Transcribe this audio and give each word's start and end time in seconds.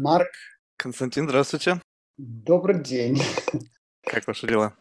Марк. 0.00 0.30
Константин, 0.78 1.28
здравствуйте. 1.28 1.78
Добрый 2.16 2.82
день. 2.82 3.20
Как 4.06 4.26
ваши 4.26 4.46
дела? 4.46 4.74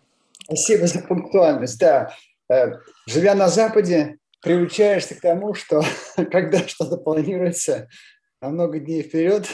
Спасибо 0.44 0.88
за 0.88 1.02
пунктуальность. 1.02 1.78
Да, 1.78 2.16
э, 2.50 2.72
живя 3.06 3.36
на 3.36 3.50
Западе, 3.50 4.18
приучаешься 4.42 5.16
к 5.16 5.20
тому, 5.20 5.56
что 5.56 5.84
когда 6.32 6.66
что-то 6.66 6.96
планируется 6.96 7.90
на 8.42 8.48
много 8.48 8.80
дней 8.80 9.04
вперед, 9.04 9.46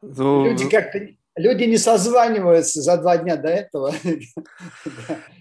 ну, 0.00 0.44
люди 0.44 0.70
как-то 0.70 1.00
люди 1.36 1.64
не 1.64 1.78
созваниваются 1.78 2.82
за 2.82 2.96
два 2.96 3.16
дня 3.18 3.36
до 3.36 3.48
этого. 3.48 3.94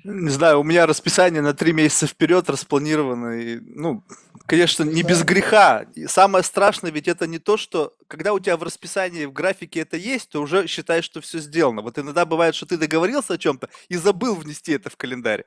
Не 0.04 0.30
знаю, 0.30 0.62
у 0.62 0.64
меня 0.64 0.86
расписание 0.86 1.42
на 1.42 1.54
три 1.54 1.74
месяца 1.74 2.08
вперед 2.08 2.50
распланировано. 2.50 3.40
И, 3.40 3.60
ну, 3.60 4.04
конечно, 4.46 4.84
не 4.84 5.04
без 5.04 5.24
греха. 5.24 5.86
И 5.96 6.08
самое 6.08 6.44
страшное 6.44 6.92
ведь 6.92 7.08
это 7.08 7.28
не 7.28 7.40
то, 7.40 7.58
что 7.58 7.94
когда 8.08 8.34
у 8.34 8.40
тебя 8.40 8.58
в 8.58 8.64
расписании, 8.64 9.26
в 9.26 9.34
графике 9.34 9.82
это 9.82 9.98
есть, 9.98 10.30
то 10.30 10.42
уже 10.42 10.68
считаешь, 10.68 11.06
что 11.06 11.22
все 11.22 11.40
сделано. 11.40 11.82
Вот 11.82 11.98
иногда 11.98 12.26
бывает, 12.26 12.56
что 12.56 12.66
ты 12.66 12.78
договорился 12.78 13.34
о 13.34 13.38
чем-то 13.38 13.70
и 13.90 13.98
забыл 13.98 14.36
внести 14.36 14.74
это 14.74 14.90
в 14.90 14.98
календарь. 14.98 15.46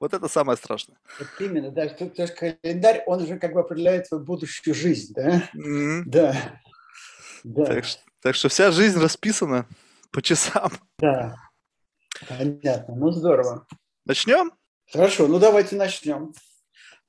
Вот 0.00 0.12
это 0.12 0.28
самое 0.28 0.58
страшное. 0.58 0.98
Вот 1.18 1.28
именно, 1.40 1.70
да. 1.70 1.88
То, 1.88 2.06
то 2.06 2.22
есть 2.22 2.34
календарь, 2.34 3.04
он 3.06 3.22
уже 3.22 3.38
как 3.38 3.52
бы 3.54 3.60
определяет 3.60 4.08
твою 4.08 4.24
будущую 4.24 4.74
жизнь, 4.74 5.14
да? 5.14 5.48
Mm-hmm. 5.54 6.02
Да. 6.06 6.36
да. 7.44 7.64
Так, 7.64 7.84
так 8.20 8.34
что 8.34 8.48
вся 8.48 8.70
жизнь 8.70 8.98
расписана 8.98 9.66
по 10.14 10.22
часам. 10.22 10.70
Да, 11.00 11.36
понятно. 12.28 12.94
Ну, 12.94 13.10
здорово. 13.10 13.66
Начнем? 14.06 14.52
Хорошо, 14.90 15.26
ну 15.26 15.40
давайте 15.40 15.74
начнем. 15.74 16.32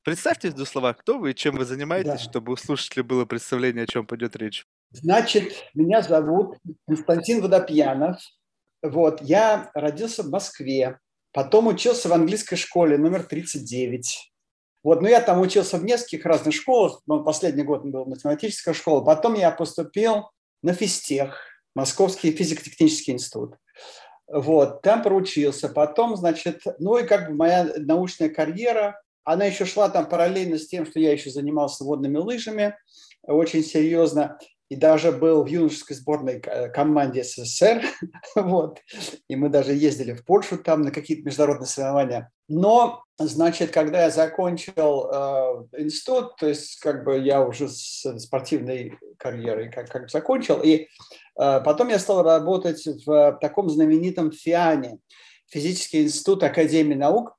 Представьте 0.03 0.49
в 0.49 0.55
двух 0.55 0.67
словах, 0.67 0.97
кто 0.97 1.19
вы 1.19 1.31
и 1.31 1.35
чем 1.35 1.55
вы 1.55 1.65
занимаетесь, 1.65 2.11
да. 2.11 2.17
чтобы 2.17 2.53
у 2.53 2.55
слушателей 2.55 3.03
было 3.03 3.25
представление, 3.25 3.83
о 3.83 3.87
чем 3.87 4.07
пойдет 4.07 4.35
речь. 4.35 4.65
Значит, 4.89 5.53
меня 5.75 6.01
зовут 6.01 6.57
Константин 6.87 7.41
Водопьянов. 7.41 8.19
Вот, 8.81 9.21
я 9.21 9.69
родился 9.75 10.23
в 10.23 10.29
Москве, 10.29 10.99
потом 11.31 11.67
учился 11.67 12.09
в 12.09 12.13
английской 12.13 12.55
школе 12.55 12.97
номер 12.97 13.23
39. 13.23 14.31
Вот, 14.83 15.01
но 15.01 15.07
я 15.07 15.21
там 15.21 15.41
учился 15.41 15.77
в 15.77 15.83
нескольких 15.83 16.25
разных 16.25 16.55
школах, 16.55 17.01
но 17.05 17.23
последний 17.23 17.63
год 17.63 17.83
был 17.83 18.05
математическая 18.05 18.73
школа. 18.73 19.03
Потом 19.03 19.33
я 19.33 19.51
поступил 19.51 20.29
на 20.61 20.73
физтех, 20.73 21.54
Московский 21.75 22.31
физико-технический 22.31 23.11
институт. 23.11 23.55
Вот, 24.27 24.81
там 24.81 25.03
проучился. 25.03 25.69
Потом, 25.69 26.15
значит, 26.15 26.63
ну 26.79 26.97
и 26.97 27.05
как 27.05 27.29
бы 27.29 27.35
моя 27.35 27.69
научная 27.77 28.29
карьера, 28.29 29.01
она 29.23 29.45
еще 29.45 29.65
шла 29.65 29.89
там 29.89 30.07
параллельно 30.07 30.57
с 30.57 30.67
тем, 30.67 30.85
что 30.85 30.99
я 30.99 31.11
еще 31.11 31.29
занимался 31.29 31.83
водными 31.83 32.17
лыжами 32.17 32.75
очень 33.27 33.63
серьезно 33.63 34.37
и 34.69 34.75
даже 34.75 35.11
был 35.11 35.43
в 35.43 35.47
юношеской 35.47 35.95
сборной 35.95 36.41
э, 36.43 36.69
команде 36.69 37.23
СССР, 37.23 37.83
вот, 38.35 38.79
и 39.27 39.35
мы 39.35 39.49
даже 39.49 39.73
ездили 39.73 40.13
в 40.13 40.25
Польшу 40.25 40.57
там 40.57 40.81
на 40.81 40.91
какие-то 40.91 41.23
международные 41.25 41.67
соревнования. 41.67 42.31
Но, 42.47 43.03
значит, 43.17 43.71
когда 43.71 44.03
я 44.03 44.09
закончил 44.09 45.09
э, 45.11 45.81
институт, 45.83 46.35
то 46.37 46.47
есть 46.47 46.79
как 46.79 47.03
бы 47.03 47.19
я 47.19 47.41
уже 47.41 47.69
с 47.69 48.19
спортивной 48.19 48.97
карьерой 49.17 49.71
как, 49.71 49.89
как 49.89 50.09
закончил, 50.09 50.61
и 50.61 50.73
э, 50.75 50.87
потом 51.35 51.89
я 51.89 51.99
стал 51.99 52.23
работать 52.23 52.87
в 53.05 53.37
таком 53.41 53.69
знаменитом 53.69 54.31
ФИАНе, 54.31 54.99
Физический 55.47 56.03
институт 56.03 56.43
Академии 56.43 56.95
наук, 56.95 57.37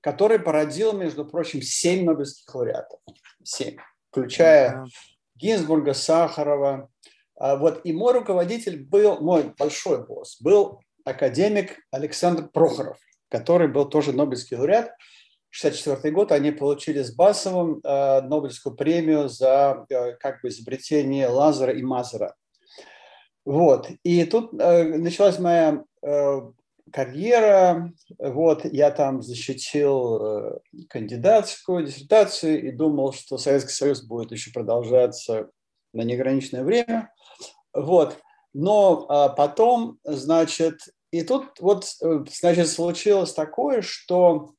который 0.00 0.38
породил, 0.38 0.92
между 0.92 1.24
прочим, 1.24 1.62
семь 1.62 2.04
Нобелевских 2.04 2.54
лауреатов. 2.54 3.00
Семь, 3.42 3.76
включая 4.10 4.84
Гинзбурга, 5.36 5.94
Сахарова. 5.94 6.88
А 7.38 7.56
вот 7.56 7.80
и 7.84 7.92
мой 7.92 8.14
руководитель 8.14 8.84
был, 8.84 9.20
мой 9.20 9.52
большой 9.58 10.04
босс, 10.06 10.40
был 10.40 10.80
академик 11.04 11.78
Александр 11.90 12.48
Прохоров, 12.48 12.98
который 13.28 13.68
был 13.68 13.88
тоже 13.88 14.12
Нобелевский 14.12 14.56
лауреат. 14.56 14.92
1964 15.58 16.14
год 16.14 16.32
они 16.32 16.50
получили 16.50 17.02
с 17.02 17.14
Басовым 17.14 17.80
э, 17.82 18.20
Нобелевскую 18.22 18.74
премию 18.74 19.28
за 19.28 19.86
э, 19.88 20.12
как 20.14 20.42
бы 20.42 20.48
изобретение 20.48 21.28
лазера 21.28 21.72
и 21.72 21.82
мазера. 21.82 22.34
Вот. 23.44 23.88
И 24.02 24.24
тут 24.24 24.52
началась 24.52 25.38
моя 25.38 25.84
карьера. 26.92 27.92
Вот, 28.18 28.64
я 28.64 28.90
там 28.90 29.22
защитил 29.22 30.16
э, 30.16 30.58
кандидатскую 30.88 31.84
диссертацию 31.84 32.68
и 32.68 32.70
думал, 32.70 33.12
что 33.12 33.38
Советский 33.38 33.72
Союз 33.72 34.02
будет 34.02 34.32
еще 34.32 34.52
продолжаться 34.52 35.50
на 35.92 36.02
неограниченное 36.02 36.64
время. 36.64 37.12
Вот. 37.72 38.18
Но 38.52 39.06
а 39.08 39.28
потом, 39.28 39.98
значит, 40.04 40.80
и 41.10 41.22
тут 41.22 41.60
вот, 41.60 41.86
э, 42.02 42.24
значит, 42.30 42.68
случилось 42.68 43.32
такое, 43.32 43.82
что 43.82 44.54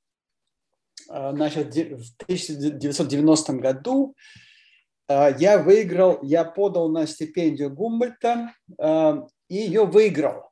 э, 1.09 1.31
значит, 1.33 1.67
в 1.73 2.23
1990 2.23 3.53
году 3.53 4.15
я 5.09 5.57
выиграл, 5.57 6.19
я 6.21 6.43
подал 6.43 6.89
на 6.89 7.07
стипендию 7.07 7.73
Гумбольта 7.73 8.51
и 9.47 9.55
ее 9.55 9.85
выиграл. 9.85 10.51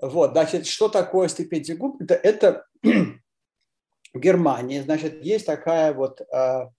Вот, 0.00 0.32
значит, 0.32 0.66
что 0.66 0.88
такое 0.88 1.28
стипендия 1.28 1.76
Гумбольдта? 1.76 2.14
Это 2.14 2.66
в 2.82 4.18
Германии, 4.18 4.80
значит, 4.80 5.24
есть 5.24 5.46
такая 5.46 5.92
вот 5.92 6.20
а, 6.32 6.70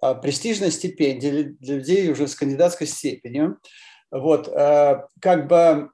а, 0.00 0.14
престижная 0.14 0.70
стипендия 0.70 1.54
для 1.58 1.76
людей 1.76 2.10
уже 2.10 2.26
с 2.26 2.34
кандидатской 2.34 2.86
степенью. 2.86 3.58
Вот, 4.10 4.48
а, 4.48 5.06
как 5.20 5.46
бы 5.46 5.90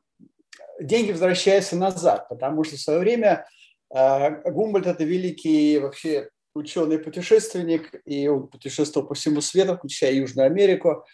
деньги 0.81 1.13
возвращаются 1.13 1.77
назад, 1.77 2.29
потому 2.29 2.65
что 2.65 2.77
в 2.77 2.81
свое 2.81 3.01
время 3.01 3.47
а, 3.93 4.31
Гумбольд– 4.31 4.87
это 4.89 5.05
великий 5.05 5.79
вообще 5.79 6.31
ученый-путешественник, 6.55 7.95
и 8.05 8.27
он 8.29 8.49
путешествовал 8.49 9.07
по 9.07 9.15
всему 9.15 9.41
свету, 9.41 9.77
включая 9.77 10.13
Южную 10.15 10.47
Америку. 10.47 11.05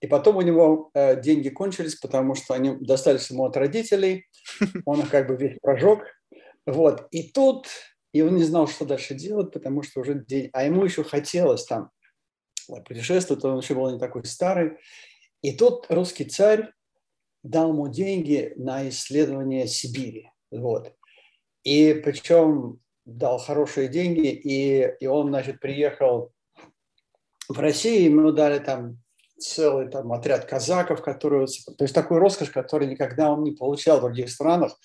И 0.00 0.06
потом 0.06 0.36
у 0.36 0.42
него 0.42 0.90
э, 0.94 1.20
деньги 1.20 1.48
кончились, 1.48 1.94
потому 1.94 2.34
что 2.34 2.54
они 2.54 2.76
достались 2.80 3.30
ему 3.30 3.44
от 3.44 3.56
родителей. 3.56 4.26
Он 4.86 5.00
их 5.00 5.10
как 5.10 5.28
бы 5.28 5.36
весь 5.36 5.58
прожег. 5.60 6.00
Вот. 6.66 7.06
И 7.10 7.30
тут, 7.30 7.66
и 8.12 8.22
он 8.22 8.36
не 8.36 8.44
знал, 8.44 8.68
что 8.68 8.84
дальше 8.84 9.14
делать, 9.14 9.52
потому 9.52 9.82
что 9.82 10.00
уже 10.00 10.14
день... 10.14 10.50
А 10.52 10.64
ему 10.64 10.84
еще 10.84 11.04
хотелось 11.04 11.64
там 11.64 11.90
путешествовать, 12.86 13.44
он 13.44 13.58
еще 13.58 13.74
был 13.74 13.90
не 13.90 13.98
такой 13.98 14.24
старый. 14.24 14.78
И 15.42 15.52
тут 15.52 15.86
русский 15.88 16.24
царь 16.24 16.72
дал 17.42 17.70
ему 17.70 17.88
деньги 17.88 18.52
на 18.56 18.88
исследование 18.88 19.66
Сибири. 19.66 20.30
Вот. 20.50 20.94
И 21.64 22.00
причем 22.04 22.81
дал 23.04 23.38
хорошие 23.38 23.88
деньги, 23.88 24.28
и, 24.28 24.94
и 25.00 25.06
он, 25.06 25.28
значит, 25.28 25.60
приехал 25.60 26.32
в 27.48 27.58
Россию, 27.58 28.04
ему 28.04 28.32
дали 28.32 28.58
там 28.58 28.98
целый 29.38 29.88
там 29.88 30.12
отряд 30.12 30.44
казаков, 30.44 31.02
которые, 31.02 31.46
то 31.46 31.84
есть 31.84 31.94
такой 31.94 32.18
роскошь, 32.18 32.50
который 32.50 32.86
никогда 32.86 33.30
он 33.32 33.42
не 33.42 33.52
получал 33.52 33.98
в 33.98 34.02
других 34.02 34.30
странах, 34.30 34.78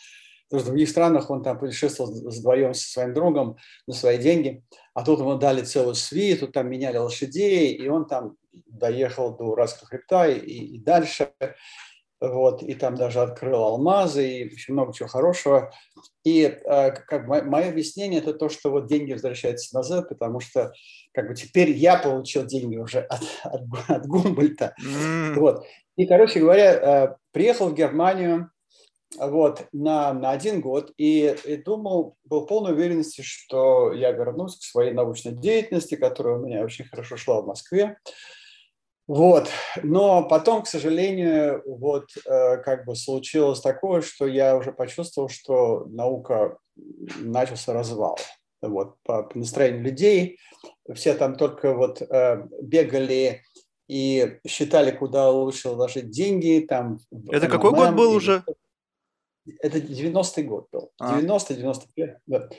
потому 0.49 0.61
что 0.61 0.69
в 0.69 0.73
других 0.73 0.89
странах 0.89 1.29
он 1.29 1.43
там 1.43 1.59
путешествовал 1.59 2.11
вдвоем 2.11 2.73
со 2.73 2.89
своим 2.89 3.13
другом 3.13 3.57
на 3.85 3.93
свои 3.93 4.17
деньги, 4.17 4.63
а 4.93 5.03
тут 5.03 5.19
ему 5.19 5.35
дали 5.35 5.61
целую 5.61 5.95
свиту, 5.95 6.47
там 6.47 6.69
меняли 6.69 6.97
лошадей, 6.97 7.73
и 7.73 7.87
он 7.87 8.07
там 8.07 8.35
доехал 8.65 9.35
до 9.35 9.45
Уральского 9.45 9.87
хребта 9.87 10.27
и, 10.27 10.39
и 10.39 10.79
дальше 10.79 11.31
вот, 12.19 12.63
и 12.63 12.73
там 12.73 12.95
даже 12.95 13.21
открыл 13.21 13.63
алмазы, 13.63 14.27
и 14.27 14.53
очень 14.53 14.73
много 14.73 14.93
чего 14.93 15.07
хорошего. 15.07 15.71
И 16.23 16.43
э, 16.43 16.91
как 16.91 17.27
мое 17.27 17.69
объяснение 17.69 18.19
это 18.19 18.33
то, 18.33 18.49
что 18.49 18.71
вот 18.71 18.87
деньги 18.87 19.13
возвращаются 19.13 19.75
назад, 19.75 20.09
потому 20.09 20.39
что 20.39 20.73
как 21.13 21.27
бы 21.27 21.35
теперь 21.35 21.71
я 21.71 21.97
получил 21.97 22.45
деньги 22.45 22.77
уже 22.77 23.01
от, 23.01 23.21
от, 23.43 23.61
от 23.87 24.07
Гумбольта. 24.07 24.73
Mm. 24.83 25.35
Вот. 25.35 25.65
И, 25.95 26.05
короче 26.05 26.39
говоря, 26.39 26.73
э, 26.73 27.15
приехал 27.31 27.69
в 27.69 27.75
Германию 27.75 28.49
вот, 29.17 29.67
на, 29.71 30.13
на 30.13 30.31
один 30.31 30.61
год 30.61 30.91
и, 30.97 31.35
и 31.45 31.57
думал, 31.57 32.17
был 32.25 32.45
полной 32.45 32.73
уверенности, 32.73 33.21
что 33.21 33.93
я 33.93 34.11
вернусь 34.11 34.57
к 34.57 34.63
своей 34.63 34.91
научной 34.91 35.33
деятельности, 35.33 35.95
которая 35.95 36.37
у 36.37 36.45
меня 36.45 36.63
очень 36.63 36.85
хорошо 36.85 37.15
шла 37.15 37.41
в 37.41 37.47
Москве. 37.47 37.97
Вот. 39.07 39.49
Но 39.83 40.27
потом, 40.27 40.63
к 40.63 40.67
сожалению, 40.67 41.63
вот 41.65 42.09
э, 42.25 42.57
как 42.57 42.85
бы 42.85 42.95
случилось 42.95 43.61
такое, 43.61 44.01
что 44.01 44.27
я 44.27 44.57
уже 44.57 44.73
почувствовал, 44.73 45.29
что 45.29 45.85
наука 45.85 46.57
начался 47.19 47.73
развал. 47.73 48.19
Вот, 48.61 48.95
по, 49.03 49.23
по 49.23 49.37
настроению 49.37 49.83
людей. 49.83 50.39
Все 50.93 51.13
там 51.13 51.35
только 51.35 51.73
вот 51.73 52.01
э, 52.01 52.47
бегали 52.61 53.43
и 53.87 54.39
считали, 54.45 54.91
куда 54.91 55.29
лучше 55.29 55.69
вложить 55.69 56.09
деньги. 56.09 56.65
Там, 56.67 56.99
Это 57.29 57.47
какой 57.47 57.71
год 57.71 57.93
был 57.95 58.11
уже? 58.11 58.43
Это 59.61 59.77
90-й 59.77 60.43
год 60.43 60.67
был. 60.71 60.91
А. 60.99 61.21
90-91. 61.21 62.15
Да. 62.25 62.49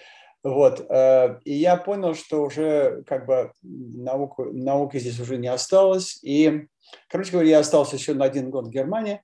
Вот. 0.49 0.87
Э, 0.89 1.41
и 1.45 1.55
я 1.55 1.77
понял, 1.77 2.15
что 2.15 2.43
уже 2.43 3.03
как 3.07 3.27
бы 3.27 3.53
науку, 3.63 4.45
науки 4.45 4.99
здесь 4.99 5.21
уже 5.21 5.37
не 5.37 5.49
осталось. 5.49 6.19
И, 6.23 6.67
короче 7.09 7.33
говоря, 7.33 7.51
я 7.51 7.59
остался 7.59 7.97
еще 7.97 8.15
на 8.15 8.25
один 8.25 8.51
год 8.51 8.69
в 8.69 8.71
Германии. 8.71 9.23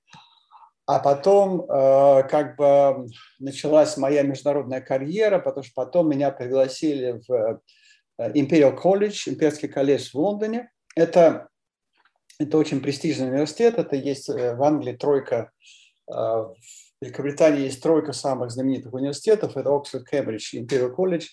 А 0.85 0.99
потом 0.99 1.61
э, 1.61 2.27
как 2.29 2.57
бы 2.57 3.07
началась 3.39 3.97
моя 3.97 4.21
международная 4.21 4.81
карьера, 4.81 5.39
потому 5.39 5.63
что 5.63 5.73
потом 5.73 6.09
меня 6.09 6.29
пригласили 6.29 7.19
в 7.27 7.61
э, 8.19 8.31
Imperial 8.33 8.79
College, 8.79 9.27
Имперский 9.27 9.67
колледж 9.67 10.11
в 10.11 10.15
Лондоне. 10.15 10.69
Это, 10.95 11.47
это 12.37 12.57
очень 12.59 12.81
престижный 12.81 13.29
университет, 13.29 13.79
это 13.79 13.95
есть 13.95 14.29
в 14.29 14.63
Англии 14.63 14.93
тройка, 14.93 15.51
в 17.01 17.05
Великобритании 17.05 17.63
есть 17.63 17.83
тройка 17.83 18.13
самых 18.13 18.51
знаменитых 18.51 18.93
университетов, 18.93 19.57
это 19.57 19.75
Оксфорд, 19.75 20.07
Кембридж 20.07 20.55
и 20.55 20.63
Imperial 20.63 20.91
Колледж. 20.91 21.27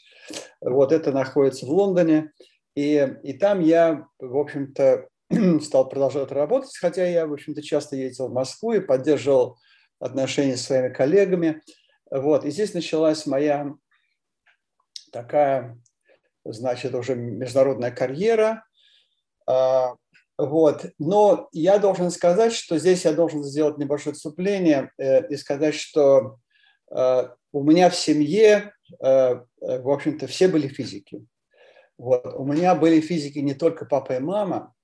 Вот 0.61 0.93
это 0.93 1.13
находится 1.13 1.67
в 1.67 1.71
Лондоне. 1.71 2.33
И, 2.75 3.17
и 3.23 3.33
там 3.35 3.61
я, 3.61 4.07
в 4.19 4.37
общем-то, 4.37 5.09
стал 5.63 5.89
продолжать 5.89 6.33
работать, 6.33 6.77
хотя 6.77 7.07
я, 7.07 7.27
в 7.27 7.33
общем-то, 7.33 7.63
часто 7.63 7.97
ездил 7.97 8.29
в 8.29 8.33
Москву 8.33 8.73
и 8.73 8.81
поддерживал 8.81 9.59
отношения 10.01 10.57
с 10.57 10.67
своими 10.67 10.93
коллегами. 10.93 11.63
Вот. 12.11 12.45
И 12.45 12.51
здесь 12.51 12.75
началась 12.75 13.27
моя 13.27 13.73
такая, 15.13 15.79
значит, 16.45 16.95
уже 16.95 17.15
международная 17.15 17.93
карьера. 17.93 18.65
Вот. 20.39 20.87
Но 20.99 21.49
я 21.53 21.79
должен 21.79 22.11
сказать, 22.11 22.53
что 22.53 22.79
здесь 22.79 23.05
я 23.05 23.13
должен 23.13 23.43
сделать 23.45 23.79
небольшое 23.79 24.13
отступление 24.13 24.91
э, 24.99 25.29
и 25.29 25.37
сказать, 25.37 25.75
что 25.75 26.39
э, 26.91 27.29
у 27.53 27.63
меня 27.63 27.91
в 27.91 27.97
семье, 27.97 28.73
э, 29.01 29.41
в 29.61 29.91
общем-то, 29.91 30.27
все 30.27 30.49
были 30.49 30.69
физики. 30.69 31.25
Вот. 31.99 32.27
У 32.35 32.45
меня 32.45 32.75
были 32.75 33.01
физики 33.01 33.39
не 33.39 33.55
только 33.55 33.85
папа 33.85 34.15
и 34.15 34.21
мама, 34.21 34.75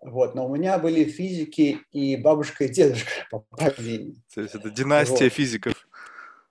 вот, 0.00 0.34
но 0.34 0.46
у 0.46 0.54
меня 0.54 0.78
были 0.78 1.04
физики 1.04 1.80
и 1.92 2.16
бабушка 2.16 2.64
и 2.64 2.68
дедушка 2.68 3.10
по 3.30 3.44
линии. 3.78 4.22
То 4.34 4.40
есть 4.40 4.54
это 4.54 4.70
династия 4.70 5.24
вот. 5.24 5.32
физиков. 5.32 5.88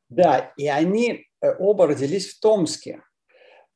Да, 0.10 0.54
и 0.58 0.68
они 0.68 1.28
оба 1.42 1.88
родились 1.88 2.34
в 2.34 2.40
Томске. 2.42 3.02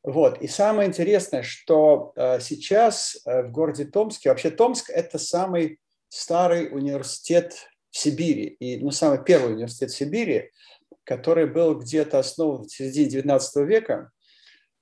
Вот. 0.06 0.40
И 0.40 0.48
самое 0.48 0.88
интересное, 0.88 1.42
что 1.42 2.14
э, 2.16 2.40
сейчас 2.40 3.18
э, 3.26 3.42
в 3.42 3.52
городе 3.52 3.86
Томске, 3.86 4.30
вообще 4.30 4.52
Томск– 4.52 4.90
это 4.92 5.18
самый 5.18 5.80
старый 6.10 6.70
университет 6.72 7.68
в 7.90 7.98
Сибири, 7.98 8.46
и, 8.60 8.78
ну, 8.78 8.92
самый 8.92 9.24
первый 9.24 9.54
университет 9.54 9.90
в 9.90 9.96
Сибири, 9.96 10.52
который 11.06 11.48
был 11.48 11.80
где-то 11.80 12.20
основан 12.20 12.66
в 12.66 12.72
середине 12.72 13.10
19 13.10 13.68
века. 13.68 14.12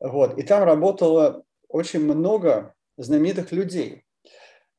Вот. 0.01 0.37
И 0.37 0.43
там 0.43 0.63
работало 0.63 1.43
очень 1.69 2.01
много 2.01 2.73
знаменитых 2.97 3.53
людей. 3.53 4.03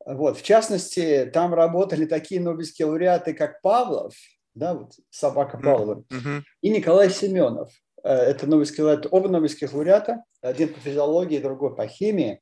Вот. 0.05 0.37
В 0.37 0.43
частности, 0.43 1.31
там 1.33 1.55
работали 1.55 2.05
такие 2.05 2.43
нобелевские 2.43 2.89
лауреаты, 2.89 3.33
как 3.33 3.63
Павлов, 3.63 4.15
да, 4.55 4.75
вот 4.75 4.93
собака 5.09 5.57
Павлова, 5.57 6.05
mm-hmm. 6.11 6.43
и 6.61 6.69
Николай 6.69 7.09
Семенов. 7.09 7.71
Э, 8.05 8.13
это 8.13 8.47
нобелевские 8.47 8.85
лауреаты, 8.85 9.09
оба 9.11 9.29
нобелевских 9.29 9.73
лауреата, 9.73 10.25
один 10.43 10.73
по 10.73 10.79
физиологии, 10.81 11.39
другой 11.39 11.75
по 11.75 11.87
химии. 11.89 12.41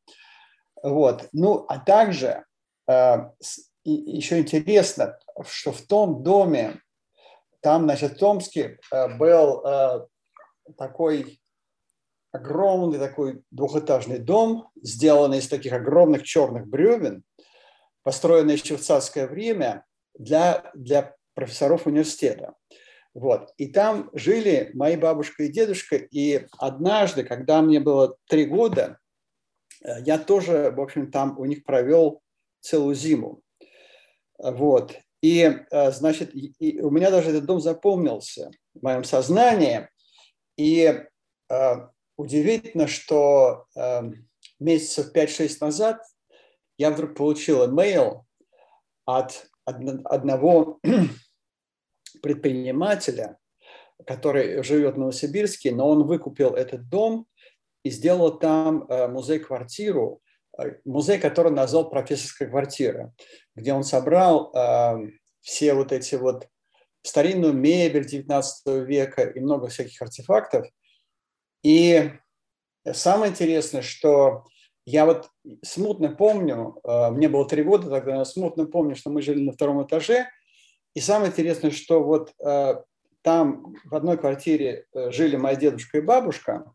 Вот. 0.82 1.28
Ну, 1.32 1.64
а 1.68 1.78
также 1.78 2.44
э, 2.88 3.16
еще 3.84 4.40
интересно, 4.40 5.18
что 5.46 5.72
в 5.72 5.80
том 5.82 6.22
доме, 6.22 6.80
там, 7.60 7.84
значит, 7.84 8.14
в 8.14 8.18
Томске 8.18 8.78
э, 8.90 9.16
был 9.16 9.62
такой 10.76 11.38
огромный 12.32 12.98
такой 12.98 13.42
двухэтажный 13.50 14.18
дом, 14.18 14.70
сделанный 14.80 15.38
из 15.38 15.48
таких 15.48 15.72
огромных 15.74 16.22
черных 16.22 16.66
бревен, 16.66 17.24
построенная 18.02 18.54
еще 18.54 18.76
в 18.76 18.82
царское 18.82 19.26
время 19.26 19.84
для, 20.14 20.70
для 20.74 21.14
профессоров 21.34 21.86
университета. 21.86 22.54
Вот. 23.14 23.52
И 23.58 23.68
там 23.68 24.10
жили 24.14 24.70
мои 24.74 24.96
бабушка 24.96 25.44
и 25.44 25.52
дедушка. 25.52 25.96
И 25.96 26.46
однажды, 26.58 27.24
когда 27.24 27.60
мне 27.60 27.78
было 27.78 28.16
три 28.28 28.46
года, 28.46 28.98
э, 29.84 30.02
я 30.04 30.18
тоже, 30.18 30.72
в 30.74 30.80
общем, 30.80 31.10
там 31.10 31.38
у 31.38 31.44
них 31.44 31.64
провел 31.64 32.22
целую 32.60 32.94
зиму. 32.94 33.42
Вот. 34.38 34.96
И, 35.20 35.42
э, 35.70 35.92
значит, 35.92 36.30
и 36.34 36.80
у 36.80 36.90
меня 36.90 37.10
даже 37.10 37.30
этот 37.30 37.44
дом 37.44 37.60
запомнился 37.60 38.50
в 38.74 38.82
моем 38.82 39.04
сознании. 39.04 39.88
И 40.56 41.04
э, 41.50 41.74
удивительно, 42.16 42.86
что 42.86 43.66
месяцев 44.58 45.12
5-6 45.14 45.56
назад 45.60 46.02
я 46.78 46.90
вдруг 46.90 47.14
получил 47.14 47.66
имейл 47.66 48.26
от 49.04 49.48
одного 49.64 50.80
предпринимателя, 52.22 53.38
который 54.06 54.62
живет 54.62 54.94
в 54.94 54.98
Новосибирске, 54.98 55.72
но 55.72 55.88
он 55.88 56.06
выкупил 56.06 56.50
этот 56.54 56.88
дом 56.88 57.26
и 57.84 57.90
сделал 57.90 58.38
там 58.38 58.84
э, 58.88 59.08
музей-квартиру, 59.08 60.20
э, 60.58 60.76
музей, 60.84 61.18
который 61.18 61.52
назвал 61.52 61.90
«Профессорская 61.90 62.48
квартира», 62.48 63.12
где 63.54 63.72
он 63.72 63.84
собрал 63.84 64.52
э, 64.54 65.10
все 65.40 65.74
вот 65.74 65.92
эти 65.92 66.14
вот 66.14 66.48
старинную 67.02 67.52
мебель 67.52 68.06
19 68.06 68.86
века 68.86 69.22
и 69.22 69.40
много 69.40 69.68
всяких 69.68 70.00
артефактов. 70.00 70.66
И 71.64 72.12
самое 72.92 73.32
интересное, 73.32 73.82
что 73.82 74.44
я 74.84 75.06
вот 75.06 75.28
смутно 75.64 76.10
помню, 76.10 76.80
мне 76.84 77.28
было 77.28 77.48
три 77.48 77.62
года 77.62 77.88
тогда, 77.88 78.16
я 78.16 78.24
смутно 78.24 78.66
помню, 78.66 78.94
что 78.96 79.10
мы 79.10 79.22
жили 79.22 79.40
на 79.42 79.52
втором 79.52 79.84
этаже. 79.84 80.26
И 80.94 81.00
самое 81.00 81.30
интересное, 81.30 81.70
что 81.70 82.02
вот 82.02 82.32
э, 82.38 82.74
там 83.22 83.74
в 83.84 83.94
одной 83.94 84.18
квартире 84.18 84.86
э, 84.92 85.10
жили 85.10 85.36
моя 85.36 85.56
дедушка 85.56 85.98
и 85.98 86.02
бабушка, 86.02 86.72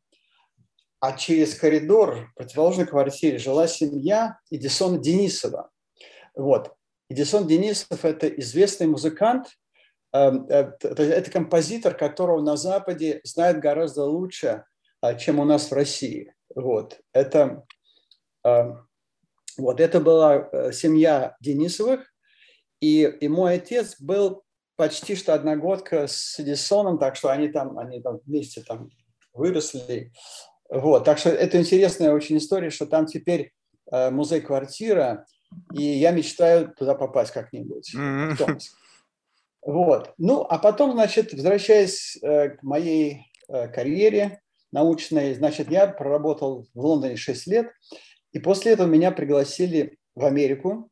а 1.00 1.16
через 1.16 1.56
коридор 1.56 2.30
в 2.32 2.34
противоположной 2.36 2.88
квартире 2.88 3.38
жила 3.38 3.68
семья 3.68 4.40
Эдисона 4.50 4.98
Денисова. 4.98 5.70
Вот. 6.36 6.74
Эдисон 7.10 7.48
Денисов– 7.48 8.04
это 8.06 8.28
известный 8.28 8.88
музыкант, 8.88 9.48
это 10.12 11.30
композитор, 11.32 11.94
которого 11.94 12.42
на 12.42 12.58
Западе 12.58 13.22
знают 13.24 13.60
гораздо 13.60 14.06
лучше, 14.06 14.66
чем 15.20 15.40
у 15.40 15.46
нас 15.46 15.70
в 15.70 15.74
России. 15.74 16.34
Вот. 16.56 17.00
Это 17.14 17.64
вот 19.58 19.80
это 19.80 20.00
была 20.00 20.50
э, 20.52 20.72
семья 20.72 21.36
Денисовых, 21.42 22.14
и, 22.80 23.04
и 23.04 23.28
мой 23.28 23.56
отец 23.56 24.00
был 24.00 24.44
почти 24.76 25.16
что 25.16 25.34
одногодка 25.34 26.08
с 26.08 26.40
Эдисоном, 26.40 27.00
так 27.00 27.16
что 27.16 27.30
они 27.30 27.50
там, 27.50 27.78
они 27.78 28.02
там 28.02 28.20
вместе 28.26 28.62
там 28.62 28.90
выросли. 29.34 30.14
Вот, 30.70 31.04
так 31.04 31.18
что 31.18 31.30
это 31.30 31.60
интересная 31.60 32.14
очень 32.14 32.38
история, 32.38 32.70
что 32.70 32.86
там 32.86 33.06
теперь 33.06 33.54
э, 33.92 34.10
музей-квартира, 34.12 35.26
и 35.74 35.82
я 35.82 36.12
мечтаю 36.12 36.74
туда 36.78 36.94
попасть 36.94 37.32
как-нибудь. 37.32 37.94
Mm-hmm. 37.96 38.60
Вот. 39.66 40.14
Ну, 40.18 40.42
а 40.44 40.60
потом, 40.60 40.94
значит, 40.94 41.34
возвращаясь 41.34 42.18
э, 42.22 42.50
к 42.50 42.64
моей 42.64 43.26
э, 43.50 43.68
карьере 43.68 44.42
научной, 44.72 45.34
значит, 45.34 45.72
я 45.72 45.88
проработал 45.88 46.68
в 46.74 46.80
Лондоне 46.80 47.16
6 47.16 47.48
лет, 47.48 47.72
и 48.34 48.40
после 48.40 48.74
этого 48.74 48.88
меня 48.88 49.12
пригласили 49.12 49.98
в 50.16 50.26
Америку, 50.26 50.90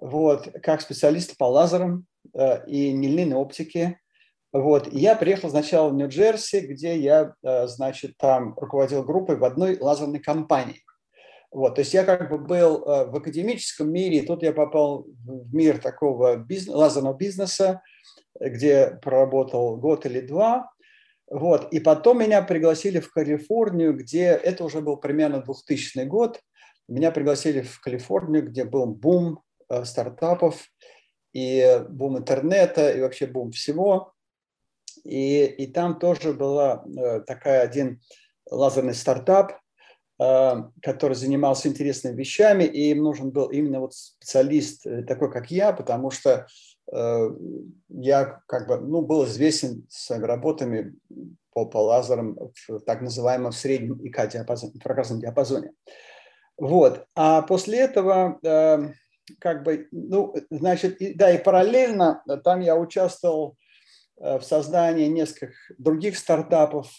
вот, 0.00 0.48
как 0.62 0.80
специалист 0.80 1.36
по 1.36 1.44
лазерам 1.44 2.06
э, 2.34 2.66
и 2.66 2.92
нелинейной 2.92 3.36
оптике. 3.36 4.00
Вот. 4.52 4.92
И 4.92 4.98
я 4.98 5.14
приехал 5.14 5.50
сначала 5.50 5.90
в 5.90 5.94
Нью-Джерси, 5.94 6.60
где 6.60 6.98
я, 6.98 7.34
э, 7.42 7.66
значит, 7.66 8.16
там 8.16 8.54
руководил 8.56 9.04
группой 9.04 9.36
в 9.36 9.44
одной 9.44 9.78
лазерной 9.78 10.20
компании. 10.20 10.82
Вот, 11.50 11.76
то 11.76 11.80
есть 11.80 11.94
я 11.94 12.04
как 12.04 12.28
бы 12.28 12.38
был 12.38 12.84
э, 12.84 13.06
в 13.06 13.16
академическом 13.16 13.90
мире, 13.90 14.18
и 14.18 14.26
тут 14.26 14.42
я 14.42 14.52
попал 14.52 15.06
в 15.24 15.54
мир 15.54 15.78
такого 15.78 16.36
бизнес, 16.36 16.76
лазерного 16.76 17.16
бизнеса, 17.16 17.80
где 18.38 18.98
проработал 19.02 19.78
год 19.78 20.04
или 20.04 20.20
два. 20.20 20.70
Вот, 21.30 21.72
и 21.72 21.80
потом 21.80 22.20
меня 22.20 22.42
пригласили 22.42 23.00
в 23.00 23.10
Калифорнию, 23.10 23.96
где 23.96 24.26
это 24.26 24.64
уже 24.64 24.80
был 24.80 24.98
примерно 24.98 25.42
2000 25.42 26.04
год, 26.04 26.40
меня 26.86 27.10
пригласили 27.10 27.60
в 27.60 27.80
Калифорнию, 27.80 28.46
где 28.46 28.64
был 28.64 28.86
бум 28.86 29.40
стартапов 29.84 30.62
и 31.32 31.82
бум 31.88 32.18
интернета, 32.18 32.90
и 32.90 33.00
вообще 33.00 33.26
бум 33.26 33.52
всего. 33.52 34.12
И, 35.04 35.44
и 35.44 35.66
там 35.66 35.98
тоже 35.98 36.32
была 36.32 36.84
э, 36.84 37.20
такая 37.20 37.62
один 37.62 38.00
лазерный 38.50 38.94
стартап, 38.94 39.52
э, 40.20 40.54
который 40.82 41.14
занимался 41.14 41.68
интересными 41.68 42.16
вещами, 42.16 42.64
и 42.64 42.90
им 42.90 43.02
нужен 43.02 43.30
был 43.30 43.46
именно 43.46 43.80
вот 43.80 43.94
специалист 43.94 44.84
такой, 45.06 45.30
как 45.30 45.50
я, 45.50 45.72
потому 45.72 46.10
что 46.10 46.46
я 46.90 48.40
как 48.46 48.66
бы, 48.66 48.78
ну, 48.78 49.02
был 49.02 49.26
известен 49.26 49.86
своими 49.90 50.24
работами 50.24 50.94
по, 51.52 51.66
по 51.66 51.78
лазерам 51.78 52.38
в 52.66 52.80
так 52.80 53.02
называемом 53.02 53.52
среднем 53.52 53.98
ИК-диапазоне, 54.06 54.72
инфракрасном 54.76 55.20
диапазоне. 55.20 55.72
Вот. 56.56 57.06
А 57.14 57.42
после 57.42 57.80
этого 57.80 58.38
э, 58.42 58.92
как 59.38 59.62
бы, 59.62 59.88
ну, 59.92 60.34
значит, 60.50 60.98
да, 61.16 61.30
и 61.30 61.42
параллельно 61.42 62.22
там 62.44 62.60
я 62.60 62.76
участвовал 62.76 63.56
в 64.16 64.40
создании 64.40 65.06
нескольких 65.06 65.54
других 65.78 66.18
стартапов, 66.18 66.90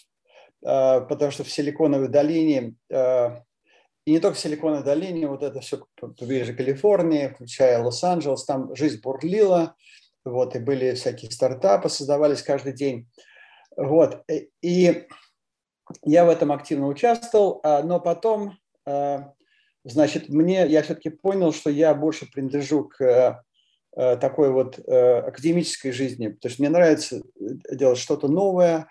потому 0.62 1.30
что 1.30 1.44
в 1.44 1.50
Силиконовой 1.50 2.08
долине, 2.08 2.74
и 2.90 4.12
не 4.12 4.18
только 4.20 4.36
в 4.36 4.40
Силиконовой 4.40 4.84
долине, 4.84 5.28
вот 5.28 5.42
это 5.42 5.60
все 5.60 5.84
побережье 5.96 6.54
Калифорнии, 6.54 7.28
включая 7.28 7.82
Лос-Анджелес, 7.82 8.44
там 8.44 8.74
жизнь 8.74 9.00
бурлила, 9.02 9.76
вот, 10.24 10.56
и 10.56 10.58
были 10.58 10.94
всякие 10.94 11.30
стартапы, 11.30 11.88
создавались 11.88 12.42
каждый 12.42 12.72
день. 12.72 13.08
Вот, 13.76 14.24
и 14.62 15.06
я 16.04 16.24
в 16.24 16.28
этом 16.28 16.52
активно 16.52 16.86
участвовал, 16.88 17.60
а, 17.62 17.82
но 17.82 18.00
потом, 18.00 18.58
значит, 19.84 20.28
мне, 20.28 20.66
я 20.66 20.82
все-таки 20.82 21.10
понял, 21.10 21.52
что 21.52 21.70
я 21.70 21.94
больше 21.94 22.30
принадлежу 22.30 22.84
к 22.84 23.44
а, 23.96 24.16
такой 24.16 24.50
вот 24.50 24.78
академической 24.78 25.90
жизни, 25.90 26.28
потому 26.28 26.52
что 26.52 26.62
мне 26.62 26.70
нравится 26.70 27.22
делать 27.70 27.98
что-то 27.98 28.28
новое, 28.28 28.86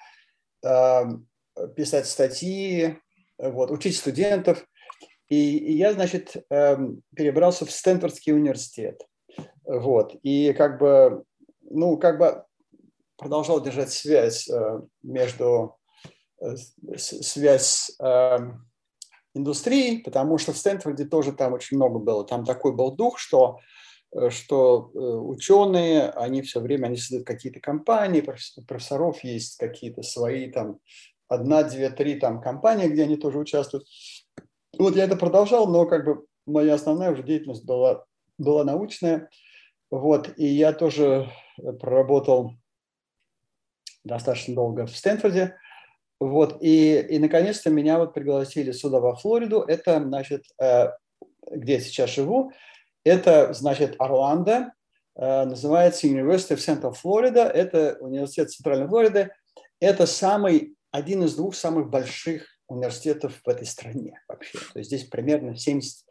писать 1.76 2.06
статьи, 2.06 2.98
вот, 3.38 3.72
учить 3.72 3.96
студентов. 3.96 4.66
И, 5.30 5.58
и 5.58 5.74
я, 5.78 5.94
значит, 5.94 6.36
перебрался 6.50 7.66
в 7.66 7.72
Стэнфордский 7.72 8.34
университет. 8.34 9.02
Вот. 9.64 10.16
И 10.24 10.52
как 10.54 10.80
бы, 10.80 11.24
ну, 11.62 11.98
как 11.98 12.18
бы 12.18 12.44
продолжал 13.16 13.62
держать 13.62 13.92
связь 13.92 14.50
между 15.02 15.80
Э, 16.42 16.56
связь 16.98 17.92
эм, 18.00 18.69
индустрии, 19.40 19.98
потому 19.98 20.38
что 20.38 20.54
в 20.54 20.58
Стэнфорде 20.58 21.06
тоже 21.06 21.34
там 21.34 21.54
очень 21.54 21.78
много 21.78 22.00
было. 22.00 22.26
Там 22.26 22.46
такой 22.46 22.76
был 22.76 22.92
дух, 22.92 23.18
что, 23.18 23.60
э, 24.12 24.30
что 24.30 24.92
э, 24.94 24.98
ученые, 24.98 26.10
они 26.10 26.42
все 26.42 26.60
время, 26.60 26.88
они 26.88 26.98
создают 26.98 27.26
какие-то 27.26 27.60
компании, 27.60 28.26
профессоров 28.68 29.24
есть 29.24 29.58
какие-то 29.58 30.04
свои 30.04 30.52
там, 30.52 30.80
одна, 31.28 31.64
две, 31.64 31.90
три 31.90 32.16
там 32.20 32.42
компании, 32.42 32.88
где 32.88 33.04
они 33.04 33.18
тоже 33.18 33.40
участвуют. 33.40 33.86
Вот 34.78 34.96
я 34.96 35.06
это 35.06 35.16
продолжал, 35.16 35.68
но 35.68 35.86
как 35.86 36.06
бы 36.06 36.26
моя 36.46 36.76
основная 36.76 37.12
уже 37.12 37.24
деятельность 37.24 37.66
была, 37.66 38.06
была 38.38 38.64
научная. 38.64 39.30
Вот, 39.92 40.32
и 40.38 40.46
я 40.46 40.72
тоже 40.72 41.32
проработал 41.80 42.54
достаточно 44.04 44.56
долго 44.56 44.86
в 44.86 44.96
Стэнфорде. 44.96 45.56
Вот, 46.20 46.58
и, 46.62 47.00
и 47.00 47.18
наконец-то 47.18 47.70
меня 47.70 47.98
вот 47.98 48.14
пригласили 48.14 48.72
сюда, 48.72 49.00
во 49.00 49.16
Флориду. 49.16 49.62
Это, 49.62 50.02
значит, 50.02 50.44
э, 50.62 50.90
где 51.50 51.74
я 51.74 51.80
сейчас 51.80 52.10
живу. 52.10 52.52
Это, 53.06 53.54
значит, 53.54 53.96
Орландо, 54.00 54.74
э, 55.16 55.46
называется 55.46 56.08
University 56.08 56.56
of 56.56 56.58
Central 56.58 56.94
Florida. 56.94 57.48
Это 57.48 57.98
университет 58.02 58.52
Центральной 58.52 58.88
Флориды. 58.88 59.32
Это 59.80 60.06
самый, 60.06 60.76
один 60.92 61.24
из 61.24 61.36
двух 61.36 61.56
самых 61.56 61.90
больших 61.90 62.46
университетов 62.68 63.40
в 63.44 63.48
этой 63.48 63.66
стране 63.66 64.22
вообще. 64.28 64.60
То 64.74 64.80
есть 64.80 64.90
здесь 64.90 65.06
примерно 65.06 65.56
70, 65.56 66.06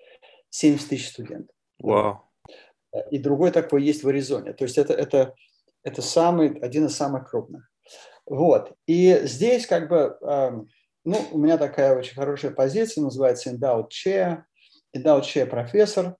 70 0.51 0.89
тысяч 0.89 1.09
студентов. 1.09 1.55
Wow. 1.83 2.17
И 3.11 3.19
другой 3.19 3.51
такой 3.51 3.85
есть 3.85 4.03
в 4.03 4.09
Аризоне. 4.09 4.55
То 4.55 4.65
есть 4.65 4.79
это, 4.79 4.95
это, 4.95 5.35
это 5.83 6.03
самый, 6.03 6.59
один 6.59 6.87
из 6.87 6.97
самых 6.97 7.31
крупных. 7.31 7.71
Вот. 8.29 8.73
И 8.87 9.21
здесь 9.25 9.67
как 9.67 9.89
бы, 9.89 10.19
эм, 10.21 10.69
ну, 11.05 11.17
у 11.33 11.39
меня 11.39 11.57
такая 11.57 11.97
очень 11.97 12.15
хорошая 12.15 12.51
позиция, 12.51 13.03
называется 13.03 13.51
endowed 13.51 13.89
chair, 13.89 14.43
endowed 14.95 15.23
chair 15.23 15.47
профессор. 15.47 16.17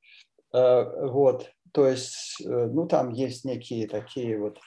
Э, 0.55 1.07
вот. 1.07 1.51
То 1.73 1.87
есть, 1.87 2.41
э, 2.43 2.47
ну, 2.49 2.87
там 2.87 3.11
есть 3.11 3.45
некие 3.45 3.87
такие 3.87 4.39
вот, 4.39 4.59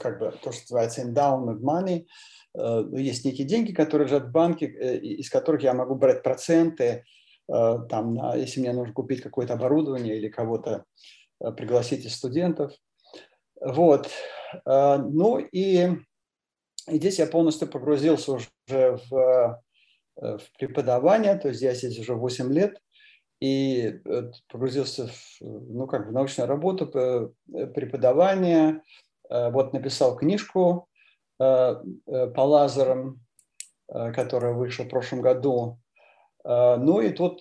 как 0.00 0.18
бы, 0.18 0.34
то, 0.42 0.52
что 0.52 0.62
называется 0.62 1.02
endowment 1.02 1.60
money, 1.60 2.06
э, 2.54 2.80
ну, 2.80 2.96
есть 2.98 3.24
некие 3.24 3.46
деньги, 3.46 3.72
которые 3.72 4.06
лежат 4.06 4.24
в 4.24 4.30
банке, 4.30 4.66
из 4.66 5.30
которых 5.30 5.62
я 5.62 5.72
могу 5.72 5.94
брать 5.94 6.22
проценты, 6.22 7.04
там, 7.48 8.34
если 8.34 8.58
мне 8.58 8.72
нужно 8.72 8.92
купить 8.92 9.22
какое-то 9.22 9.54
оборудование 9.54 10.18
или 10.18 10.28
кого-то 10.28 10.84
пригласить 11.38 12.04
из 12.04 12.16
студентов. 12.16 12.72
Вот. 13.60 14.10
Ну 14.64 15.38
и 15.38 15.96
и 16.88 16.96
здесь 16.96 17.18
я 17.18 17.26
полностью 17.26 17.68
погрузился 17.68 18.32
уже 18.32 18.48
в, 18.66 19.62
э, 20.16 20.38
в 20.38 20.58
преподавание, 20.58 21.36
то 21.36 21.48
есть 21.48 21.60
я 21.62 21.74
здесь 21.74 21.98
уже 21.98 22.14
8 22.14 22.52
лет, 22.52 22.80
и 23.40 24.00
э, 24.04 24.30
погрузился 24.48 25.08
в, 25.08 25.40
ну, 25.40 25.86
как 25.86 26.08
в 26.08 26.12
научную 26.12 26.48
работу, 26.48 26.90
э, 26.94 27.66
преподавание. 27.68 28.82
Вот 29.28 29.72
написал 29.72 30.16
книжку 30.16 30.88
по 31.36 31.82
лазерам, 32.36 33.20
которая 33.88 34.52
вышла 34.54 34.84
в 34.84 34.88
прошлом 34.88 35.20
году. 35.20 35.80
Ну 36.44 37.00
и 37.00 37.10
тут, 37.10 37.40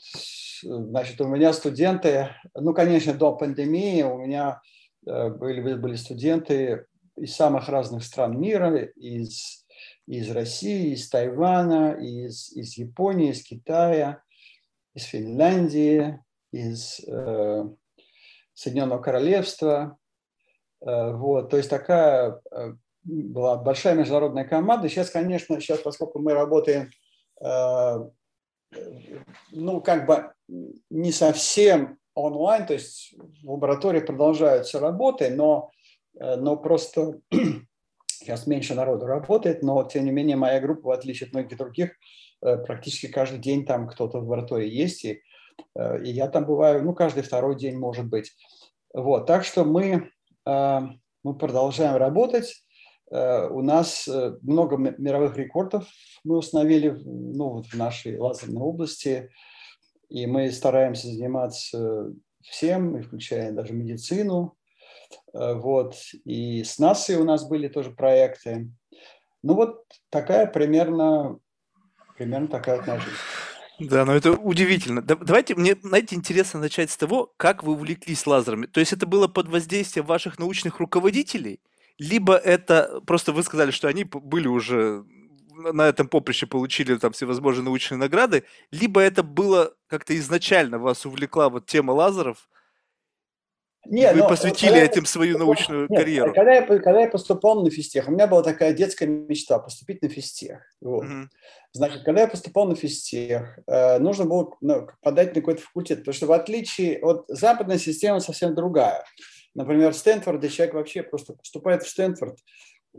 значит, 0.64 1.22
у 1.22 1.28
меня 1.28 1.54
студенты, 1.54 2.30
ну, 2.56 2.74
конечно, 2.74 3.14
до 3.14 3.36
пандемии 3.36 4.02
у 4.02 4.18
меня 4.18 4.62
были, 5.04 5.76
были 5.76 5.94
студенты 5.94 6.88
из 7.18 7.36
самых 7.36 7.70
разных 7.70 8.04
стран 8.04 8.40
мира, 8.40 8.76
из, 8.96 9.66
из 10.08 10.30
России, 10.32 10.94
из 10.94 11.10
Тайвана, 11.10 11.94
из, 11.94 12.52
из 12.54 12.78
Японии, 12.78 13.32
из 13.32 13.44
Китая, 13.44 14.22
из 14.94 15.04
Финляндии, 15.04 16.20
из 16.52 17.02
э, 17.08 17.64
Соединенного 18.54 19.02
Королевства. 19.02 19.98
Э, 20.82 21.14
вот, 21.14 21.50
то 21.50 21.58
есть 21.58 21.70
такая 21.70 22.42
э, 22.52 22.74
была 23.04 23.58
большая 23.58 23.96
международная 23.96 24.46
команда. 24.46 24.90
Сейчас, 24.90 25.10
конечно, 25.10 25.60
сейчас, 25.60 25.80
поскольку 25.80 26.20
мы 26.20 26.34
работаем, 26.34 26.90
э, 27.42 28.10
ну, 29.52 29.82
как 29.82 30.06
бы 30.06 30.34
не 30.90 31.12
совсем 31.12 31.98
онлайн, 32.14 32.66
то 32.66 32.74
есть 32.74 33.14
в 33.44 33.52
лаборатории 33.52 34.00
продолжаются 34.00 34.80
работы, 34.80 35.30
но 35.30 35.72
но 36.20 36.58
просто 36.58 37.20
сейчас 38.08 38.48
меньше 38.48 38.76
народу 38.76 39.06
работает, 39.06 39.62
но 39.62 39.84
тем 39.84 40.06
не 40.06 40.12
менее 40.12 40.36
моя 40.36 40.60
группа, 40.60 40.88
в 40.88 40.92
отличие 40.92 41.28
от 41.28 41.34
многих 41.34 41.58
других, 41.58 41.92
э, 42.42 42.58
практически 42.58 43.08
каждый 43.08 43.40
день 43.40 43.66
там 43.66 43.88
кто-то 43.88 44.20
в 44.20 44.24
лаборатории 44.24 44.70
есть, 44.70 45.06
и, 45.06 45.22
э, 45.76 46.04
и 46.04 46.12
я 46.12 46.28
там 46.28 46.46
бываю, 46.46 46.84
ну, 46.84 46.94
каждый 46.94 47.24
второй 47.24 47.58
день, 47.58 47.78
может 47.78 48.08
быть. 48.08 48.36
Вот, 48.94 49.26
так 49.28 49.44
что 49.44 49.66
мы, 49.66 50.10
мы 50.46 51.38
продолжаем 51.38 51.98
работать. 51.98 52.64
У 53.12 53.62
нас 53.62 54.08
много 54.42 54.78
мировых 54.78 55.36
рекордов 55.36 55.86
мы 56.24 56.38
установили 56.38 56.92
ну, 57.04 57.62
в 57.62 57.74
нашей 57.74 58.18
лазерной 58.18 58.62
области, 58.62 59.32
и 60.08 60.28
мы 60.28 60.50
стараемся 60.52 61.08
заниматься 61.08 62.14
всем, 62.42 63.04
включая 63.04 63.52
даже 63.52 63.74
медицину, 63.74 64.56
Э, 64.56 64.65
вот. 65.34 65.96
И 66.24 66.64
с 66.64 66.80
НАСА 66.80 67.20
у 67.20 67.24
нас 67.24 67.48
были 67.48 67.68
тоже 67.68 67.92
проекты. 67.92 68.70
Ну 69.44 69.54
вот 69.54 69.84
такая 70.10 70.48
примерно, 70.48 71.38
примерно 72.18 72.48
такая 72.48 72.78
вот 72.78 72.88
наша 72.88 73.08
Да, 73.80 74.06
но 74.06 74.16
это 74.16 74.32
удивительно. 74.32 75.02
Давайте, 75.02 75.56
мне, 75.56 75.76
знаете, 75.82 76.16
интересно 76.16 76.60
начать 76.60 76.90
с 76.90 76.98
того, 76.98 77.34
как 77.38 77.64
вы 77.64 77.74
увлеклись 77.74 78.26
лазерами. 78.26 78.66
То 78.66 78.80
есть 78.80 78.94
это 78.94 79.06
было 79.06 79.28
под 79.28 79.48
воздействием 79.48 80.06
ваших 80.06 80.40
научных 80.40 80.80
руководителей? 80.80 81.60
Либо 81.98 82.36
это 82.36 83.02
просто 83.06 83.32
вы 83.32 83.44
сказали, 83.44 83.72
что 83.72 83.88
они 83.88 84.04
были 84.04 84.48
уже 84.48 85.06
на 85.56 85.88
этом 85.88 86.08
поприще 86.08 86.48
получили 86.48 86.96
там 86.96 87.14
всевозможные 87.14 87.66
научные 87.66 87.98
награды, 87.98 88.44
либо 88.72 89.02
это 89.02 89.24
было 89.24 89.74
как-то 89.88 90.18
изначально 90.18 90.80
вас 90.80 91.06
увлекла 91.06 91.50
вот 91.50 91.66
тема 91.66 91.92
лазеров, 91.92 92.50
нет, 93.86 94.14
вы 94.14 94.22
но, 94.22 94.30
посвятили 94.30 94.72
когда 94.72 94.84
этим 94.84 95.06
свою 95.06 95.38
научную 95.38 95.88
нет, 95.90 96.00
карьеру. 96.00 96.34
Когда 96.34 96.54
я, 96.54 96.62
когда 96.62 97.02
я 97.02 97.08
поступал 97.08 97.64
на 97.64 97.70
физтех, 97.70 98.08
у 98.08 98.12
меня 98.12 98.28
была 98.28 98.44
такая 98.44 98.74
детская 98.74 99.08
мечта 99.08 99.60
поступить 99.60 100.02
на 100.02 100.10
физтех. 100.10 100.62
Вот. 100.82 101.06
Угу. 101.06 101.30
Значит, 101.74 102.04
когда 102.04 102.22
я 102.22 102.28
поступал 102.28 102.68
на 102.68 102.76
физтех, 102.76 103.60
э, 103.68 104.00
нужно 104.00 104.26
было 104.26 104.56
ну, 104.62 104.88
подать 105.02 105.36
на 105.36 105.42
какой-то 105.42 105.62
факультет, 105.62 106.00
потому 106.00 106.14
что 106.14 106.28
в 106.28 106.32
отличие 106.32 107.00
от 107.00 107.26
западной 107.28 107.80
системы 107.80 108.22
совсем 108.22 108.56
другая. 108.56 109.04
Например, 109.54 109.92
в 109.92 109.98
Стэнфорде 109.98 110.50
человек 110.50 110.76
вообще 110.76 111.04
просто 111.04 111.34
поступает 111.34 111.84
в 111.84 111.90
Стэнфорд 111.90 112.38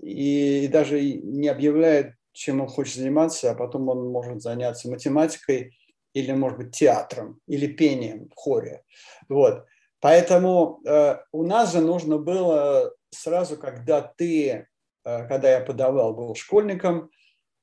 и 0.02 0.68
даже 0.68 1.00
не 1.00 1.48
объявляет, 1.48 2.14
чем 2.32 2.60
он 2.60 2.68
хочет 2.68 2.96
заниматься, 2.96 3.50
а 3.50 3.54
потом 3.54 3.88
он 3.88 4.10
может 4.10 4.42
заняться 4.42 4.90
математикой 4.90 5.76
или, 6.12 6.32
может 6.32 6.58
быть, 6.58 6.74
театром 6.74 7.40
или 7.46 7.66
пением 7.66 8.28
в 8.28 8.34
хоре. 8.34 8.82
Вот. 9.28 9.64
Поэтому 10.06 10.82
э, 10.86 11.16
у 11.32 11.42
нас 11.42 11.72
же 11.72 11.80
нужно 11.80 12.18
было 12.18 12.92
сразу, 13.10 13.56
когда 13.56 14.02
ты, 14.02 14.68
э, 15.04 15.26
когда 15.26 15.50
я 15.50 15.60
подавал, 15.60 16.14
был 16.14 16.36
школьником, 16.36 17.10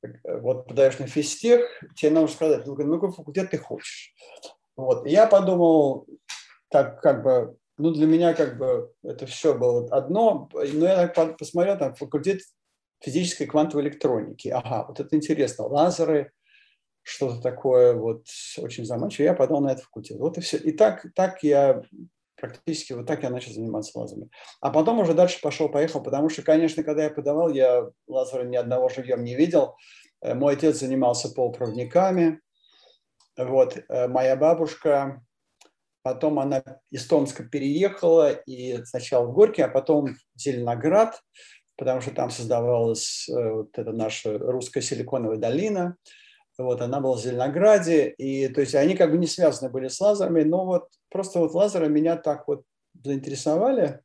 э, 0.02 0.08
вот 0.40 0.68
подаешь 0.68 0.98
на 0.98 1.06
физтех, 1.06 1.62
тебе 1.96 2.10
нужно 2.10 2.28
сказать, 2.28 2.66
ну, 2.66 2.76
ну 2.76 3.12
факультет 3.12 3.48
ты 3.48 3.56
хочешь. 3.56 4.12
Вот. 4.76 5.06
И 5.06 5.10
я 5.10 5.26
подумал, 5.26 6.06
так 6.68 7.00
как 7.00 7.22
бы 7.22 7.56
ну, 7.78 7.92
для 7.92 8.06
меня 8.06 8.34
как 8.34 8.58
бы 8.58 8.92
это 9.02 9.24
все 9.24 9.54
было 9.54 9.88
одно. 9.88 10.50
Но 10.52 10.86
я 10.86 11.08
так 11.08 11.38
посмотрел, 11.38 11.78
там 11.78 11.94
факультет 11.94 12.42
физической 13.00 13.46
квантовой 13.46 13.84
электроники. 13.84 14.48
Ага, 14.48 14.84
вот 14.86 15.00
это 15.00 15.16
интересно. 15.16 15.64
Лазеры, 15.64 16.30
что-то 17.04 17.40
такое 17.40 17.94
вот 17.94 18.26
очень 18.58 18.84
заманчивое. 18.84 19.30
Я 19.30 19.34
подал 19.34 19.62
на 19.62 19.72
этот 19.72 19.84
факультет. 19.84 20.18
Вот 20.18 20.36
и 20.36 20.42
все. 20.42 20.58
И 20.58 20.72
так, 20.72 21.06
так 21.14 21.42
я 21.42 21.82
практически 22.36 22.92
вот 22.92 23.06
так 23.06 23.22
я 23.22 23.30
начал 23.30 23.52
заниматься 23.52 23.98
лазерами. 23.98 24.30
А 24.60 24.70
потом 24.70 25.00
уже 25.00 25.14
дальше 25.14 25.40
пошел-поехал, 25.40 26.02
потому 26.02 26.28
что, 26.28 26.42
конечно, 26.42 26.82
когда 26.82 27.04
я 27.04 27.10
подавал, 27.10 27.50
я 27.50 27.88
лазера 28.06 28.44
ни 28.44 28.56
одного 28.56 28.88
живьем 28.88 29.24
не 29.24 29.34
видел. 29.34 29.76
Э, 30.20 30.34
мой 30.34 30.54
отец 30.54 30.78
занимался 30.78 31.28
полупроводниками. 31.30 32.40
Вот, 33.36 33.76
э, 33.76 34.08
моя 34.08 34.36
бабушка, 34.36 35.22
потом 36.02 36.38
она 36.38 36.62
из 36.90 37.06
Томска 37.06 37.44
переехала, 37.44 38.30
и 38.30 38.84
сначала 38.84 39.26
в 39.26 39.32
Горький, 39.32 39.62
а 39.62 39.68
потом 39.68 40.14
в 40.14 40.40
Зеленоград, 40.40 41.20
потому 41.76 42.00
что 42.00 42.12
там 42.12 42.30
создавалась 42.30 43.28
э, 43.28 43.52
вот 43.52 43.78
эта 43.78 43.92
наша 43.92 44.38
русская 44.38 44.82
силиконовая 44.82 45.38
долина. 45.38 45.96
Вот, 46.56 46.80
она 46.80 47.00
была 47.00 47.16
в 47.16 47.20
Зеленограде, 47.20 48.10
и 48.10 48.48
то 48.48 48.60
есть 48.60 48.74
они 48.74 48.94
как 48.94 49.10
бы 49.10 49.18
не 49.18 49.26
связаны 49.26 49.70
были 49.70 49.88
с 49.88 50.00
лазерами, 50.00 50.42
но 50.42 50.64
вот 50.64 50.88
просто 51.10 51.40
вот 51.40 51.52
лазеры 51.52 51.88
меня 51.88 52.16
так 52.16 52.46
вот 52.46 52.62
заинтересовали. 53.02 54.00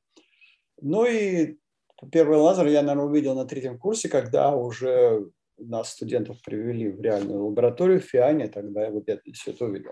Ну 0.81 1.05
и 1.05 1.57
первый 2.11 2.39
лазер 2.39 2.65
я, 2.67 2.81
наверное, 2.81 3.05
увидел 3.05 3.35
на 3.35 3.45
третьем 3.45 3.77
курсе, 3.77 4.09
когда 4.09 4.55
уже 4.55 5.29
нас, 5.57 5.91
студентов, 5.91 6.37
привели 6.43 6.89
в 6.89 7.01
реальную 7.01 7.45
лабораторию 7.45 8.01
в 8.01 8.05
ФИАНе, 8.05 8.47
тогда 8.47 8.85
я 8.85 8.89
вот 8.91 9.07
это, 9.07 9.21
все 9.33 9.51
это 9.51 9.65
увидел. 9.65 9.91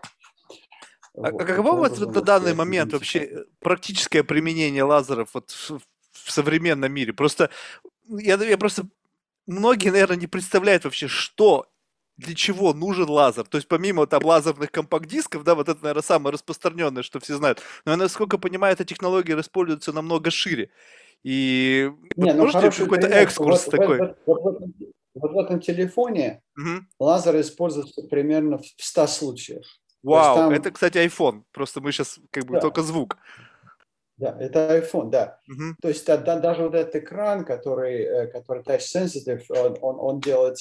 А, 1.16 1.32
вот. 1.32 1.44
каково 1.44 1.76
вас 1.76 2.00
на 2.00 2.22
данный 2.22 2.54
момент 2.54 2.94
вообще 2.94 3.20
э, 3.20 3.44
практическое 3.60 4.24
применение 4.24 4.84
лазеров 4.84 5.34
вот 5.34 5.52
в, 5.52 5.80
в 6.12 6.32
современном 6.32 6.92
мире? 6.92 7.14
Просто 7.14 7.50
я, 8.08 8.36
я 8.36 8.58
просто 8.58 8.88
многие, 9.48 9.90
наверное, 9.90 10.18
не 10.18 10.28
представляют 10.28 10.86
вообще, 10.86 11.08
что 11.08 11.68
для 12.18 12.34
чего 12.36 12.74
нужен 12.74 13.10
лазер. 13.10 13.46
То 13.46 13.58
есть 13.58 13.68
помимо 13.68 14.08
там 14.08 14.24
лазерных 14.26 14.72
компакт-дисков, 14.72 15.44
да, 15.44 15.56
вот 15.56 15.70
это, 15.70 15.82
наверное, 15.82 16.04
самое 16.04 16.34
распространенное, 16.34 17.04
что 17.04 17.20
все 17.20 17.36
знают. 17.38 17.62
Но 17.86 17.92
я, 17.92 17.98
насколько 17.98 18.38
понимаю, 18.38 18.74
эта 18.74 18.86
технология 18.86 19.40
используется 19.40 19.94
намного 19.94 20.32
шире. 20.32 20.70
И 21.24 21.92
Не, 22.16 22.34
ну, 22.34 22.46
можете 22.46 22.72
какой-то 22.72 23.08
экскурс 23.08 23.66
вот, 23.66 23.72
такой? 23.72 23.98
Вот, 24.00 24.18
вот, 24.26 24.44
вот, 24.44 24.62
вот 25.16 25.32
в 25.32 25.38
этом 25.38 25.60
телефоне 25.60 26.42
угу. 26.56 26.86
лазер 27.00 27.40
используется 27.40 28.04
примерно 28.04 28.58
в 28.58 28.66
100 28.78 29.08
случаях. 29.08 29.66
Вау, 30.04 30.36
там... 30.36 30.52
это, 30.52 30.72
кстати, 30.72 30.98
iPhone. 30.98 31.44
Просто 31.52 31.82
мы 31.82 31.92
сейчас 31.92 32.20
как 32.32 32.46
бы 32.46 32.56
да. 32.56 32.62
только 32.62 32.82
звук. 32.82 33.18
Да, 34.18 34.36
это 34.40 34.80
iPhone, 34.80 35.10
да. 35.10 35.40
Uh-huh. 35.48 35.74
То 35.80 35.90
есть 35.90 36.06
да, 36.08 36.18
даже 36.18 36.64
вот 36.64 36.74
этот 36.74 36.96
экран, 36.96 37.46
который, 37.46 38.02
э, 38.02 38.28
который 38.28 38.64
touch 38.64 38.80
sensitive, 38.80 39.44
он, 39.50 39.78
он, 39.82 40.00
он 40.00 40.20
делает 40.20 40.58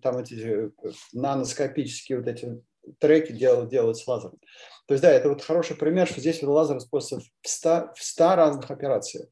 там 0.00 0.16
эти 0.16 0.34
э, 0.34 0.70
наноскопические 1.12 2.18
вот 2.18 2.28
эти 2.28 2.58
треки 2.98 3.32
делают, 3.32 3.68
делают 3.68 3.98
с 3.98 4.06
лазером. 4.06 4.38
То 4.86 4.94
есть 4.94 5.02
да, 5.02 5.10
это 5.10 5.28
вот 5.28 5.42
хороший 5.42 5.76
пример, 5.76 6.06
что 6.06 6.20
здесь 6.20 6.42
вот 6.42 6.52
лазер 6.52 6.78
используется 6.78 7.28
в 7.42 7.48
100, 7.48 7.92
в 7.94 8.02
100 8.02 8.36
разных 8.36 8.70
операциях. 8.70 9.28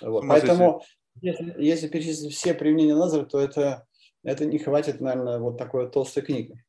Вот. 0.00 0.24
Поэтому 0.28 0.82
если, 1.20 1.54
если 1.58 1.88
перечислить 1.88 2.34
все 2.34 2.54
применения 2.54 2.94
лазера, 2.94 3.24
то 3.24 3.40
это, 3.40 3.86
это 4.22 4.44
не 4.44 4.58
хватит, 4.58 5.00
наверное, 5.00 5.38
вот 5.38 5.58
такой 5.58 5.90
толстой 5.90 6.22
книги. 6.22 6.63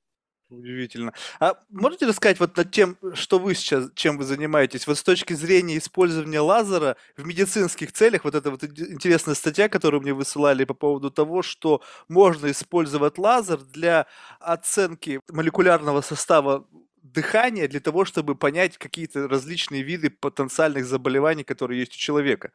Удивительно. 0.49 1.11
А 1.39 1.55
можете 1.69 2.05
рассказать 2.05 2.39
вот 2.39 2.55
над 2.55 2.69
тем, 2.69 2.97
что 3.15 3.39
вы 3.39 3.55
сейчас, 3.55 3.89
чем 3.95 4.17
вы 4.19 4.25
занимаетесь, 4.25 4.85
вот 4.85 4.99
с 4.99 5.03
точки 5.03 5.33
зрения 5.33 5.79
использования 5.79 6.39
лазера 6.39 6.97
в 7.17 7.25
медицинских 7.25 7.91
целях, 7.91 8.23
вот 8.25 8.35
эта 8.35 8.51
вот 8.51 8.63
интересная 8.63 9.33
статья, 9.33 9.69
которую 9.69 10.01
мне 10.01 10.13
высылали 10.13 10.63
по 10.63 10.75
поводу 10.75 11.09
того, 11.09 11.41
что 11.41 11.81
можно 12.09 12.51
использовать 12.51 13.17
лазер 13.17 13.57
для 13.57 14.05
оценки 14.39 15.20
молекулярного 15.31 16.01
состава 16.01 16.67
дыхания 17.01 17.67
для 17.67 17.79
того, 17.79 18.05
чтобы 18.05 18.35
понять 18.35 18.77
какие-то 18.77 19.27
различные 19.27 19.81
виды 19.81 20.11
потенциальных 20.11 20.85
заболеваний, 20.85 21.43
которые 21.43 21.79
есть 21.79 21.96
у 21.96 21.98
человека. 21.98 22.51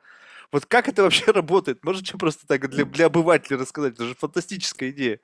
Вот 0.52 0.66
как 0.66 0.88
это 0.88 1.02
вообще 1.02 1.24
работает? 1.32 1.84
Можете 1.84 2.16
просто 2.18 2.46
так 2.46 2.68
для, 2.70 2.84
для 2.84 3.06
обывателя 3.06 3.58
рассказать? 3.58 3.94
Это 3.94 4.04
же 4.06 4.14
фантастическая 4.14 4.90
идея. 4.90 5.20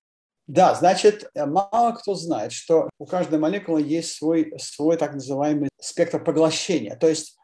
Да, 0.47 0.75
значит, 0.75 1.29
э, 1.35 1.45
мало 1.45 1.93
кто 1.93 2.15
знает, 2.15 2.53
что 2.53 2.89
у 2.99 3.07
каждой 3.07 3.39
молекулы 3.39 3.83
есть 3.83 4.13
свой, 4.13 4.53
свой 4.59 4.97
так 4.97 5.15
называемый 5.15 5.69
спектр 5.81 6.23
поглощения. 6.23 6.97
То 6.97 7.09
есть 7.09 7.37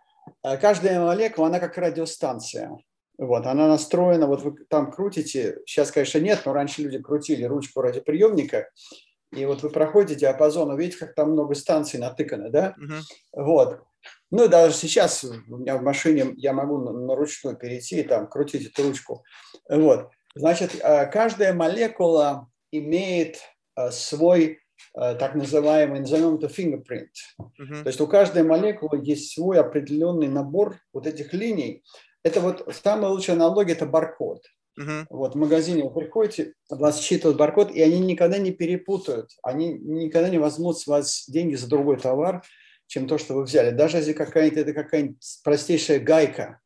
э, 0.45 0.57
каждая 0.57 1.01
молекула, 1.01 1.49
она 1.49 1.59
как 1.59 1.77
радиостанция. 1.79 2.71
Вот, 3.19 3.47
она 3.47 3.69
настроена, 3.69 4.27
вот 4.27 4.43
вы 4.43 4.57
там 4.69 4.91
крутите, 4.91 5.59
сейчас, 5.67 5.91
конечно, 5.91 6.19
нет, 6.19 6.43
но 6.45 6.53
раньше 6.53 6.83
люди 6.83 6.99
крутили 6.99 7.45
ручку 7.45 7.81
радиоприемника, 7.81 8.69
и 9.33 9.45
вот 9.47 9.63
вы 9.63 9.71
проходите 9.71 10.21
диапазон, 10.21 10.71
увидите, 10.71 10.99
как 10.99 11.15
там 11.15 11.33
много 11.33 11.55
станций 11.55 11.99
натыкано, 11.99 12.51
да? 12.51 12.75
Uh-huh. 12.79 13.01
Вот. 13.33 13.81
Ну, 14.31 14.49
даже 14.49 14.75
сейчас 14.75 15.25
у 15.25 15.57
меня 15.57 15.77
в 15.77 15.83
машине 15.83 16.35
я 16.37 16.53
могу 16.53 16.79
на, 16.79 16.93
на 16.93 17.15
ручную 17.15 17.57
перейти 17.57 18.01
и 18.01 18.03
там 18.03 18.29
крутить 18.29 18.71
эту 18.71 18.83
ручку. 18.89 19.25
Вот. 19.69 20.11
Значит, 20.35 20.75
э, 20.81 21.07
каждая 21.07 21.55
молекула 21.55 22.49
имеет 22.73 23.39
э, 23.77 23.91
свой 23.91 24.59
э, 24.97 25.15
так 25.15 25.35
называемый, 25.35 26.01
назовем 26.01 26.37
это 26.37 26.47
fingerprint. 26.47 27.13
Uh-huh. 27.41 27.83
То 27.83 27.87
есть 27.87 28.01
у 28.01 28.07
каждой 28.07 28.43
молекулы 28.43 29.01
есть 29.03 29.33
свой 29.33 29.61
определенный 29.61 30.29
набор 30.29 30.79
вот 30.93 31.07
этих 31.07 31.33
линий. 31.33 31.85
Это 32.25 32.41
вот 32.41 32.69
самая 32.83 33.11
лучшая 33.11 33.37
аналогия– 33.37 33.73
это 33.75 33.87
баркод. 33.87 34.45
Uh-huh. 34.81 35.05
Вот 35.11 35.35
в 35.35 35.39
магазине 35.39 35.85
вы 35.85 35.91
приходите, 35.91 36.55
вас 36.71 37.01
считывают 37.01 37.39
баркод, 37.39 37.71
и 37.71 37.83
они 37.83 38.01
никогда 38.01 38.39
не 38.39 38.53
перепутают, 38.53 39.31
они 39.43 39.75
никогда 39.75 40.31
не 40.31 40.39
возьмут 40.39 40.79
с 40.79 40.87
вас 40.87 41.25
деньги 41.29 41.57
за 41.57 41.69
другой 41.69 41.99
товар, 41.99 42.43
чем 42.87 43.07
то, 43.07 43.19
что 43.19 43.35
вы 43.35 43.45
взяли. 43.45 43.71
Даже 43.71 43.99
если 43.99 44.15
какая-нибудь 44.15 44.59
это 44.59 44.73
какая-нибудь 44.73 45.41
простейшая 45.45 46.01
гайка 46.01 46.61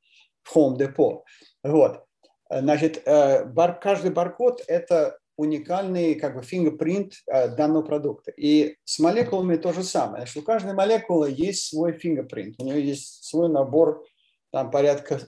в 0.44 0.56
Home 0.56 0.76
Depot. 0.78 1.22
Вот. 1.64 2.04
Значит, 2.48 3.02
э, 3.04 3.44
бар, 3.44 3.78
каждый 3.80 4.12
баркод– 4.12 4.62
это 4.68 5.18
уникальный 5.36 6.14
как 6.14 6.34
бы 6.34 6.40
fingerprint 6.40 7.12
э, 7.26 7.48
данного 7.48 7.82
продукта. 7.82 8.30
И 8.30 8.76
с 8.84 8.98
молекулами 8.98 9.56
то 9.56 9.72
же 9.72 9.82
самое. 9.82 10.22
Значит, 10.22 10.36
у 10.36 10.42
каждой 10.42 10.74
молекулы 10.74 11.30
есть 11.30 11.68
свой 11.68 11.92
fingerprint, 11.92 12.54
у 12.58 12.64
нее 12.64 12.84
есть 12.84 13.24
свой 13.24 13.48
набор 13.48 14.04
там 14.50 14.70
порядка 14.70 15.20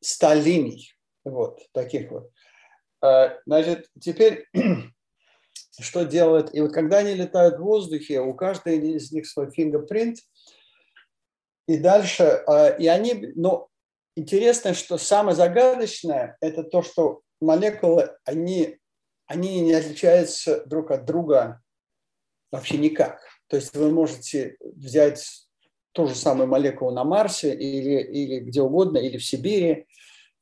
100 0.00 0.34
линий, 0.34 0.92
вот 1.24 1.60
таких 1.72 2.10
вот. 2.10 2.30
Э, 3.02 3.38
значит, 3.46 3.88
теперь 4.00 4.46
что 5.80 6.04
делают? 6.04 6.54
И 6.54 6.60
вот 6.60 6.72
когда 6.72 6.98
они 6.98 7.14
летают 7.14 7.56
в 7.56 7.62
воздухе, 7.62 8.20
у 8.20 8.34
каждой 8.34 8.78
из 8.78 9.10
них 9.12 9.26
свой 9.26 9.48
fingerprint, 9.48 10.16
и 11.66 11.78
дальше, 11.78 12.44
э, 12.46 12.78
и 12.78 12.86
они, 12.86 13.32
но 13.34 13.68
интересно, 14.14 14.74
что 14.74 14.98
самое 14.98 15.34
загадочное, 15.36 16.36
это 16.40 16.62
то, 16.62 16.82
что 16.82 17.22
молекулы, 17.40 18.16
они 18.24 18.78
они 19.26 19.60
не 19.60 19.74
отличаются 19.74 20.64
друг 20.66 20.90
от 20.90 21.04
друга 21.04 21.62
вообще 22.50 22.78
никак. 22.78 23.20
То 23.48 23.56
есть 23.56 23.74
вы 23.74 23.90
можете 23.90 24.56
взять 24.60 25.46
ту 25.92 26.06
же 26.06 26.14
самую 26.14 26.48
молекулу 26.48 26.90
на 26.90 27.04
Марсе 27.04 27.54
или, 27.54 28.02
или 28.02 28.40
где 28.40 28.62
угодно, 28.62 28.98
или 28.98 29.18
в 29.18 29.24
Сибири, 29.24 29.86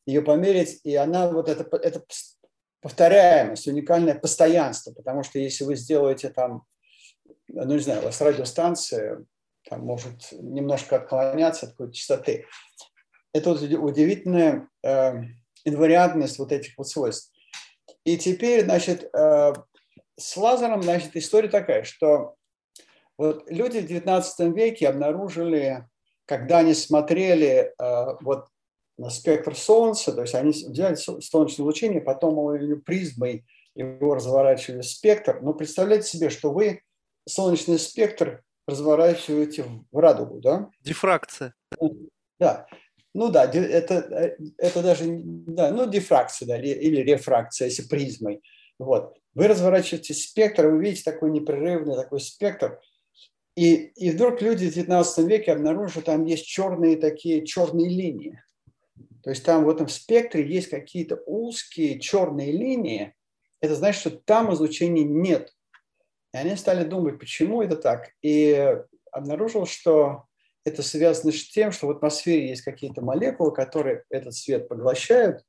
ее 0.07 0.23
померить, 0.23 0.81
и 0.85 0.95
она 0.97 1.31
вот 1.31 1.49
это, 1.49 1.65
это 1.77 2.05
повторяемость, 2.81 3.67
уникальное 3.69 4.15
постоянство, 4.15 4.93
потому 4.93 5.23
что 5.23 5.39
если 5.39 5.65
вы 5.65 5.77
сделаете 5.77 6.29
там, 6.29 6.65
ну 7.49 7.73
не 7.73 7.79
знаю, 7.79 8.03
у 8.03 8.05
вас 8.05 8.21
радиостанция 8.21 9.25
там 9.69 9.81
может 9.81 10.33
немножко 10.33 10.97
отклоняться 10.97 11.67
от 11.67 11.73
какой-то 11.73 11.95
частоты. 11.95 12.47
Это 13.33 13.51
вот 13.51 13.63
удивительная 13.63 14.69
э, 14.83 15.13
инвариантность 15.65 16.39
вот 16.39 16.53
этих 16.53 16.77
вот 16.77 16.89
свойств. 16.89 17.34
И 18.05 18.19
теперь, 18.19 18.65
значит, 18.65 19.09
э, 19.15 19.53
с 20.17 20.37
лазером, 20.37 20.83
значит, 20.83 21.17
история 21.17 21.49
такая, 21.49 21.85
что 21.85 22.35
вот 23.17 23.51
люди 23.51 23.79
в 23.79 23.91
XIX 23.91 24.53
веке 24.53 24.89
обнаружили, 24.89 25.89
когда 26.27 26.59
они 26.59 26.75
смотрели 26.75 27.73
э, 27.79 28.17
вот 28.21 28.47
на 28.99 29.11
спектр 29.11 29.57
Солнца, 29.57 30.13
то 30.13 30.23
есть 30.23 30.35
они 30.35 30.51
взяли 30.51 30.95
солнечное 30.95 31.65
лучение, 31.65 32.01
потом 32.01 32.83
призмой 32.85 33.45
его 33.75 34.15
разворачивали 34.15 34.83
в 34.83 34.87
спектр. 34.87 35.41
Но 35.43 35.53
представляете 35.53 36.07
себе, 36.07 36.31
что 36.31 36.53
вы 36.53 36.83
солнечный 37.29 37.79
спектр 37.79 38.43
разворачиваете 38.67 39.65
в 39.91 39.99
радугу, 39.99 40.41
да? 40.41 40.71
Дифракция. 40.81 41.55
Да. 42.39 42.67
Ну 43.15 43.31
да, 43.31 43.45
это, 43.45 43.95
э, 43.95 44.37
это 44.59 44.83
даже, 44.83 45.05
да, 45.07 45.71
ну 45.71 45.89
дифракция 45.89 46.47
да, 46.47 46.59
или 46.59 47.01
рефракция, 47.01 47.69
если 47.69 47.87
призмой. 47.87 48.43
Вот. 48.79 49.17
Вы 49.35 49.47
разворачиваете 49.49 50.15
спектр, 50.15 50.67
вы 50.67 50.83
видите 50.83 51.11
такой 51.11 51.31
непрерывный 51.31 51.95
такой 51.95 52.21
спектр. 52.21 52.81
И, 53.57 53.75
и 53.75 54.11
вдруг 54.11 54.43
люди 54.43 54.69
в 54.69 54.75
19 54.75 55.27
веке 55.27 55.53
обнаружили, 55.53 55.93
что 55.93 56.03
там 56.03 56.25
есть 56.25 56.45
черные 56.45 56.97
такие 56.97 57.47
черные 57.47 57.89
линии. 57.89 58.43
То 59.23 59.31
есть 59.31 59.45
там 59.45 59.65
в 59.65 59.71
этом 59.71 59.89
спектре 59.89 60.47
есть 60.47 60.69
какие-то 60.69 61.23
узкие 61.27 62.01
черные 62.01 62.51
линии. 62.51 63.15
Это 63.61 63.77
значит, 63.77 64.01
что 64.01 64.11
там 64.11 64.53
излучения 64.53 65.05
нет. 65.05 65.55
И 66.35 66.37
они 66.37 66.57
стали 66.57 66.85
думать, 66.85 67.21
почему 67.21 67.63
это 67.63 67.77
так. 67.77 68.11
И 68.23 68.77
обнаружил, 69.13 69.67
что 69.67 70.25
это 70.65 70.83
связано 70.83 71.33
с 71.33 71.49
тем, 71.49 71.73
что 71.73 71.87
в 71.87 71.91
атмосфере 71.91 72.49
есть 72.49 72.63
какие-то 72.63 73.03
молекулы, 73.03 73.53
которые 73.53 74.05
этот 74.11 74.35
свет 74.35 74.69
поглощают. 74.69 75.45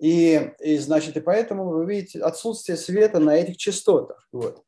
И, 0.00 0.50
и 0.58 0.78
значит, 0.78 1.16
и 1.16 1.20
поэтому 1.20 1.68
вы 1.68 1.86
видите 1.86 2.20
отсутствие 2.20 2.76
света 2.76 3.20
на 3.20 3.36
этих 3.36 3.56
частотах. 3.56 4.26
Вот. 4.32 4.62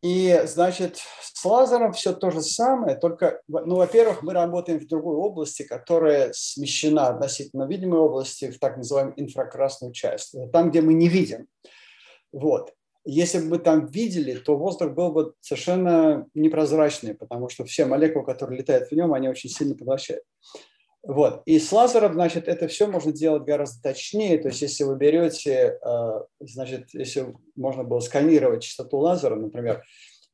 И, 0.00 0.42
значит, 0.44 1.00
с 1.20 1.44
лазером 1.44 1.92
все 1.92 2.12
то 2.12 2.30
же 2.30 2.40
самое, 2.40 2.96
только, 2.96 3.42
ну, 3.48 3.76
во-первых, 3.76 4.22
мы 4.22 4.32
работаем 4.32 4.78
в 4.78 4.86
другой 4.86 5.16
области, 5.16 5.64
которая 5.64 6.30
смещена 6.32 7.08
относительно 7.08 7.66
видимой 7.66 7.98
области 7.98 8.48
в 8.50 8.60
так 8.60 8.76
называемую 8.76 9.20
инфракрасную 9.20 9.92
часть. 9.92 10.36
Там, 10.52 10.70
где 10.70 10.82
мы 10.82 10.94
не 10.94 11.08
видим. 11.08 11.48
Вот. 12.30 12.72
Если 13.10 13.38
бы 13.38 13.46
мы 13.46 13.58
там 13.58 13.86
видели, 13.86 14.34
то 14.34 14.54
воздух 14.54 14.92
был 14.92 15.10
бы 15.12 15.32
совершенно 15.40 16.26
непрозрачный, 16.34 17.14
потому 17.14 17.48
что 17.48 17.64
все 17.64 17.86
молекулы, 17.86 18.26
которые 18.26 18.58
летают 18.58 18.90
в 18.90 18.92
нем, 18.92 19.14
они 19.14 19.30
очень 19.30 19.48
сильно 19.48 19.74
поглощают. 19.74 20.24
Вот. 21.02 21.40
И 21.46 21.58
с 21.58 21.72
лазером, 21.72 22.12
значит, 22.12 22.48
это 22.48 22.68
все 22.68 22.86
можно 22.86 23.10
делать 23.10 23.44
гораздо 23.44 23.80
точнее. 23.80 24.36
То 24.36 24.48
есть, 24.48 24.60
если 24.60 24.84
вы 24.84 24.96
берете, 24.96 25.78
э, 25.82 26.20
значит, 26.40 26.88
если 26.92 27.34
можно 27.56 27.82
было 27.82 28.00
сканировать 28.00 28.62
частоту 28.62 28.98
лазера, 28.98 29.36
например, 29.36 29.82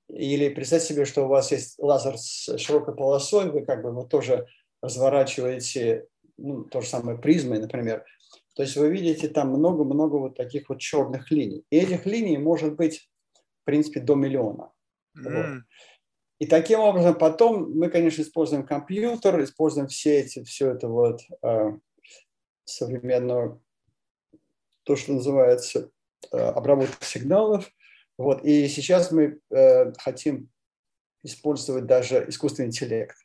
или 0.08 0.48
представьте 0.48 0.94
себе, 0.94 1.04
что 1.04 1.26
у 1.26 1.28
вас 1.28 1.52
есть 1.52 1.78
лазер 1.78 2.18
с 2.18 2.58
широкой 2.58 2.96
полосой, 2.96 3.52
вы 3.52 3.64
как 3.64 3.82
бы 3.82 3.90
его 3.90 4.02
тоже 4.02 4.48
разворачиваете, 4.82 6.08
ну, 6.38 6.64
то 6.64 6.80
же 6.80 6.88
самое 6.88 7.18
призмой, 7.18 7.60
например. 7.60 8.04
То 8.54 8.62
есть 8.62 8.76
вы 8.76 8.88
видите 8.88 9.28
там 9.28 9.50
много-много 9.50 10.16
вот 10.16 10.36
таких 10.36 10.68
вот 10.68 10.78
черных 10.78 11.30
линий. 11.30 11.64
И 11.70 11.76
этих 11.76 12.06
линий 12.06 12.38
может 12.38 12.76
быть, 12.76 13.10
в 13.62 13.64
принципе, 13.64 14.00
до 14.00 14.14
миллиона. 14.14 14.72
Mm. 15.16 15.32
Вот. 15.32 15.62
И 16.38 16.46
таким 16.46 16.80
образом 16.80 17.16
потом 17.16 17.72
мы, 17.76 17.88
конечно, 17.88 18.22
используем 18.22 18.66
компьютер, 18.66 19.42
используем 19.42 19.88
все 19.88 20.20
эти, 20.20 20.42
все 20.44 20.70
это 20.70 20.88
вот 20.88 21.20
э, 21.42 21.78
современную, 22.64 23.62
то, 24.82 24.96
что 24.96 25.14
называется 25.14 25.90
э, 26.32 26.36
обработка 26.36 27.04
сигналов. 27.04 27.70
Вот. 28.18 28.44
И 28.44 28.68
сейчас 28.68 29.10
мы 29.10 29.40
э, 29.50 29.92
хотим 29.98 30.50
использовать 31.22 31.86
даже 31.86 32.24
искусственный 32.28 32.68
интеллект, 32.68 33.16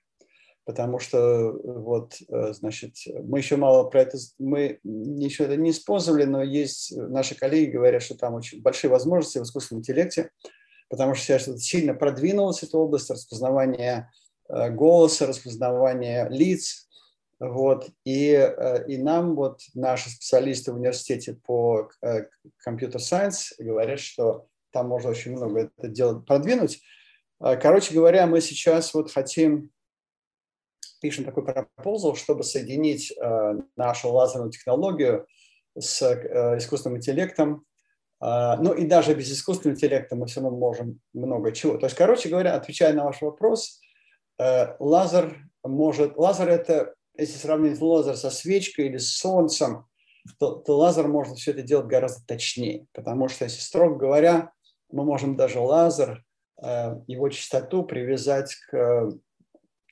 потому 0.70 1.00
что 1.00 1.52
вот, 1.64 2.14
э, 2.28 2.54
значит, 2.54 2.94
мы 3.24 3.40
еще 3.40 3.56
мало 3.56 3.86
про 3.90 4.02
это, 4.04 4.20
мы 4.38 4.80
еще 4.84 5.46
это 5.46 5.58
не 5.58 5.72
использовали, 5.72 6.26
но 6.26 6.44
есть 6.44 6.96
наши 6.96 7.34
коллеги 7.34 7.72
говорят, 7.72 8.04
что 8.04 8.16
там 8.16 8.36
очень 8.36 8.62
большие 8.62 8.92
возможности 8.92 9.40
в 9.40 9.42
искусственном 9.42 9.80
интеллекте, 9.80 10.30
потому 10.88 11.16
что 11.16 11.26
сейчас 11.26 11.46
сильно 11.64 11.96
продвинулась 11.96 12.62
эта 12.62 12.78
область 12.78 13.10
распознавания 13.10 14.12
э, 14.48 14.70
голоса, 14.70 15.26
распознавания 15.26 16.30
лиц. 16.30 16.88
Вот. 17.40 17.90
И, 18.06 18.34
э, 18.34 18.86
и 18.88 18.98
нам 19.00 19.36
вот 19.36 19.62
наши 19.74 20.12
специалисты 20.12 20.72
в 20.72 20.76
университете 20.76 21.34
по 21.34 21.90
компьютер-сайенс 22.64 23.56
говорят, 23.58 24.00
что 24.00 24.46
там 24.72 24.88
можно 24.90 25.10
очень 25.10 25.32
много 25.32 25.62
это 25.62 25.88
делать, 25.88 26.28
продвинуть. 26.28 26.80
Э, 27.42 27.58
короче 27.58 27.92
говоря, 27.92 28.28
мы 28.28 28.40
сейчас 28.40 28.94
вот 28.94 29.12
хотим, 29.12 29.72
пишем 31.00 31.26
такой 31.26 31.44
proposal, 31.44 32.16
чтобы 32.16 32.44
соединить 32.44 33.14
нашу 33.76 34.12
лазерную 34.12 34.52
технологию 34.52 35.26
с 35.78 36.02
искусственным 36.58 36.98
интеллектом 36.98 37.66
а, 38.22 38.58
ну 38.58 38.74
и 38.74 38.86
даже 38.86 39.14
без 39.14 39.32
искусственного 39.32 39.76
интеллекта 39.76 40.16
мы 40.16 40.28
все 40.28 40.42
равно 40.42 40.58
можем 40.58 41.00
много 41.14 41.52
чего. 41.52 41.78
То 41.78 41.86
есть, 41.86 41.96
короче 41.96 42.30
говоря, 42.30 42.56
отвечая 42.56 42.94
на 42.94 43.06
ваш 43.06 43.22
вопрос, 43.22 43.80
э, 44.40 44.76
лазер 44.80 45.38
может... 45.64 46.18
Лазер– 46.18 46.50
это, 46.50 46.94
если 47.18 47.38
сравнить 47.38 47.80
лазер 47.80 48.18
со 48.18 48.30
свечкой 48.30 48.88
или 48.88 48.98
с 48.98 49.18
солнцем, 49.18 49.86
то, 50.38 50.56
то 50.56 50.78
лазер 50.78 51.08
может 51.08 51.38
все 51.38 51.52
это 51.52 51.62
делать 51.62 51.88
гораздо 51.88 52.26
точнее. 52.26 52.88
Потому 52.94 53.30
что, 53.30 53.46
если 53.46 53.62
строго 53.62 53.96
говоря, 53.96 54.52
мы 54.92 55.06
можем 55.06 55.38
даже 55.38 55.60
лазер, 55.60 56.24
э, 56.62 56.96
его 57.08 57.30
частоту 57.30 57.84
привязать 57.84 58.54
к 58.70 58.76
э, 58.76 59.12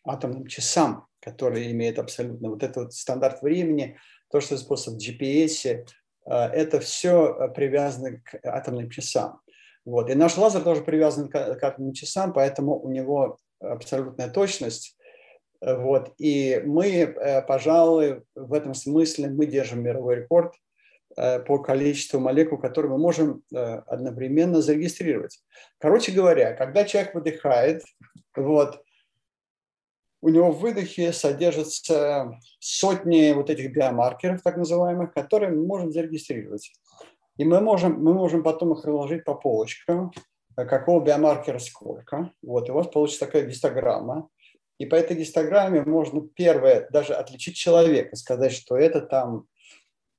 атомным 0.10 0.48
часам, 0.48 1.06
которые 1.20 1.72
имеют 1.72 2.00
абсолютно 2.00 2.50
вот 2.50 2.64
этот 2.64 2.94
стандарт 2.94 3.42
времени, 3.42 3.98
то, 4.30 4.42
что 4.42 4.56
в 4.56 4.98
GPS, 4.98 5.86
Э, 6.28 6.48
это 6.48 6.80
все 6.80 7.36
э, 7.40 7.48
привязано 7.50 8.20
к 8.24 8.40
атомным 8.44 8.90
часам. 8.90 9.40
Вот. 9.86 10.10
И 10.10 10.16
наш 10.16 10.38
лазер 10.38 10.62
тоже 10.62 10.82
привязан 10.82 11.30
к, 11.30 11.36
атомным 11.36 11.94
часам, 11.94 12.34
поэтому 12.34 12.78
у 12.80 12.92
него 12.92 13.38
абсолютная 13.60 14.30
точность. 14.30 14.98
Вот. 15.62 16.14
И 16.18 16.62
мы, 16.66 16.88
э, 16.88 17.42
пожалуй, 17.44 18.24
в 18.36 18.54
этом 18.54 18.74
смысле 18.74 19.30
мы 19.30 19.46
держим 19.46 19.82
мировой 19.82 20.18
рекорд 20.18 20.54
по 21.48 21.58
количеству 21.58 22.20
молекул, 22.20 22.60
которые 22.60 22.92
мы 22.92 23.00
можем 23.00 23.42
одновременно 23.52 24.62
зарегистрировать. 24.62 25.40
Короче 25.80 26.12
говоря, 26.12 26.54
когда 26.54 26.84
человек 26.84 27.16
выдыхает, 27.16 27.82
вот, 28.36 28.84
у 30.22 30.30
него 30.30 30.52
в 30.52 30.60
выдохе 30.60 31.14
содержатся 31.14 32.40
сотни 32.60 33.32
вот 33.34 33.50
этих 33.50 33.72
биомаркеров, 33.72 34.42
так 34.42 34.58
называемых, 34.58 35.14
которые 35.14 35.52
мы 35.52 35.66
можем 35.66 35.92
зарегистрировать. 35.92 36.72
И 37.38 37.46
мы 37.46 37.62
можем, 37.62 38.04
мы 38.04 38.14
можем 38.14 38.44
потом 38.44 38.74
их 38.74 38.84
разложить 38.84 39.24
по 39.24 39.36
полочкам, 39.36 40.12
э, 40.58 40.66
какого 40.66 41.04
биомаркера 41.04 41.60
сколько. 41.60 42.32
Вот, 42.42 42.68
и 42.68 42.72
у 42.72 42.76
вас 42.76 42.88
получится 42.88 43.26
такая 43.26 43.46
гистограмма. 43.46 44.30
И 44.80 44.86
по 44.86 44.96
этой 44.96 45.18
гистограмме 45.18 45.82
можно, 45.84 46.22
первое, 46.22 46.88
даже 46.92 47.14
отличить 47.14 47.56
человека, 47.56 48.16
сказать, 48.16 48.52
что 48.52 48.76
это 48.76 49.02
там 49.02 49.48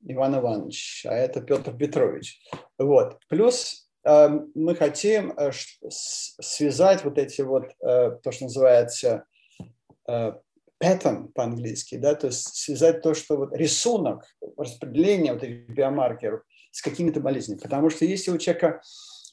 Иван 0.02 0.38
Иванович, 0.38 1.06
а 1.08 1.14
это 1.14 1.40
Петр 1.40 1.76
Петрович. 1.76 2.40
Вот. 2.78 3.18
Плюс 3.28 3.88
э, 4.04 4.28
мы 4.54 4.74
хотим 4.74 5.32
э, 5.37 5.50
связать 5.90 7.04
вот 7.04 7.18
эти 7.18 7.42
вот, 7.42 7.64
э, 7.80 8.18
то, 8.22 8.30
что 8.30 8.44
называется 8.44 9.24
pattern 10.09 11.29
по-английски, 11.35 11.97
да, 11.97 12.14
то 12.14 12.29
есть 12.29 12.55
связать 12.57 13.03
то, 13.03 13.14
что 13.14 13.37
вот 13.37 13.55
рисунок 13.57 14.25
распределения 14.57 15.33
вот 15.33 15.42
этих 15.42 15.68
биомаркеров 15.68 16.42
с 16.71 16.83
какими-то 16.83 17.21
болезнями. 17.21 17.59
Потому 17.59 17.90
что 17.90 18.05
если 18.05 18.31
у 18.31 18.38
человека, 18.38 18.81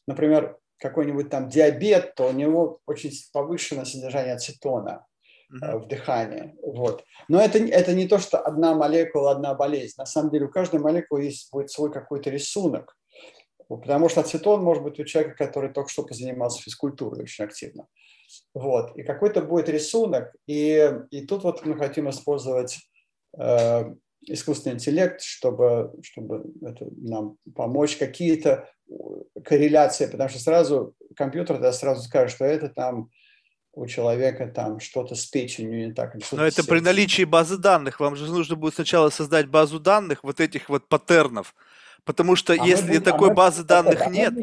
например, 0.08 0.58
какой-нибудь 0.78 1.30
там 1.30 1.48
диабет, 1.50 2.16
то 2.16 2.28
у 2.30 2.32
него 2.32 2.80
очень 2.86 3.12
повышенное 3.32 3.86
содержание 3.86 4.34
ацетона 4.34 5.06
uh-huh. 5.52 5.80
в 5.80 5.88
дыхании. 5.88 6.56
Вот. 6.62 7.04
Но 7.28 7.40
это, 7.40 7.60
это 7.60 7.94
не 7.94 8.08
то, 8.08 8.18
что 8.18 8.40
одна 8.40 8.74
молекула, 8.74 9.32
одна 9.32 9.54
болезнь. 9.54 9.96
На 9.98 10.06
самом 10.06 10.32
деле 10.32 10.46
у 10.46 10.50
каждой 10.50 10.80
молекулы 10.80 11.24
есть 11.24 11.52
будет 11.52 11.72
свой 11.72 11.92
какой-то 11.92 12.30
рисунок. 12.30 12.98
Потому 13.68 14.10
что 14.10 14.22
ацетон 14.22 14.64
может 14.64 14.84
быть 14.84 15.00
у 15.00 15.06
человека, 15.06 15.36
который 15.36 15.74
только 15.74 15.90
что 15.90 16.04
позанимался 16.04 16.62
физкультурой 16.62 17.24
очень 17.24 17.46
активно. 17.46 17.88
Вот. 18.54 18.96
И 18.98 19.04
какой-то 19.04 19.42
будет 19.42 19.70
рисунок. 19.70 20.34
И, 20.48 20.92
и 21.12 21.26
тут 21.26 21.44
вот 21.44 21.66
мы 21.66 21.78
хотим 21.78 22.10
использовать 22.10 22.80
э, 23.38 23.94
искусственный 24.22 24.76
интеллект, 24.76 25.22
чтобы, 25.22 25.94
чтобы 26.02 26.46
это 26.62 26.88
нам 26.98 27.38
помочь 27.56 27.98
какие-то 27.98 28.70
корреляции, 29.44 30.06
потому 30.06 30.30
что 30.30 30.40
сразу 30.40 30.94
компьютер 31.16 31.60
да, 31.60 31.72
сразу 31.72 32.04
скажет, 32.04 32.36
что 32.36 32.46
это 32.46 32.70
там 32.70 33.10
у 33.74 33.88
человека 33.88 34.48
там 34.48 34.80
что-то 34.80 35.16
с 35.16 35.26
печенью 35.26 35.88
не 35.88 35.94
так. 35.94 36.16
Но 36.32 36.46
это 36.46 36.64
при 36.64 36.80
наличии 36.80 37.24
базы 37.24 37.58
данных. 37.58 38.00
Вам 38.00 38.16
же 38.16 38.26
нужно 38.26 38.56
будет 38.56 38.76
сначала 38.76 39.10
создать 39.10 39.48
базу 39.48 39.80
данных 39.80 40.24
вот 40.24 40.40
этих 40.40 40.70
вот 40.70 40.88
паттернов. 40.88 41.54
Потому 42.06 42.36
что 42.36 42.54
а 42.54 42.56
если 42.56 42.88
будем, 42.88 43.04
такой 43.04 43.32
а 43.32 43.34
базы 43.34 43.62
мы, 43.64 43.68
данных 43.68 44.02
а 44.02 44.10
нет... 44.10 44.34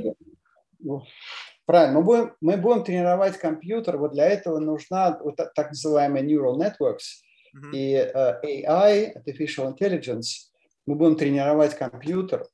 Правильно. 1.73 2.01
Мы 2.01 2.05
будем, 2.05 2.37
мы 2.43 2.57
будем 2.59 2.85
тренировать 2.85 3.39
компьютер. 3.39 3.97
Вот 3.97 4.13
для 4.13 4.27
этого 4.27 4.59
нужна 4.59 5.19
вот 5.19 5.37
так 5.37 5.71
называемая 5.71 6.23
neural 6.23 6.59
networks 6.59 7.23
mm-hmm. 7.57 7.73
и 7.73 7.97
uh, 7.97 8.45
AI, 8.45 9.17
artificial 9.17 9.75
intelligence. 9.75 10.51
Мы 10.85 10.97
будем 10.97 11.17
тренировать 11.17 11.75
компьютер 11.75 12.45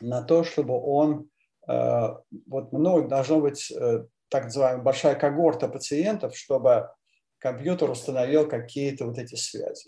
на 0.00 0.22
то, 0.22 0.44
чтобы 0.44 0.80
он 0.80 1.28
uh, 1.68 2.14
вот 2.46 2.72
много 2.72 3.08
должно 3.08 3.40
быть 3.40 3.72
uh, 3.76 4.06
так 4.28 4.44
называемая 4.44 4.84
большая 4.84 5.16
когорта 5.16 5.66
пациентов, 5.66 6.36
чтобы 6.36 6.90
компьютер 7.38 7.90
установил 7.90 8.48
какие-то 8.48 9.06
вот 9.06 9.18
эти 9.18 9.34
связи. 9.34 9.84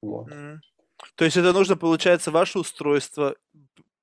Вот. 0.00 0.30
Mm-hmm. 0.30 0.58
То 1.16 1.24
есть 1.24 1.36
это 1.36 1.52
нужно, 1.52 1.76
получается, 1.76 2.30
ваше 2.30 2.60
устройство 2.60 3.34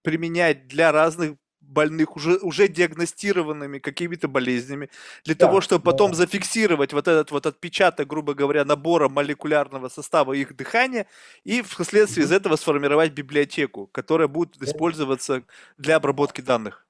применять 0.01 0.67
для 0.67 0.91
разных 0.91 1.37
больных 1.67 2.15
уже, 2.15 2.37
уже 2.37 2.67
диагностированными 2.67 3.79
какими-то 3.79 4.27
болезнями, 4.27 4.89
для 5.23 5.35
да, 5.35 5.45
того, 5.45 5.61
чтобы 5.61 5.83
потом 5.83 6.11
да. 6.11 6.17
зафиксировать 6.17 6.93
вот 6.93 7.07
этот 7.07 7.31
вот 7.31 7.45
отпечаток, 7.45 8.07
грубо 8.07 8.33
говоря, 8.33 8.65
набора 8.65 9.09
молекулярного 9.09 9.89
состава 9.89 10.33
их 10.33 10.55
дыхания, 10.55 11.07
и 11.43 11.61
вследствие 11.61 12.25
mm-hmm. 12.25 12.29
из 12.29 12.31
этого 12.31 12.55
сформировать 12.55 13.11
библиотеку, 13.13 13.87
которая 13.87 14.27
будет 14.27 14.61
использоваться 14.61 15.43
для 15.77 15.97
обработки 15.97 16.41
данных. 16.41 16.87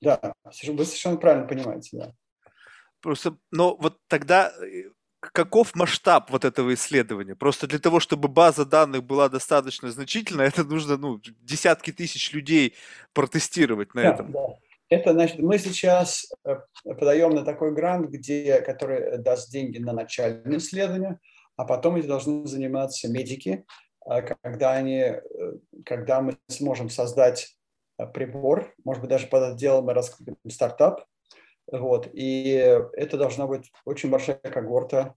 Да, 0.00 0.20
вы 0.44 0.84
совершенно 0.84 1.16
правильно 1.16 1.46
понимаете, 1.46 1.96
да. 1.96 2.12
Просто, 3.00 3.36
но 3.50 3.76
вот 3.76 3.98
тогда 4.08 4.52
э, 4.60 4.90
каков 5.20 5.74
масштаб 5.74 6.30
вот 6.30 6.44
этого 6.44 6.74
исследования? 6.74 7.34
Просто 7.34 7.66
для 7.66 7.78
того, 7.78 8.00
чтобы 8.00 8.28
база 8.28 8.64
данных 8.64 9.04
была 9.04 9.28
достаточно 9.28 9.90
значительная, 9.90 10.46
это 10.48 10.64
нужно 10.64 10.96
ну, 10.96 11.20
десятки 11.42 11.92
тысяч 11.92 12.32
людей 12.32 12.74
протестировать 13.12 13.94
на 13.94 14.02
да, 14.02 14.14
этом. 14.14 14.32
Да. 14.32 14.40
Это 14.88 15.12
значит, 15.12 15.40
мы 15.40 15.58
сейчас 15.58 16.32
э, 16.44 16.56
подаем 16.84 17.30
на 17.30 17.44
такой 17.44 17.74
грант, 17.74 18.08
где, 18.08 18.60
который 18.60 19.18
даст 19.18 19.50
деньги 19.50 19.78
на 19.78 19.92
начальное 19.92 20.58
исследование, 20.58 21.18
а 21.56 21.64
потом 21.64 21.96
эти 21.96 22.06
должны 22.06 22.46
заниматься 22.46 23.08
медики, 23.08 23.64
а 24.04 24.22
когда, 24.22 24.74
они, 24.74 25.00
э, 25.00 25.20
когда 25.84 26.20
мы 26.20 26.36
сможем 26.46 26.88
создать 26.88 27.56
э, 27.98 28.06
прибор, 28.06 28.72
может 28.84 29.00
быть, 29.00 29.10
даже 29.10 29.26
под 29.26 29.42
это 29.42 29.54
дело 29.56 29.82
мы 29.82 29.92
раскрутим 29.92 30.36
стартап, 30.48 31.04
вот. 31.70 32.08
И 32.12 32.46
это 32.92 33.16
должна 33.16 33.46
быть 33.46 33.72
очень 33.84 34.10
большая 34.10 34.36
когорта 34.36 35.14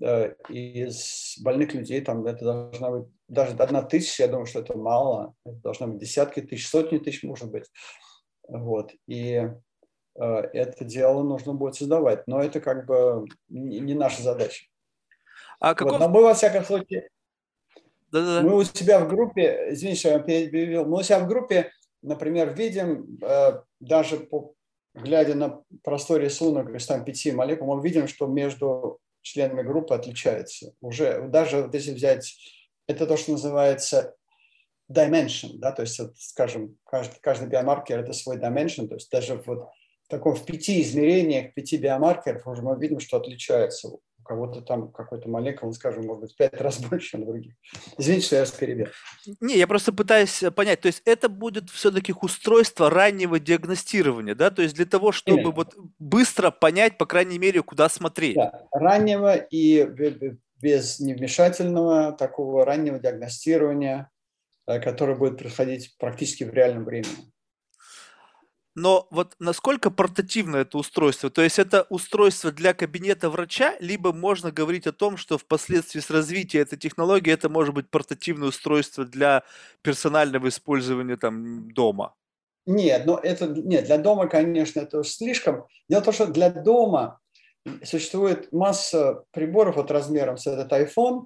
э, 0.00 0.34
из 0.48 1.36
больных 1.40 1.74
людей. 1.74 2.00
Там 2.00 2.26
это 2.26 2.44
должна 2.44 2.90
быть 2.90 3.08
даже 3.28 3.56
одна 3.56 3.82
тысяча, 3.82 4.24
я 4.24 4.28
думаю, 4.28 4.46
что 4.46 4.60
это 4.60 4.76
мало. 4.76 5.34
Это 5.44 5.56
должно 5.56 5.88
быть 5.88 6.00
десятки 6.00 6.40
тысяч, 6.40 6.68
сотни 6.68 6.98
тысяч, 6.98 7.22
может 7.22 7.50
быть. 7.50 7.64
Вот. 8.48 8.92
И 9.06 9.48
э, 10.14 10.22
это 10.22 10.84
дело 10.84 11.22
нужно 11.22 11.54
будет 11.54 11.76
создавать. 11.76 12.26
Но 12.26 12.42
это 12.42 12.60
как 12.60 12.86
бы 12.86 13.26
не, 13.48 13.94
наша 13.94 14.22
задача. 14.22 14.66
А 15.60 15.74
каков... 15.74 15.92
вот. 15.92 16.00
Но 16.00 16.08
мы, 16.08 16.22
во 16.22 16.34
всяком 16.34 16.64
случае, 16.64 17.08
Да-да-да. 18.10 18.42
мы 18.42 18.56
у 18.56 18.64
себя 18.64 19.00
в 19.00 19.08
группе, 19.08 19.68
извините, 19.70 20.00
что 20.00 20.08
я 20.10 20.18
перебил, 20.18 20.84
мы 20.84 20.98
у 20.98 21.02
себя 21.02 21.20
в 21.20 21.26
группе, 21.26 21.72
например, 22.02 22.52
видим 22.52 23.18
э, 23.22 23.62
даже 23.80 24.18
по 24.18 24.55
глядя 24.96 25.34
на 25.34 25.62
простой 25.84 26.20
рисунок 26.20 26.74
из 26.74 26.86
там 26.86 27.04
пяти 27.04 27.32
молекул, 27.32 27.74
мы 27.74 27.82
видим, 27.82 28.08
что 28.08 28.26
между 28.26 28.98
членами 29.22 29.62
группы 29.62 29.94
отличается. 29.94 30.72
Уже 30.80 31.28
даже 31.28 31.62
вот 31.62 31.74
если 31.74 31.92
взять, 31.92 32.36
это 32.86 33.06
то, 33.06 33.16
что 33.16 33.32
называется 33.32 34.14
dimension, 34.90 35.54
да, 35.54 35.72
то 35.72 35.82
есть, 35.82 36.00
скажем, 36.16 36.76
каждый, 36.84 37.18
каждый 37.20 37.48
биомаркер– 37.48 38.00
это 38.00 38.12
свой 38.12 38.38
dimension, 38.38 38.86
то 38.86 38.94
есть 38.94 39.10
даже 39.10 39.42
вот 39.44 39.68
в 40.04 40.08
таком 40.08 40.36
в 40.36 40.44
пяти 40.44 40.80
измерениях, 40.80 41.54
пяти 41.54 41.76
биомаркеров 41.76 42.46
уже 42.46 42.62
мы 42.62 42.78
видим, 42.78 43.00
что 43.00 43.16
отличается 43.16 43.90
кого-то 44.26 44.60
там 44.60 44.90
какой-то 44.90 45.28
молекул, 45.28 45.72
скажем, 45.72 46.06
может 46.06 46.22
быть, 46.22 46.32
в 46.32 46.36
пять 46.36 46.54
раз 46.60 46.78
больше, 46.78 47.10
чем 47.10 47.24
других. 47.24 47.54
Извините, 47.96 48.26
что 48.26 48.36
я 48.36 48.42
вас 48.42 48.50
перебил. 48.50 48.88
Не, 49.40 49.56
я 49.56 49.66
просто 49.66 49.92
пытаюсь 49.92 50.42
э, 50.42 50.50
понять, 50.50 50.80
то 50.80 50.86
есть 50.86 51.02
это 51.04 51.28
будет 51.28 51.70
все-таки 51.70 52.14
устройство 52.20 52.90
раннего 52.90 53.38
диагностирования, 53.38 54.34
да, 54.34 54.50
то 54.50 54.62
есть 54.62 54.74
для 54.74 54.86
того, 54.86 55.12
чтобы 55.12 55.40
Именно. 55.40 55.54
вот 55.54 55.76
быстро 55.98 56.50
понять, 56.50 56.98
по 56.98 57.06
крайней 57.06 57.38
мере, 57.38 57.62
куда 57.62 57.88
смотреть. 57.88 58.36
Да, 58.36 58.66
раннего 58.72 59.34
и 59.36 59.84
без 60.60 61.00
невмешательного 61.00 62.12
такого 62.12 62.64
раннего 62.64 62.98
диагностирования, 62.98 64.10
э, 64.66 64.80
которое 64.80 65.16
будет 65.16 65.38
происходить 65.38 65.96
практически 65.98 66.44
в 66.44 66.52
реальном 66.52 66.84
времени. 66.84 67.32
Но 68.76 69.08
вот 69.10 69.34
насколько 69.38 69.90
портативно 69.90 70.58
это 70.58 70.76
устройство? 70.76 71.30
То 71.30 71.40
есть 71.40 71.58
это 71.58 71.86
устройство 71.88 72.52
для 72.52 72.74
кабинета 72.74 73.30
врача, 73.30 73.74
либо 73.80 74.12
можно 74.12 74.52
говорить 74.52 74.86
о 74.86 74.92
том, 74.92 75.16
что 75.16 75.38
впоследствии 75.38 76.00
с 76.00 76.10
развитием 76.10 76.62
этой 76.62 76.78
технологии 76.78 77.32
это 77.32 77.48
может 77.48 77.74
быть 77.74 77.88
портативное 77.88 78.48
устройство 78.48 79.06
для 79.06 79.44
персонального 79.80 80.48
использования 80.48 81.16
там 81.16 81.70
дома? 81.72 82.14
Нет, 82.66 83.06
но 83.06 83.18
это 83.18 83.46
нет, 83.46 83.86
для 83.86 83.96
дома, 83.96 84.28
конечно, 84.28 84.80
это 84.80 85.00
уж 85.00 85.08
слишком. 85.08 85.64
Дело 85.88 86.02
в 86.02 86.04
том, 86.04 86.14
что 86.14 86.26
для 86.26 86.50
дома 86.50 87.18
существует 87.82 88.52
масса 88.52 89.24
приборов 89.30 89.76
вот 89.76 89.90
размером 89.90 90.36
с 90.36 90.46
этот 90.46 90.70
iPhone, 90.72 91.24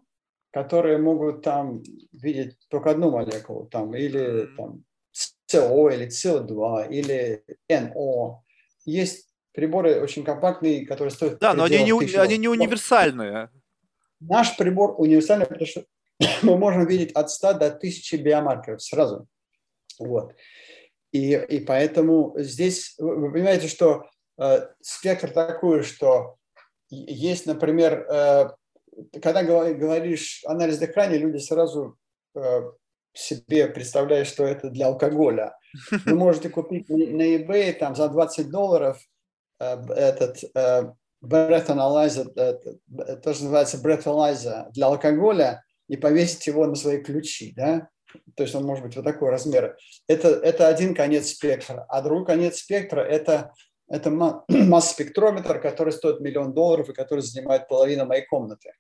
которые 0.53 0.99
могут 0.99 1.43
там 1.43 1.83
видеть 2.13 2.57
только 2.69 2.91
одну 2.91 3.11
молекулу, 3.11 3.67
там, 3.67 3.93
или 3.97 4.49
там, 4.57 4.85
СО 5.51 5.91
или 5.91 6.07
СО2 6.07 6.89
или 6.91 7.45
НО. 7.69 8.43
Есть 8.85 9.29
приборы 9.53 10.01
очень 10.01 10.25
компактные, 10.25 10.87
которые 10.87 11.11
стоят... 11.11 11.39
Да, 11.39 11.55
но 11.55 11.65
они 11.65 11.83
не, 11.83 12.17
они 12.17 12.39
не 12.39 12.49
универсальные. 12.49 13.51
Наш 14.21 14.57
прибор 14.57 14.95
универсальный, 14.99 15.47
потому 15.47 15.67
что 15.67 15.85
мы 16.43 16.57
можем 16.57 16.87
видеть 16.87 17.13
от 17.13 17.31
100 17.31 17.55
до 17.55 17.67
1000 17.67 18.19
биомаркеров 18.19 18.83
сразу. 18.83 19.27
Вот. 19.99 20.35
И, 21.13 21.33
и 21.33 21.61
поэтому 21.61 22.35
здесь, 22.37 22.95
вы 22.99 23.33
понимаете, 23.33 23.67
что 23.67 24.07
э, 24.39 24.69
спектр 24.81 25.31
такой, 25.31 25.83
что 25.83 26.37
есть, 26.89 27.47
например, 27.47 28.07
э, 28.09 28.51
когда 29.21 29.43
говоришь 29.43 30.43
анализ 30.47 30.79
дыхания, 30.79 31.19
люди 31.19 31.39
сразу 31.39 31.97
э, 32.37 32.63
себе 33.13 33.67
представляешь, 33.67 34.29
что 34.29 34.45
это 34.45 34.71
для 34.71 34.87
алкоголя. 34.87 35.57
Вы 35.91 36.15
можете 36.15 36.49
купить 36.49 36.89
на 36.89 37.37
eBay 37.37 37.73
там, 37.73 37.95
за 37.95 38.09
20 38.09 38.51
долларов 38.51 38.99
э, 39.59 39.77
этот 39.95 40.39
э, 40.55 40.93
breath 41.25 41.67
analyzer, 41.67 42.31
э, 42.37 43.17
то, 43.17 43.35
что 43.35 43.45
называется 43.45 43.79
breath 43.79 44.05
analyzer 44.05 44.71
для 44.73 44.87
алкоголя, 44.87 45.63
и 45.89 45.97
повесить 45.97 46.47
его 46.47 46.67
на 46.67 46.77
свои 46.77 47.03
ключи. 47.03 47.53
Да? 47.57 47.89
То 48.37 48.45
есть 48.45 48.55
он 48.55 48.65
может 48.65 48.85
быть 48.85 48.97
вот 48.97 49.05
такой 49.05 49.31
размер. 49.31 49.77
Это, 50.07 50.29
это 50.29 50.69
один 50.69 50.95
конец 50.95 51.29
спектра. 51.29 51.85
А 51.89 52.01
другой 52.01 52.27
конец 52.27 52.59
спектра– 52.59 53.01
это 53.03 53.53
это 53.91 54.11
масс-спектрометр, 54.49 55.61
который 55.61 55.93
стоит 55.93 56.21
миллион 56.21 56.55
долларов 56.55 56.89
и 56.89 56.95
который 56.95 57.21
занимает 57.21 57.69
половину 57.69 58.07
моей 58.07 58.25
комнаты. 58.25 58.73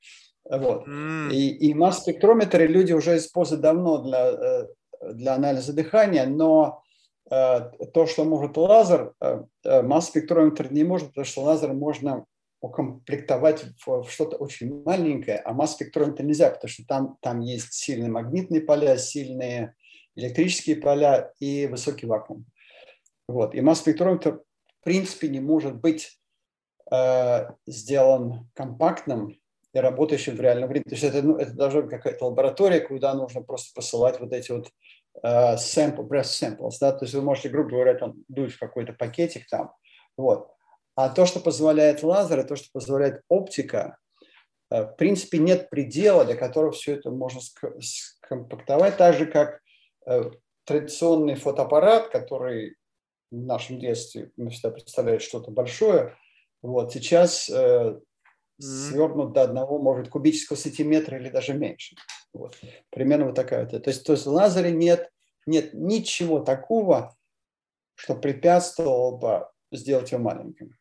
Вот. 0.48 0.86
Mm. 0.86 1.32
И, 1.32 1.68
и 1.68 1.74
масс-спектрометры 1.74 2.66
люди 2.66 2.92
уже 2.92 3.16
используют 3.16 3.62
давно 3.62 3.98
для, 3.98 4.30
э, 4.30 4.66
для 5.12 5.34
анализа 5.34 5.72
дыхания, 5.72 6.26
но 6.26 6.82
э, 7.30 7.60
то, 7.92 8.06
что 8.06 8.24
может 8.24 8.56
лазер, 8.56 9.12
э, 9.20 9.82
масс-спектрометр 9.82 10.72
не 10.72 10.84
может, 10.84 11.08
потому 11.08 11.24
что 11.24 11.42
лазер 11.42 11.72
можно 11.72 12.24
укомплектовать 12.60 13.64
в, 13.84 14.02
в 14.02 14.10
что-то 14.10 14.36
очень 14.36 14.82
маленькое, 14.82 15.38
а 15.38 15.52
масс-спектрометр 15.52 16.24
нельзя, 16.24 16.50
потому 16.50 16.68
что 16.68 16.84
там, 16.86 17.16
там 17.20 17.40
есть 17.40 17.72
сильные 17.72 18.10
магнитные 18.10 18.60
поля, 18.60 18.96
сильные 18.98 19.74
электрические 20.16 20.76
поля 20.76 21.32
и 21.38 21.66
высокий 21.66 22.06
вакуум. 22.06 22.44
Вот. 23.28 23.54
И 23.54 23.60
масс-спектрометр 23.60 24.42
в 24.80 24.84
принципе 24.84 25.28
не 25.28 25.40
может 25.40 25.76
быть 25.76 26.20
э, 26.90 27.48
сделан 27.66 28.50
компактным 28.54 29.39
и 29.72 29.78
работающим 29.78 30.36
в 30.36 30.40
реальном 30.40 30.68
времени. 30.68 30.88
То 30.88 30.94
есть 30.94 31.04
это, 31.04 31.22
ну, 31.22 31.36
это 31.36 31.52
должна 31.52 31.82
быть 31.82 31.90
какая-то 31.90 32.26
лаборатория, 32.26 32.80
куда 32.80 33.14
нужно 33.14 33.42
просто 33.42 33.72
посылать 33.74 34.18
вот 34.18 34.32
эти 34.32 34.50
вот 34.50 34.68
uh, 35.24 35.56
sample, 35.56 36.08
breast 36.08 36.32
samples. 36.40 36.74
Да? 36.80 36.92
То 36.92 37.04
есть 37.04 37.14
вы 37.14 37.22
можете, 37.22 37.50
грубо 37.50 37.70
говоря, 37.70 37.94
там, 37.94 38.14
дуть 38.28 38.52
в 38.52 38.58
какой-то 38.58 38.92
пакетик 38.92 39.46
там. 39.48 39.72
Вот. 40.16 40.50
А 40.96 41.08
то, 41.08 41.24
что 41.24 41.40
позволяет 41.40 42.02
лазер, 42.02 42.40
и 42.40 42.46
то, 42.46 42.56
что 42.56 42.68
позволяет 42.72 43.22
оптика, 43.28 43.98
uh, 44.72 44.92
в 44.92 44.96
принципе, 44.96 45.38
нет 45.38 45.70
предела, 45.70 46.24
для 46.24 46.36
которого 46.36 46.72
все 46.72 46.94
это 46.94 47.10
можно 47.10 47.40
скомпактовать, 47.80 48.96
так 48.96 49.14
же, 49.14 49.26
как 49.26 49.60
uh, 50.08 50.32
традиционный 50.64 51.36
фотоаппарат, 51.36 52.08
который 52.08 52.74
в 53.30 53.36
нашем 53.36 53.78
детстве 53.78 54.32
мы 54.36 54.50
всегда 54.50 54.70
представляли 54.70 55.18
что-то 55.18 55.52
большое, 55.52 56.16
вот, 56.62 56.92
сейчас 56.92 57.48
свернут 58.60 59.32
до 59.32 59.42
одного, 59.42 59.78
может, 59.78 60.08
кубического 60.08 60.56
сантиметра 60.56 61.18
или 61.18 61.30
даже 61.30 61.54
меньше. 61.54 61.96
Вот. 62.32 62.56
Примерно 62.90 63.26
вот 63.26 63.34
такая 63.34 63.66
вот. 63.66 63.82
То 63.82 63.90
есть, 63.90 64.04
то 64.04 64.12
есть 64.12 64.26
в 64.26 64.30
лазере 64.30 64.70
нет, 64.70 65.10
нет 65.46 65.74
ничего 65.74 66.40
такого, 66.40 67.16
что 67.94 68.14
препятствовало 68.14 69.16
бы 69.16 69.48
сделать 69.72 70.12
его 70.12 70.22
маленьким. 70.22 70.76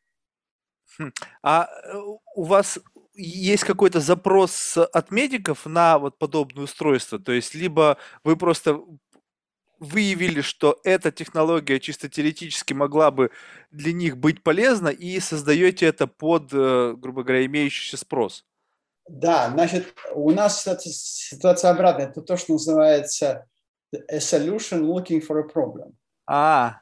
Хм. 0.97 1.11
А 1.43 1.69
э, 1.83 1.97
у 2.35 2.43
вас 2.43 2.79
есть 3.15 3.63
какой-то 3.63 3.99
запрос 3.99 4.77
от 4.77 5.11
медиков 5.11 5.65
на 5.65 5.99
вот 5.99 6.17
подобное 6.17 6.63
устройство? 6.63 7.19
То 7.19 7.31
есть 7.31 7.53
либо 7.53 7.97
вы 8.23 8.37
просто 8.37 8.81
выявили, 9.79 10.41
что 10.41 10.79
эта 10.83 11.11
технология 11.11 11.79
чисто 11.79 12.09
теоретически 12.09 12.73
могла 12.73 13.11
бы 13.11 13.31
для 13.71 13.93
них 13.93 14.17
быть 14.17 14.43
полезна, 14.43 14.89
и 14.89 15.19
создаете 15.19 15.87
это 15.87 16.07
под, 16.07 16.49
э, 16.53 16.93
грубо 16.97 17.23
говоря, 17.23 17.45
имеющийся 17.45 17.97
спрос. 17.97 18.45
Да, 19.07 19.49
значит, 19.49 19.95
у 20.13 20.31
нас 20.31 20.63
ситуация 20.63 21.71
обратная. 21.71 22.07
Это 22.07 22.21
то, 22.21 22.37
что 22.37 22.53
называется 22.53 23.47
a 24.07 24.17
solution 24.17 24.81
looking 24.81 25.21
for 25.25 25.39
a 25.39 25.47
problem. 25.47 25.93
А. 26.27 26.79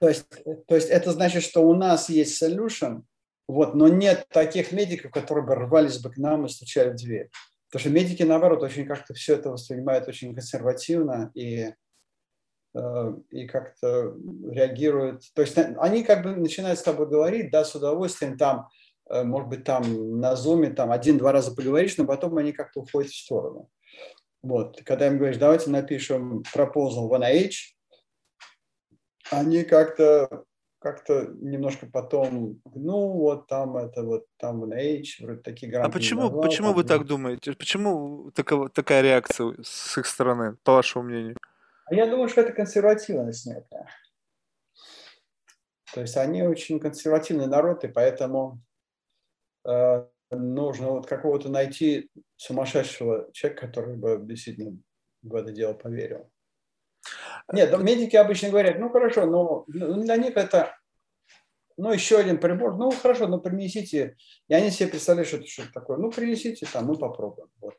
То 0.00 0.08
есть, 0.08 0.26
то 0.66 0.74
есть 0.74 0.88
это 0.88 1.12
значит, 1.12 1.42
что 1.42 1.60
у 1.60 1.74
нас 1.74 2.08
есть 2.08 2.42
solution, 2.42 3.02
вот, 3.46 3.74
но 3.74 3.88
нет 3.88 4.26
таких 4.30 4.72
медиков, 4.72 5.10
которые 5.10 5.44
бы 5.44 5.54
рвались 5.54 5.98
бы 5.98 6.10
к 6.10 6.16
нам 6.16 6.46
и 6.46 6.48
стучали 6.48 6.90
в 6.90 6.96
дверь. 6.96 7.30
Потому 7.68 7.80
что 7.80 7.90
медики, 7.90 8.22
наоборот, 8.22 8.62
очень 8.62 8.86
как-то 8.86 9.14
все 9.14 9.34
это 9.34 9.50
воспринимают 9.50 10.08
очень 10.08 10.34
консервативно 10.34 11.30
и, 11.34 11.72
и 13.30 13.46
как-то 13.46 14.16
реагируют. 14.50 15.22
То 15.34 15.42
есть 15.42 15.56
они 15.56 16.02
как 16.02 16.24
бы 16.24 16.34
начинают 16.34 16.78
с 16.78 16.82
тобой 16.82 17.08
говорить, 17.08 17.50
да, 17.50 17.64
с 17.64 17.74
удовольствием, 17.74 18.36
там, 18.36 18.68
э, 19.08 19.22
может 19.22 19.48
быть, 19.48 19.64
там 19.64 20.18
на 20.18 20.34
зуме 20.34 20.70
там 20.70 20.90
один-два 20.90 21.32
раза 21.32 21.54
поговоришь, 21.54 21.96
но 21.98 22.04
потом 22.04 22.36
они 22.36 22.52
как-то 22.52 22.80
уходят 22.80 23.12
в 23.12 23.16
сторону. 23.16 23.68
Вот, 24.42 24.82
когда 24.84 25.06
им 25.06 25.18
говоришь, 25.18 25.38
давайте 25.38 25.70
напишем 25.70 26.42
proposal 26.54 27.08
в 27.08 27.14
NIH, 27.14 27.52
они 29.30 29.62
как-то 29.64 30.44
как-то 30.80 31.30
немножко 31.40 31.86
потом, 31.86 32.60
ну 32.74 33.08
вот 33.12 33.46
там 33.46 33.78
это 33.78 34.02
вот 34.02 34.26
там 34.36 34.60
в 34.60 34.64
NIH, 34.64 35.04
вроде 35.20 35.40
такие 35.40 35.72
гранты. 35.72 35.88
А 35.88 35.90
почему, 35.90 36.28
давал, 36.28 36.42
почему 36.42 36.68
там, 36.68 36.76
вы 36.76 36.84
так 36.84 37.06
думаете? 37.06 37.54
Почему 37.54 38.30
такова, 38.32 38.68
такая 38.68 39.00
реакция 39.00 39.54
с 39.62 39.96
их 39.96 40.04
стороны, 40.04 40.56
по 40.62 40.74
вашему 40.74 41.04
мнению? 41.04 41.36
А 41.86 41.94
я 41.94 42.06
думаю, 42.06 42.28
что 42.28 42.40
это 42.40 42.52
консервативность 42.52 43.46
некая. 43.46 43.88
То 45.92 46.00
есть 46.00 46.16
они 46.16 46.42
очень 46.42 46.80
консервативный 46.80 47.46
народ, 47.46 47.84
и 47.84 47.88
поэтому 47.88 48.60
э, 49.64 50.06
нужно 50.30 50.90
вот 50.90 51.06
какого-то 51.06 51.48
найти 51.48 52.10
сумасшедшего 52.36 53.30
человека, 53.32 53.66
который 53.68 53.96
бы 53.96 54.18
действительно 54.20 54.76
в 55.22 55.34
это 55.34 55.52
дело 55.52 55.74
поверил. 55.74 56.30
Нет, 57.52 57.78
медики 57.78 58.16
обычно 58.16 58.50
говорят, 58.50 58.78
ну 58.78 58.88
хорошо, 58.88 59.26
но 59.26 59.64
для 59.66 60.16
них 60.16 60.36
это, 60.36 60.74
ну 61.76 61.92
еще 61.92 62.18
один 62.18 62.38
прибор, 62.38 62.76
ну 62.76 62.90
хорошо, 62.90 63.28
ну 63.28 63.40
принесите, 63.40 64.16
и 64.48 64.54
они 64.54 64.70
себе 64.70 64.88
представляют, 64.88 65.28
что 65.28 65.36
это 65.36 65.46
что-то 65.46 65.72
такое, 65.72 65.98
ну 65.98 66.10
принесите 66.10 66.66
там, 66.72 66.86
мы 66.86 66.96
попробуем. 66.96 67.50
Вот. 67.60 67.74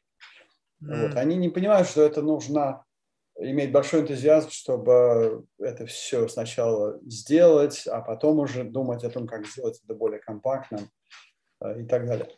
Mm. 0.84 1.08
вот. 1.08 1.18
Они 1.18 1.36
не 1.36 1.50
понимают, 1.50 1.88
что 1.88 2.04
это 2.04 2.22
нужно 2.22 2.85
иметь 3.40 3.72
большой 3.72 4.02
энтузиазм, 4.02 4.50
чтобы 4.50 5.46
это 5.60 5.86
все 5.86 6.28
сначала 6.28 7.00
сделать, 7.06 7.86
а 7.88 8.02
потом 8.02 8.40
уже 8.40 8.64
думать 8.64 9.04
о 9.04 9.10
том, 9.10 9.28
как 9.28 9.46
сделать 9.46 9.80
это 9.84 9.94
более 9.94 10.20
компактным 10.20 10.90
э, 11.62 11.82
и 11.82 11.86
так 11.86 12.06
далее. 12.06 12.30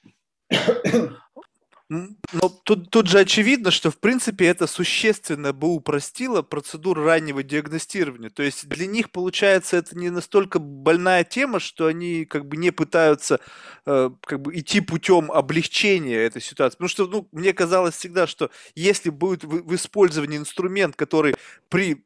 Но 1.89 2.49
тут, 2.63 2.89
тут 2.89 3.07
же 3.07 3.19
очевидно, 3.19 3.71
что 3.71 3.91
в 3.91 3.97
принципе 3.97 4.47
это 4.47 4.67
существенно 4.67 5.53
бы 5.53 5.69
упростило 5.69 6.41
процедуру 6.41 7.05
раннего 7.05 7.43
диагностирования. 7.43 8.29
То 8.29 8.43
есть 8.43 8.67
для 8.67 8.87
них 8.87 9.09
получается 9.09 9.77
это 9.77 9.97
не 9.97 10.09
настолько 10.09 10.59
больная 10.59 11.23
тема, 11.23 11.61
что 11.61 11.85
они 11.85 12.25
как 12.25 12.45
бы 12.45 12.57
не 12.57 12.71
пытаются 12.71 13.39
э, 13.85 14.09
как 14.21 14.41
бы 14.41 14.59
идти 14.59 14.81
путем 14.81 15.31
облегчения 15.31 16.17
этой 16.17 16.41
ситуации. 16.41 16.75
Потому 16.75 16.89
что 16.89 17.07
ну, 17.07 17.29
мне 17.31 17.53
казалось 17.53 17.95
всегда, 17.95 18.27
что 18.27 18.51
если 18.75 19.09
будет 19.09 19.45
в, 19.45 19.63
в 19.63 19.73
использовании 19.73 20.37
инструмент, 20.37 20.97
который 20.97 21.35
при 21.69 22.03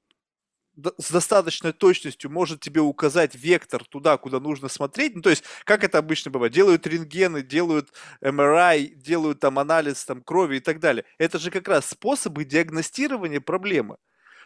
с 0.98 1.12
достаточной 1.12 1.74
точностью 1.74 2.32
может 2.32 2.60
тебе 2.62 2.82
указать 2.82 3.36
вектор 3.36 3.84
туда, 3.86 4.18
куда 4.18 4.40
нужно 4.40 4.68
смотреть. 4.70 5.16
Ну, 5.16 5.22
то 5.22 5.30
есть, 5.30 5.44
как 5.64 5.84
это 5.84 5.98
обычно 5.98 6.32
бывает, 6.32 6.54
делают 6.54 6.88
рентгены, 6.88 7.42
делают 7.42 7.92
МРИ, 8.22 8.96
делают 8.96 9.40
там 9.40 9.60
анализ 9.60 10.04
там, 10.06 10.22
крови 10.22 10.58
и 10.58 10.60
так 10.60 10.80
далее. 10.80 11.06
Это 11.18 11.40
же 11.40 11.52
как 11.52 11.68
раз 11.68 11.90
способы 11.90 12.46
диагностирования 12.46 13.42
проблемы. 13.42 13.98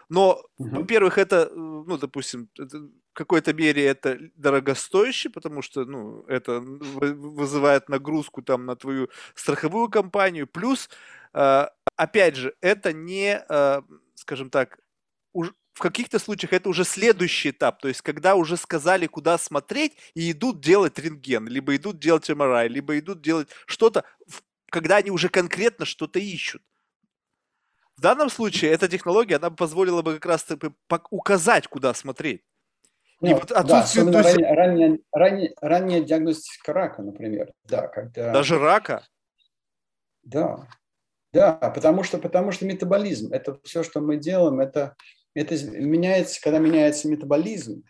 Но, 0.10 0.44
угу. 0.58 0.82
во-первых, 0.82 1.18
это, 1.18 1.50
э, 1.52 1.56
ну, 1.56 1.98
допустим, 1.98 2.50
это, 2.58 2.80
в 2.80 3.14
какой-то 3.14 3.54
мере 3.54 3.86
это 3.86 4.20
дорогостоящее, 4.36 5.32
потому 5.32 5.62
что, 5.62 5.86
ну, 5.86 6.24
это 6.28 6.60
вызывает 6.60 7.90
нагрузку 7.90 8.42
там 8.42 8.66
на 8.66 8.76
твою 8.76 9.10
страховую 9.34 9.90
компанию. 9.90 10.48
Плюс, 10.48 10.90
э, 11.34 11.68
опять 11.96 12.36
же, 12.36 12.56
это 12.62 12.94
не, 12.94 13.44
э, 13.50 13.82
скажем 14.16 14.50
так, 14.50 14.80
в 15.76 15.80
каких-то 15.80 16.20
случаях 16.20 16.54
это 16.54 16.70
уже 16.70 16.86
следующий 16.86 17.50
этап, 17.50 17.82
то 17.82 17.90
есть 17.90 18.02
когда 18.02 18.36
уже 18.36 18.56
сказали, 18.56 19.08
куда 19.08 19.38
смотреть, 19.38 19.98
и 20.14 20.32
идут 20.32 20.62
делать 20.62 20.98
рентген, 20.98 21.50
либо 21.50 21.76
идут 21.76 22.00
делать 22.00 22.30
МРИ, 22.30 22.70
либо 22.70 22.98
идут 22.98 23.22
делать 23.22 23.50
что-то, 23.66 24.06
когда 24.72 24.96
они 24.96 25.12
уже 25.12 25.28
конкретно 25.28 25.86
что-то 25.86 26.18
ищут. 26.18 26.64
В 27.98 28.02
данном 28.02 28.30
случае 28.30 28.72
эта 28.72 28.88
технология, 28.88 29.36
она 29.36 29.50
позволила 29.50 30.02
бы 30.02 30.14
как 30.14 30.26
раз 30.26 30.48
указать, 31.10 31.68
куда 31.68 31.94
смотреть. 31.94 32.42
И 33.20 33.28
ну, 33.28 33.36
вот 33.36 33.52
отсутствие 33.52 34.06
да, 34.06 34.24
ранняя, 34.24 34.56
ранняя, 34.56 35.00
ранняя, 35.12 35.54
ранняя 35.60 36.02
диагностика 36.02 36.72
рака, 36.72 37.02
например. 37.02 37.52
Да, 37.66 37.88
когда... 37.88 38.32
Даже 38.32 38.58
рака? 38.60 39.06
Да, 40.24 40.68
да, 41.34 41.54
потому 41.54 42.04
что, 42.04 42.18
потому 42.18 42.54
что 42.54 42.66
метаболизм, 42.66 43.34
это 43.34 43.60
все, 43.66 43.84
что 43.84 44.00
мы 44.00 44.16
делаем, 44.16 44.62
это 44.62 44.96
это 45.36 45.56
меняется, 45.66 46.42
когда 46.42 46.60
меняется 46.60 47.08
метаболизм, 47.08 47.84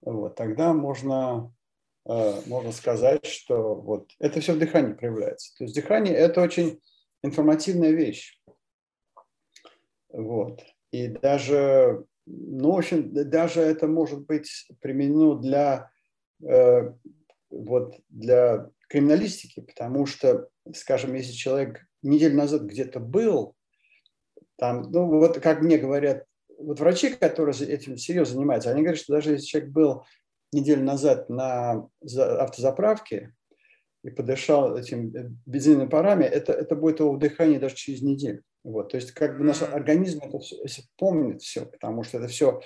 вот, 0.00 0.36
тогда 0.36 0.72
можно, 0.72 1.52
э, 2.08 2.40
можно 2.46 2.72
сказать, 2.72 3.26
что 3.26 3.74
вот, 3.74 4.10
это 4.18 4.40
все 4.40 4.54
в 4.54 4.58
дыхании 4.58 4.94
проявляется. 4.94 5.54
То 5.58 5.64
есть 5.64 5.74
дыхание– 5.74 6.14
это 6.14 6.40
очень 6.40 6.80
информативная 7.22 7.90
вещь. 7.90 8.40
Вот. 10.08 10.62
И 10.92 11.08
даже, 11.08 12.04
ну, 12.26 12.72
в 12.72 12.78
общем, 12.78 13.12
даже 13.28 13.60
это 13.60 13.88
может 13.88 14.26
быть 14.26 14.68
применено 14.80 15.34
для, 15.34 15.90
э, 16.46 16.92
вот, 17.50 17.96
для 18.08 18.70
криминалистики, 18.88 19.60
потому 19.60 20.06
что, 20.06 20.48
скажем, 20.74 21.14
если 21.14 21.32
человек 21.32 21.84
неделю 22.02 22.36
назад 22.36 22.62
где-то 22.62 23.00
был, 23.00 23.56
там, 24.56 24.82
ну, 24.92 25.08
вот 25.08 25.40
как 25.40 25.62
мне 25.62 25.78
говорят, 25.78 26.24
вот 26.58 26.80
врачи, 26.80 27.10
которые 27.10 27.56
этим 27.68 27.96
серьезно 27.96 28.34
занимаются, 28.34 28.70
они 28.70 28.82
говорят, 28.82 29.00
что 29.00 29.14
даже 29.14 29.32
если 29.32 29.46
человек 29.46 29.70
был 29.70 30.04
неделю 30.52 30.84
назад 30.84 31.28
на 31.28 31.88
автозаправке 32.02 33.34
и 34.02 34.10
подышал 34.10 34.76
этим 34.76 35.14
э, 35.14 35.30
бензиновыми 35.46 35.88
парами, 35.88 36.24
это, 36.24 36.52
это 36.52 36.76
будет 36.76 37.00
его 37.00 37.16
дыхание 37.16 37.58
даже 37.58 37.74
через 37.74 38.02
неделю. 38.02 38.42
Вот, 38.62 38.90
то 38.90 38.96
есть 38.96 39.12
как 39.12 39.36
бы 39.36 39.44
наш 39.44 39.62
организм 39.62 40.20
это 40.22 40.38
все, 40.38 40.82
помнит 40.96 41.42
все, 41.42 41.66
потому 41.66 42.02
что 42.02 42.18
это 42.18 42.28
все, 42.28 42.60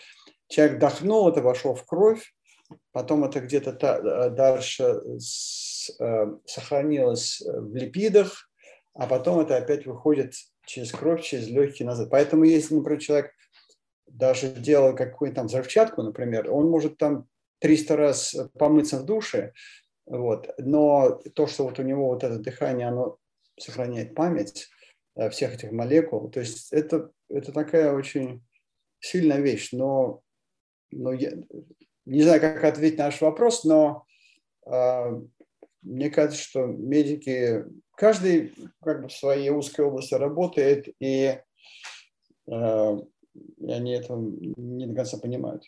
человек 0.49 0.77
вдохнул, 0.77 1.29
это 1.29 1.43
вошло 1.43 1.75
в 1.75 1.85
кровь, 1.85 2.35
потом 2.93 3.25
это 3.25 3.41
где-то 3.41 3.71
э, 3.71 4.31
дальше 4.31 5.01
с, 5.19 5.91
э, 5.99 6.27
сохранилось 6.45 7.43
в 7.45 7.75
липидах, 7.75 8.49
а 8.95 9.07
потом 9.07 9.41
это 9.41 9.57
опять 9.57 9.87
выходит 9.87 10.35
через 10.67 10.93
кровь, 10.93 11.23
через 11.23 11.49
легкие 11.49 11.87
назад. 11.87 12.09
Поэтому 12.11 12.45
если, 12.45 12.75
например, 12.75 13.01
человек 13.01 13.31
даже 14.19 14.49
делая 14.49 14.95
какую-нибудь 14.95 15.37
там 15.37 15.47
взрывчатку, 15.47 16.03
например, 16.03 16.53
он 16.53 16.69
может 16.69 16.99
там 16.99 17.29
300 17.61 17.97
раз 17.97 18.37
помыться 18.59 18.99
в 18.99 19.05
душе, 19.05 19.53
вот, 20.07 20.51
но 20.59 21.21
то, 21.35 21.47
что 21.47 21.65
вот 21.65 21.79
у 21.79 21.83
него 21.83 22.09
вот 22.09 22.25
это 22.25 22.39
дыхание, 22.39 22.89
оно 22.89 23.19
сохраняет 23.59 24.15
память 24.15 24.69
э, 25.17 25.31
всех 25.31 25.55
этих 25.55 25.71
молекул, 25.71 26.31
то 26.31 26.41
есть 26.41 26.73
это, 26.73 27.11
это 27.29 27.53
такая 27.53 27.93
очень 27.93 28.43
сильная 29.01 29.39
вещь, 29.39 29.71
но, 29.73 30.21
но 30.91 31.13
я 31.13 31.33
не 32.05 32.23
знаю, 32.23 32.41
как 32.41 32.65
ответить 32.65 32.99
на 32.99 33.07
наш 33.07 33.21
вопрос, 33.21 33.65
но 33.65 34.05
э, 34.67 35.21
мне 35.83 36.11
кажется, 36.11 36.43
что 36.43 36.67
медики, 36.67 37.65
каждый 37.97 38.53
как 38.83 39.03
бы 39.03 39.09
в 39.09 39.13
своей 39.13 39.51
узкой 39.51 39.85
области 39.85 40.15
работает, 40.15 40.89
и 40.99 41.39
э, 42.51 42.99
и 43.59 43.71
они 43.71 43.93
этого 43.93 44.21
не 44.57 44.87
до 44.87 44.95
конца 44.95 45.19
понимают. 45.19 45.65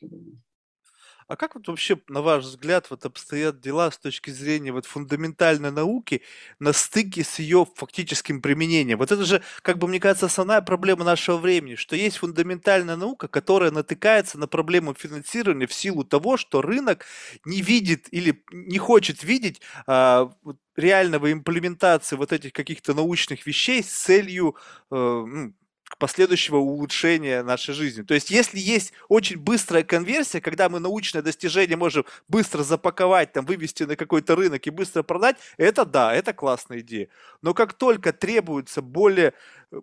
А 1.31 1.37
как 1.37 1.55
вот 1.55 1.69
вообще, 1.69 1.97
на 2.09 2.23
ваш 2.23 2.43
взгляд, 2.43 2.91
вот 2.91 3.07
обстоят 3.07 3.61
дела 3.61 3.93
с 3.93 3.99
точки 3.99 4.31
зрения 4.31 4.73
вот 4.73 4.85
фундаментальной 4.85 5.71
науки 5.71 6.23
на 6.59 6.73
стыке 6.73 7.23
с 7.23 7.39
ее 7.39 7.69
фактическим 7.77 8.43
применением? 8.43 8.99
Вот 8.99 9.13
это 9.13 9.25
же, 9.25 9.41
как 9.63 9.79
бы 9.79 9.87
мне 9.87 10.01
кажется, 10.01 10.27
основная 10.27 10.61
проблема 10.61 11.05
нашего 11.05 11.37
времени, 11.37 11.77
что 11.77 11.95
есть 11.95 12.17
фундаментальная 12.17 12.97
наука, 12.97 13.29
которая 13.29 13.71
натыкается 13.71 14.39
на 14.39 14.49
проблему 14.49 14.93
финансирования 14.93 15.69
в 15.69 15.73
силу 15.73 16.03
того, 16.03 16.37
что 16.37 16.63
рынок 16.63 17.05
не 17.45 17.63
видит 17.63 18.09
или 18.11 18.43
не 18.51 18.79
хочет 18.79 19.23
видеть 19.23 19.61
а, 19.87 20.33
реального 20.75 21.31
имплементации 21.31 22.17
вот 22.17 22.33
этих 22.33 22.53
каких-то 22.53 22.93
научных 22.93 23.47
вещей 23.47 23.85
с 23.85 23.87
целью 23.87 24.57
э, 24.91 24.97
ну, 24.97 25.55
последующего 25.99 26.57
улучшения 26.57 27.43
нашей 27.43 27.75
жизни. 27.75 28.03
То 28.03 28.15
есть, 28.15 28.31
если 28.31 28.59
есть 28.59 28.93
очень 29.09 29.39
быстрая 29.39 29.83
конверсия, 29.83 30.41
когда 30.41 30.69
мы 30.69 30.81
научное 30.81 31.23
достижение 31.23 31.77
можем 31.77 32.05
быстро 32.29 32.63
запаковать, 32.63 33.33
там, 33.33 33.45
вывести 33.45 33.85
на 33.85 33.97
какой-то 33.97 34.37
рынок 34.37 34.67
и 34.67 34.71
быстро 34.71 35.03
продать, 35.03 35.37
это 35.57 35.85
да, 35.85 36.15
это 36.15 36.33
классная 36.33 36.81
идея. 36.81 37.09
Но 37.43 37.55
как 37.55 37.73
только 37.75 38.13
требуется 38.13 38.83
более, 38.83 39.35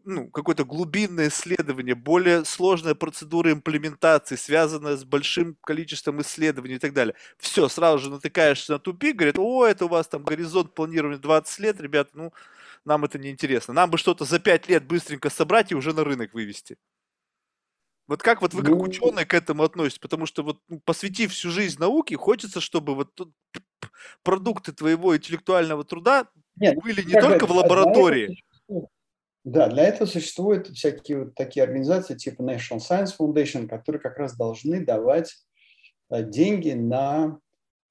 ну, 0.06 0.28
какое-то 0.30 0.66
глубинное 0.66 1.30
исследование, 1.30 1.96
более 1.96 2.46
сложная 2.46 2.96
процедура 2.96 3.52
имплементации, 3.52 4.36
связанная 4.36 4.98
с 4.98 5.04
большим 5.04 5.56
количеством 5.64 6.22
исследований 6.22 6.76
и 6.76 6.80
так 6.80 6.94
далее, 6.94 7.16
все, 7.38 7.68
сразу 7.68 8.00
же 8.00 8.10
натыкаешься 8.10 8.74
на 8.74 8.80
тупик, 8.80 9.16
говорят, 9.16 9.38
о, 9.40 9.66
это 9.66 9.86
у 9.86 9.90
вас 9.90 10.08
там 10.08 10.24
горизонт 10.24 10.74
планирования 10.74 11.20
20 11.20 11.60
лет, 11.60 11.80
ребята, 11.80 12.12
ну, 12.14 12.34
нам 12.88 13.04
это 13.06 13.20
не 13.20 13.30
интересно. 13.30 13.74
Нам 13.74 13.92
бы 13.92 13.98
что-то 13.98 14.26
за 14.26 14.40
пять 14.40 14.68
лет 14.68 14.88
быстренько 14.88 15.30
собрать 15.30 15.72
и 15.72 15.76
уже 15.76 15.94
на 15.94 16.04
рынок 16.04 16.34
вывести. 16.34 16.78
Вот 18.08 18.24
как 18.24 18.42
вот 18.42 18.54
вы 18.54 18.62
как 18.62 18.72
ну, 18.72 18.82
ученые 18.82 19.26
к 19.26 19.34
этому 19.34 19.64
относитесь? 19.64 20.00
Потому 20.00 20.26
что 20.26 20.42
вот 20.42 20.62
ну, 20.70 20.80
посвятив 20.80 21.34
всю 21.34 21.50
жизнь 21.50 21.78
науке, 21.80 22.16
хочется, 22.16 22.62
чтобы 22.62 22.96
вот 22.96 23.12
продукты 24.24 24.72
твоего 24.72 25.16
интеллектуального 25.16 25.84
труда 25.84 26.28
нет, 26.56 26.76
были 26.82 27.02
не 27.04 27.20
только 27.20 27.46
в 27.46 27.52
лаборатории. 27.52 28.42
Да, 29.44 29.68
для 29.68 29.84
этого 29.84 30.08
существуют 30.08 30.68
всякие 30.68 31.26
вот 31.26 31.36
такие 31.36 31.64
организации 31.64 32.16
типа 32.16 32.42
National 32.42 32.80
Science 32.80 33.12
Foundation, 33.18 33.68
которые 33.68 34.02
как 34.02 34.18
раз 34.18 34.36
должны 34.36 34.84
давать 34.86 35.36
э, 36.10 36.24
деньги 36.24 36.72
на 36.72 37.40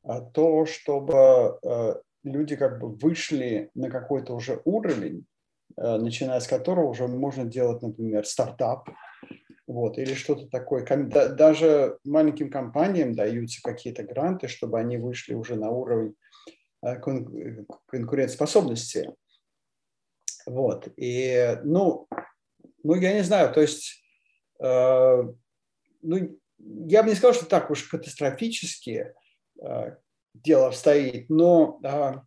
э, 0.05 0.21
то, 0.35 0.67
чтобы 0.67 1.59
э, 1.63 1.95
люди 2.27 2.57
как 2.57 2.81
бы 2.81 2.89
вышли 2.89 3.71
на 3.75 3.91
какой-то 3.91 4.35
уже 4.35 4.61
уровень, 4.65 5.27
э, 5.77 5.97
начиная 5.97 6.41
с 6.41 6.49
которого 6.49 6.89
уже 6.89 7.07
можно 7.07 7.45
делать, 7.45 7.83
например, 7.83 8.27
стартап, 8.27 8.89
вот, 9.67 9.99
или 9.99 10.15
что-то 10.15 10.47
такое. 10.49 10.85
Даже 10.85 11.99
маленьким 12.05 12.51
компаниям 12.51 13.15
даются 13.15 13.61
какие-то 13.63 14.03
гранты, 14.03 14.49
чтобы 14.49 14.79
они 14.79 14.97
вышли 14.97 15.35
уже 15.35 15.57
на 15.57 15.71
уровень 15.71 16.15
э, 16.83 16.97
конкурентоспособности. 17.87 19.13
Вот. 20.47 20.89
И, 20.97 21.59
ну, 21.65 22.07
ну, 22.83 22.95
я 22.95 23.15
не 23.15 23.23
знаю, 23.23 23.53
то 23.53 23.61
есть, 23.61 24.03
э, 24.61 25.23
ну, 26.03 26.39
я 26.59 27.03
бы 27.03 27.09
не 27.09 27.15
сказал, 27.15 27.35
что 27.35 27.47
так 27.47 27.71
уж 27.71 27.85
катастрофически, 27.85 29.13
э, 29.61 29.97
дело 30.43 30.69
обстоит, 30.69 31.29
но 31.29 31.81
а, 31.85 32.23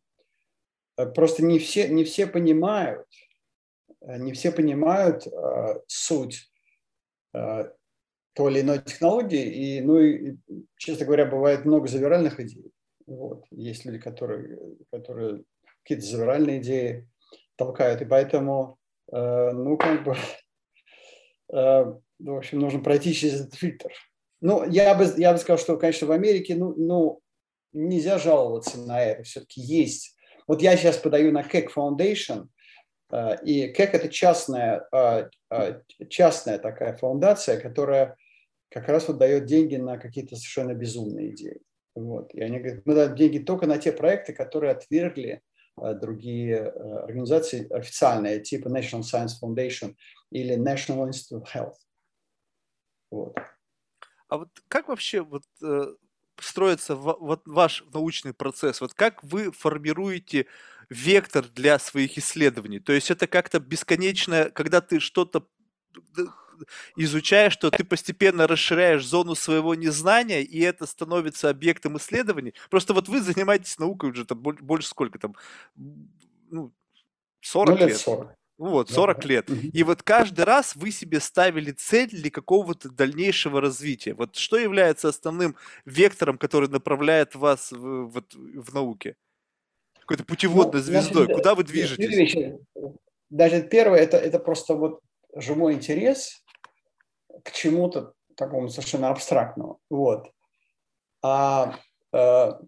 просто 1.16 1.44
не 1.44 1.60
все, 1.60 1.88
не 1.88 2.04
все 2.04 2.28
понимают, 2.28 3.08
э, 4.02 4.18
не 4.18 4.34
все 4.34 4.52
понимают 4.52 5.28
а, 5.28 5.82
суть 5.88 6.52
а, 7.34 7.72
той 8.34 8.52
или 8.52 8.62
иной 8.62 8.80
технологии, 8.80 9.78
и, 9.78 9.82
ну, 9.82 10.00
и, 10.00 10.38
честно 10.78 11.06
говоря, 11.06 11.26
бывает 11.26 11.66
много 11.66 11.88
завиральных 11.88 12.40
идей. 12.40 12.72
Вот. 13.06 13.46
Есть 13.52 13.86
люди, 13.86 13.98
которые, 13.98 14.60
которые 14.92 15.44
какие-то 15.84 16.06
завиральные 16.06 16.60
идеи 16.60 17.10
толкают, 17.56 18.02
и 18.02 18.06
поэтому, 18.06 18.78
э, 19.12 19.52
ну, 19.52 19.78
как 19.78 20.04
бы, 20.04 20.16
э, 21.54 21.94
в 22.20 22.36
общем, 22.36 22.60
нужно 22.60 22.82
пройти 22.82 23.14
через 23.14 23.42
этот 23.42 23.56
фильтр. 23.56 23.92
Ну, 24.42 24.64
я 24.70 24.96
бы, 24.96 25.06
я 25.18 25.34
бы 25.34 25.40
сказал, 25.40 25.58
что, 25.58 25.78
конечно, 25.78 26.08
в 26.08 26.12
Америке, 26.12 26.56
ну, 26.56 26.74
ну 26.78 27.22
нельзя 27.74 28.18
жаловаться 28.18 28.80
на 28.80 29.02
это. 29.02 29.24
Все-таки 29.24 29.62
есть. 29.62 30.16
Вот 30.48 30.62
я 30.62 30.76
сейчас 30.76 30.98
подаю 30.98 31.32
на 31.32 31.42
Keck 31.42 31.68
Foundation, 31.76 32.48
э, 33.12 33.44
и 33.46 33.72
Keck– 33.72 33.92
это 33.94 34.10
частная, 34.10 34.88
э, 34.92 35.30
э, 35.52 35.82
частная 36.10 36.58
такая 36.58 36.98
фундация, 36.98 37.60
которая 37.60 38.18
как 38.70 38.90
раз 38.90 39.08
вот 39.08 39.18
дает 39.18 39.46
деньги 39.46 39.76
на 39.76 39.98
какие-то 39.98 40.36
совершенно 40.36 40.74
безумные 40.74 41.32
идеи. 41.32 41.62
Вот. 41.96 42.34
И 42.34 42.42
они 42.42 42.60
говорят, 42.60 42.86
мы 42.86 42.96
даем 42.96 43.16
деньги 43.16 43.40
только 43.40 43.68
на 43.68 43.78
те 43.78 43.92
проекты, 43.92 44.34
которые 44.34 44.72
отвергли 44.72 45.42
другие 45.76 46.68
организации 46.68 47.72
официальные, 47.72 48.42
типа 48.42 48.68
National 48.68 49.02
Science 49.02 49.40
Foundation 49.42 49.96
или 50.30 50.58
National 50.58 51.08
Institute 51.08 51.44
of 51.44 51.48
Health. 51.54 51.76
Вот. 53.12 53.38
А 54.28 54.38
вот 54.40 54.50
как 54.68 54.90
вообще 54.90 55.22
вот 55.22 55.44
строится 56.44 56.96
вот 56.96 57.42
ваш 57.46 57.84
научный 57.94 58.34
процесс? 58.34 58.82
Вот 58.82 58.94
как 58.94 59.24
вы 59.24 59.52
формируете 59.52 60.48
вектор 60.90 61.46
для 61.48 61.80
своих 61.80 62.18
исследований? 62.18 62.80
То 62.80 62.94
есть 62.94 63.12
это 63.12 63.28
как-то 63.28 63.60
бесконечно, 63.60 64.50
когда 64.50 64.82
ты 64.82 65.00
что-то 65.00 65.46
изучаешь, 66.96 67.54
что 67.54 67.72
ты 67.72 67.84
постепенно 67.84 68.48
расширяешь 68.48 69.06
зону 69.06 69.36
своего 69.36 69.76
незнания, 69.76 70.44
и 70.44 70.60
это 70.60 70.86
становится 70.86 71.50
объектом 71.50 71.98
исследований. 71.98 72.54
Просто 72.70 72.94
вот 72.94 73.08
вы 73.08 73.22
занимаетесь 73.22 73.80
наукой 73.80 74.12
уже 74.12 74.26
там 74.26 74.40
больше 74.40 74.88
сколько 74.88 75.20
там, 75.20 75.36
ну, 76.50 76.74
40 77.42 77.80
ну, 77.80 77.88
лет. 77.88 77.98
40. 77.98 78.39
Ну 78.60 78.72
вот, 78.72 78.90
40 78.90 79.22
да. 79.22 79.28
лет. 79.28 79.50
И 79.50 79.84
вот 79.84 80.04
каждый 80.04 80.44
раз 80.44 80.76
вы 80.76 80.92
себе 80.92 81.22
ставили 81.22 81.72
цель 81.72 82.10
для 82.10 82.30
какого-то 82.30 82.90
дальнейшего 82.90 83.62
развития. 83.62 84.14
Вот 84.14 84.36
что 84.36 84.58
является 84.58 85.08
основным 85.08 85.56
вектором, 85.86 86.38
который 86.38 86.68
направляет 86.68 87.36
вас 87.36 87.72
в, 87.72 88.08
вот, 88.08 88.34
в 88.34 88.74
науке? 88.74 89.16
Какой-то 90.02 90.26
путеводной 90.26 90.82
ну, 90.82 90.86
звездой. 90.86 91.26
Значит, 91.26 91.38
Куда 91.38 91.56
вы 91.56 91.64
движетесь? 91.64 92.10
Вещи. 92.10 92.60
Даже 93.30 93.62
первое, 93.62 94.00
это, 94.00 94.18
это 94.18 94.40
просто 94.40 94.74
вот 94.74 95.00
живой 95.34 95.76
интерес 95.76 96.44
к 97.44 97.54
чему-то 97.54 98.14
такому 98.36 98.68
совершенно 98.68 99.10
абстрактному. 99.10 99.80
Вот. 99.90 100.34
А, 101.22 101.78
а 102.12 102.60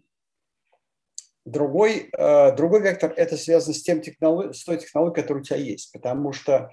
Другой, 1.46 2.10
э, 2.16 2.56
другой 2.56 2.82
вектор– 2.82 3.14
это 3.18 3.36
связано 3.36 3.74
с, 3.74 3.82
тем 3.82 4.02
технолог, 4.02 4.56
с 4.56 4.64
той 4.64 4.78
технологией, 4.78 5.24
которая 5.24 5.42
у 5.42 5.46
тебя 5.46 5.58
есть. 5.58 5.92
Потому 5.92 6.34
что 6.34 6.70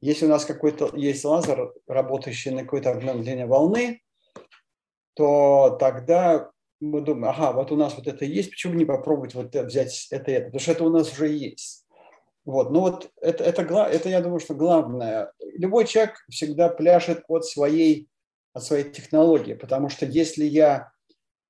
если 0.00 0.26
у 0.26 0.28
нас 0.28 0.44
какой-то 0.44 0.90
есть 0.94 1.24
лазер, 1.24 1.72
работающий 1.86 2.50
на 2.50 2.62
какой-то 2.62 2.90
определенной 2.90 3.22
длине 3.22 3.46
волны, 3.46 4.00
то 5.14 5.76
тогда 5.80 6.50
мы 6.80 7.00
думаем, 7.00 7.26
ага, 7.26 7.52
вот 7.52 7.72
у 7.72 7.76
нас 7.76 7.94
вот 7.96 8.06
это 8.06 8.24
есть, 8.24 8.50
почему 8.50 8.74
не 8.74 8.84
попробовать 8.84 9.34
вот 9.34 9.54
взять 9.54 10.08
это 10.10 10.30
и 10.30 10.34
это, 10.34 10.46
потому 10.46 10.60
что 10.60 10.72
это 10.72 10.84
у 10.84 10.90
нас 10.90 11.12
уже 11.12 11.28
есть. 11.28 11.86
Вот, 12.44 12.70
ну 12.70 12.80
вот 12.80 13.10
это, 13.20 13.42
это, 13.42 13.62
это, 13.62 14.08
я 14.08 14.20
думаю, 14.20 14.38
что 14.38 14.54
главное. 14.54 15.32
Любой 15.54 15.86
человек 15.86 16.14
всегда 16.30 16.68
пляшет 16.68 17.24
от 17.28 17.44
своей, 17.44 18.08
от 18.52 18.62
своей 18.62 18.90
технологии, 18.90 19.54
потому 19.54 19.88
что 19.88 20.06
если 20.06 20.44
я 20.44 20.92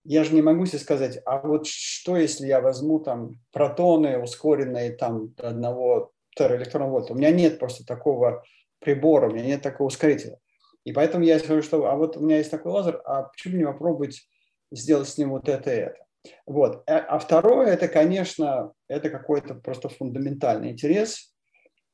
я 0.08 0.24
же 0.24 0.34
не 0.34 0.42
могу 0.42 0.66
себе 0.66 0.78
сказать, 0.78 1.18
а 1.24 1.40
вот 1.40 1.66
что, 1.66 2.16
если 2.16 2.46
я 2.46 2.60
возьму 2.60 3.00
там 3.00 3.40
протоны, 3.52 4.18
ускоренные 4.18 4.92
там 4.92 5.30
до 5.34 5.48
одного 5.48 6.12
тераэлектронного 6.36 6.92
вольта? 6.92 7.12
У 7.12 7.16
меня 7.16 7.30
нет 7.30 7.58
просто 7.58 7.84
такого 7.84 8.44
прибора, 8.78 9.28
у 9.28 9.32
меня 9.32 9.44
нет 9.44 9.62
такого 9.62 9.88
ускорителя. 9.88 10.38
И 10.84 10.92
поэтому 10.92 11.24
я 11.24 11.38
скажу, 11.40 11.62
что 11.62 11.84
а 11.86 11.96
вот 11.96 12.16
у 12.16 12.20
меня 12.20 12.38
есть 12.38 12.50
такой 12.50 12.72
лазер, 12.72 13.02
а 13.04 13.24
почему 13.24 13.56
не 13.56 13.64
попробовать 13.64 14.28
сделать 14.70 15.08
с 15.08 15.18
ним 15.18 15.30
вот 15.30 15.48
это 15.48 15.74
и 15.74 15.78
это? 15.78 16.06
Вот. 16.46 16.84
А, 16.88 16.98
а 16.98 17.18
второе, 17.18 17.68
это, 17.68 17.88
конечно, 17.88 18.72
это 18.88 19.10
какой-то 19.10 19.54
просто 19.54 19.88
фундаментальный 19.88 20.70
интерес, 20.70 21.34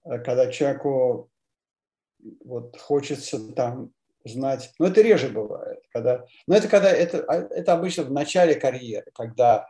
э, 0.04 0.18
когда 0.18 0.50
человеку 0.50 1.30
вот 2.44 2.78
хочется 2.78 3.52
там 3.54 3.92
знать. 4.24 4.72
Но 4.78 4.86
это 4.86 5.00
реже 5.00 5.28
бывает. 5.28 5.80
Когда, 5.92 6.24
но 6.46 6.56
это, 6.56 6.68
когда, 6.68 6.90
это, 6.90 7.24
а, 7.24 7.36
это 7.36 7.72
обычно 7.72 8.04
в 8.04 8.12
начале 8.12 8.54
карьеры, 8.54 9.10
когда 9.14 9.68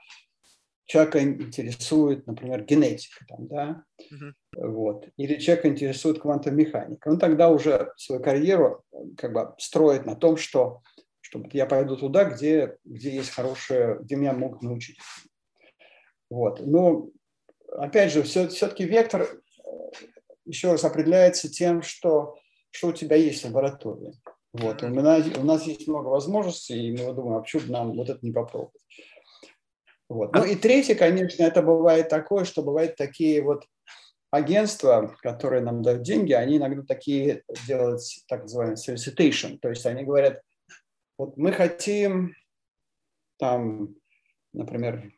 человека 0.87 1.23
интересует, 1.23 2.27
например, 2.27 2.65
генетика, 2.65 3.25
там, 3.27 3.47
да, 3.47 3.85
uh-huh. 4.01 4.33
вот, 4.57 5.09
или 5.17 5.37
человека 5.39 5.69
интересует 5.69 6.21
квантовая 6.21 6.59
механика. 6.59 7.09
Он 7.09 7.19
тогда 7.19 7.49
уже 7.49 7.93
свою 7.97 8.23
карьеру 8.23 8.85
как 9.17 9.33
бы 9.33 9.55
строит 9.59 10.05
на 10.05 10.17
том, 10.17 10.37
что, 10.37 10.83
что 11.21 11.43
я 11.53 11.67
пойду 11.67 11.97
туда, 11.97 12.25
где, 12.25 12.77
где 12.85 13.11
есть 13.11 13.31
хорошее, 13.31 13.99
где 14.01 14.17
меня 14.17 14.33
могут 14.33 14.63
научить. 14.63 14.99
Вот. 16.29 16.61
Но, 16.61 17.09
опять 17.71 18.13
же, 18.13 18.23
все, 18.23 18.49
все-таки 18.49 18.85
вектор 18.85 19.23
э, 19.23 19.69
еще 20.45 20.73
раз 20.73 20.85
определяется 20.85 21.51
тем, 21.51 21.83
что, 21.83 22.39
что 22.71 22.89
у 22.89 22.93
тебя 22.93 23.17
есть 23.17 23.43
в 23.43 23.47
лаборатории. 23.47 24.15
Вот. 24.53 24.83
У, 24.83 24.89
нас, 24.89 25.27
у 25.37 25.45
нас 25.45 25.67
есть 25.67 25.89
много 25.89 26.09
возможностей, 26.09 26.89
и 26.89 26.93
мы 26.93 27.13
думаем, 27.15 27.39
а 27.39 27.41
почему 27.41 27.63
бы 27.63 27.73
нам 27.73 27.97
вот 27.97 28.11
это 28.11 28.19
не 28.23 28.33
попробовать? 28.33 28.83
Вот. 30.09 30.35
Ну 30.35 30.45
и 30.45 30.57
третье, 30.57 30.95
конечно, 30.95 31.43
это 31.43 31.63
бывает 31.63 32.11
такое, 32.11 32.45
что 32.45 32.63
бывают 32.63 32.97
такие 32.97 33.43
вот 33.43 33.65
агентства, 34.31 35.17
которые 35.23 35.63
нам 35.63 35.83
дают 35.83 36.03
деньги, 36.03 36.33
они 36.33 36.59
иногда 36.59 36.83
такие 36.83 37.43
делают 37.67 38.01
так 38.29 38.43
называемый 38.43 38.77
solicitation, 38.77 39.59
то 39.59 39.69
есть 39.69 39.87
они 39.87 40.05
говорят, 40.05 40.43
вот 41.19 41.37
мы 41.37 41.53
хотим 41.53 42.35
там, 43.39 43.95
например, 44.53 45.13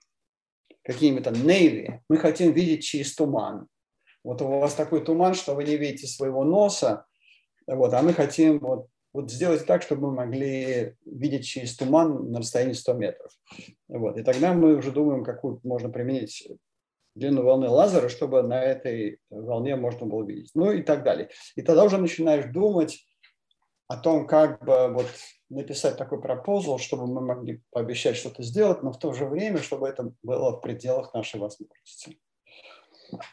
какие-нибудь 0.85 1.25
там 1.25 1.35
Navy, 1.35 2.01
мы 2.09 2.17
хотим 2.17 2.53
видеть 2.53 2.85
через 2.85 3.15
туман. 3.15 3.69
Вот 4.23 4.43
у 4.43 4.49
вас 4.49 4.75
такой 4.75 5.05
туман, 5.05 5.35
что 5.35 5.55
вы 5.55 5.65
не 5.65 5.77
видите 5.77 6.07
своего 6.07 6.45
носа, 6.45 7.07
Вот, 7.67 7.95
а 7.95 8.03
мы 8.03 8.13
хотим 8.13 8.59
вот, 8.59 8.89
вот 9.15 9.31
сделать 9.31 9.65
так, 9.65 9.83
чтобы 9.83 10.09
мы 10.09 10.17
могли 10.17 10.97
видеть 11.07 11.47
через 11.47 11.77
туман 11.77 12.31
на 12.31 12.41
расстоянии 12.41 12.73
100 12.73 12.93
метров. 12.95 13.33
Вот, 13.89 14.19
и 14.19 14.25
тогда 14.25 14.53
мы 14.53 14.75
уже 14.75 14.91
думаем, 14.91 15.25
какую 15.25 15.61
можно 15.63 15.89
применить 15.89 16.47
длину 17.15 17.45
волны 17.45 17.69
лазера, 17.69 18.09
чтобы 18.09 18.43
на 18.43 18.61
этой 18.61 19.21
волне 19.31 19.77
можно 19.77 20.07
было 20.07 20.25
видеть. 20.25 20.51
Ну 20.55 20.73
и 20.73 20.83
так 20.83 21.05
далее. 21.05 21.31
И 21.55 21.63
тогда 21.63 21.85
уже 21.85 21.97
начинаешь 21.97 22.53
думать 22.53 23.07
о 23.87 23.97
том, 23.97 24.27
как 24.27 24.65
бы 24.65 24.89
вот 24.93 25.07
написать 25.49 25.97
такой 25.97 26.21
пропозал, 26.21 26.79
чтобы 26.79 27.07
мы 27.07 27.21
могли 27.21 27.63
пообещать 27.71 28.17
что-то 28.17 28.43
сделать, 28.43 28.83
но 28.83 28.91
в 28.91 28.99
то 28.99 29.13
же 29.13 29.27
время, 29.27 29.59
чтобы 29.59 29.89
это 29.89 30.13
было 30.25 30.57
в 30.57 30.61
пределах 30.61 31.15
нашей 31.15 31.39
возможности. 31.39 32.19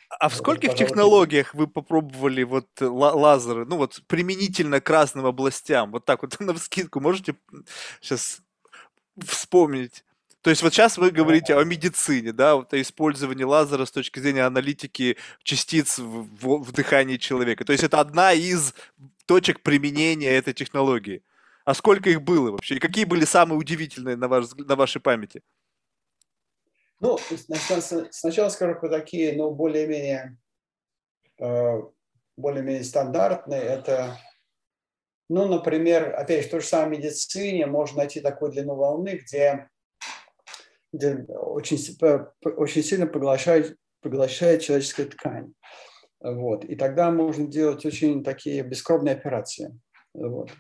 А 0.09 0.29
в 0.29 0.35
скольких 0.35 0.75
технологиях 0.75 1.53
вы 1.53 1.67
попробовали 1.67 2.43
вот 2.43 2.67
лазеры, 2.79 3.65
ну 3.65 3.77
вот 3.77 4.01
применительно 4.07 4.81
к 4.81 4.89
разным 4.89 5.25
областям? 5.25 5.91
Вот 5.91 6.05
так 6.05 6.21
вот 6.21 6.37
на 6.39 6.57
скидку 6.57 6.99
можете 6.99 7.35
сейчас 8.01 8.41
вспомнить? 9.17 10.03
То 10.41 10.49
есть 10.49 10.63
вот 10.63 10.73
сейчас 10.73 10.97
вы 10.97 11.11
говорите 11.11 11.55
о 11.55 11.63
медицине, 11.63 12.33
да, 12.33 12.55
вот 12.55 12.73
о 12.73 12.81
использовании 12.81 13.43
лазера 13.43 13.85
с 13.85 13.91
точки 13.91 14.19
зрения 14.19 14.43
аналитики 14.43 15.17
частиц 15.43 15.99
в, 15.99 16.27
в, 16.41 16.63
в 16.63 16.71
дыхании 16.71 17.17
человека. 17.17 17.63
То 17.63 17.73
есть 17.73 17.83
это 17.83 17.99
одна 17.99 18.33
из 18.33 18.73
точек 19.27 19.61
применения 19.61 20.31
этой 20.31 20.53
технологии. 20.53 21.21
А 21.63 21.75
сколько 21.75 22.09
их 22.09 22.23
было 22.23 22.51
вообще? 22.51 22.75
И 22.75 22.79
какие 22.79 23.05
были 23.05 23.23
самые 23.23 23.59
удивительные 23.59 24.15
на, 24.15 24.27
ваш, 24.27 24.45
на 24.55 24.75
вашей 24.75 24.99
памяти? 24.99 25.43
Ну, 27.01 27.17
сначала 28.11 28.49
скажу 28.49 28.79
про 28.79 28.89
такие, 28.89 29.35
ну, 29.35 29.51
более-менее 29.51 30.37
э, 31.39 31.81
более-менее 32.37 32.83
стандартные. 32.83 33.61
Это, 33.61 34.17
ну, 35.29 35.47
например, 35.47 36.13
опять 36.15 36.43
же, 36.43 36.47
в 36.47 36.51
той 36.51 36.61
же 36.61 36.67
самой 36.67 36.97
медицине 36.97 37.65
можно 37.65 37.99
найти 37.99 38.19
такую 38.19 38.51
длину 38.51 38.75
волны, 38.75 39.19
где, 39.23 39.67
где 40.93 41.25
очень, 41.27 41.77
очень 42.43 42.83
сильно 42.83 43.07
поглощает, 43.07 43.77
поглощает 44.01 44.61
человеческая 44.61 45.05
ткань. 45.05 45.53
Вот. 46.19 46.65
И 46.65 46.75
тогда 46.75 47.09
можно 47.11 47.47
делать 47.47 47.85
очень 47.85 48.23
такие 48.23 48.61
бескровные 48.61 49.15
операции. 49.15 49.79
Вот. 50.13 50.51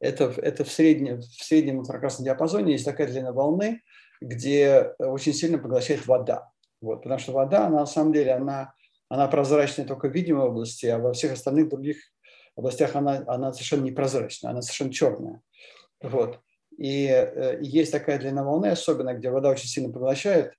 Это, 0.00 0.32
это 0.38 0.64
в, 0.64 0.72
среднем, 0.72 1.20
в 1.20 1.44
среднем 1.44 1.80
инфракрасном 1.80 2.24
диапазоне 2.24 2.72
есть 2.72 2.84
такая 2.84 3.06
длина 3.08 3.32
волны, 3.32 3.82
где 4.22 4.94
очень 4.98 5.32
сильно 5.32 5.58
поглощает 5.58 6.06
вода. 6.06 6.50
Вот, 6.80 7.02
потому 7.02 7.18
что 7.18 7.32
вода, 7.32 7.66
она 7.66 7.80
на 7.80 7.86
самом 7.86 8.12
деле, 8.12 8.32
она, 8.32 8.74
она 9.08 9.28
прозрачная 9.28 9.86
только 9.86 10.08
в 10.08 10.12
видимой 10.12 10.46
области, 10.48 10.86
а 10.86 10.98
во 10.98 11.12
всех 11.12 11.32
остальных 11.32 11.68
других 11.68 11.98
областях 12.56 12.96
она, 12.96 13.22
она 13.26 13.52
совершенно 13.52 13.84
непрозрачная, 13.84 14.50
она 14.50 14.62
совершенно 14.62 14.92
черная. 14.92 15.40
Вот. 16.02 16.40
И, 16.76 17.06
э, 17.06 17.60
и 17.60 17.66
есть 17.66 17.92
такая 17.92 18.18
длина 18.18 18.42
волны, 18.42 18.66
особенно 18.66 19.14
где 19.14 19.30
вода 19.30 19.50
очень 19.50 19.68
сильно 19.68 19.92
поглощает. 19.92 20.54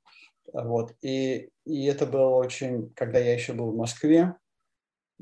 Вот. 0.51 0.93
И, 1.01 1.49
и 1.65 1.85
это 1.85 2.05
было 2.05 2.35
очень, 2.35 2.91
когда 2.95 3.19
я 3.19 3.33
еще 3.33 3.53
был 3.53 3.71
в 3.71 3.75
Москве, 3.75 4.35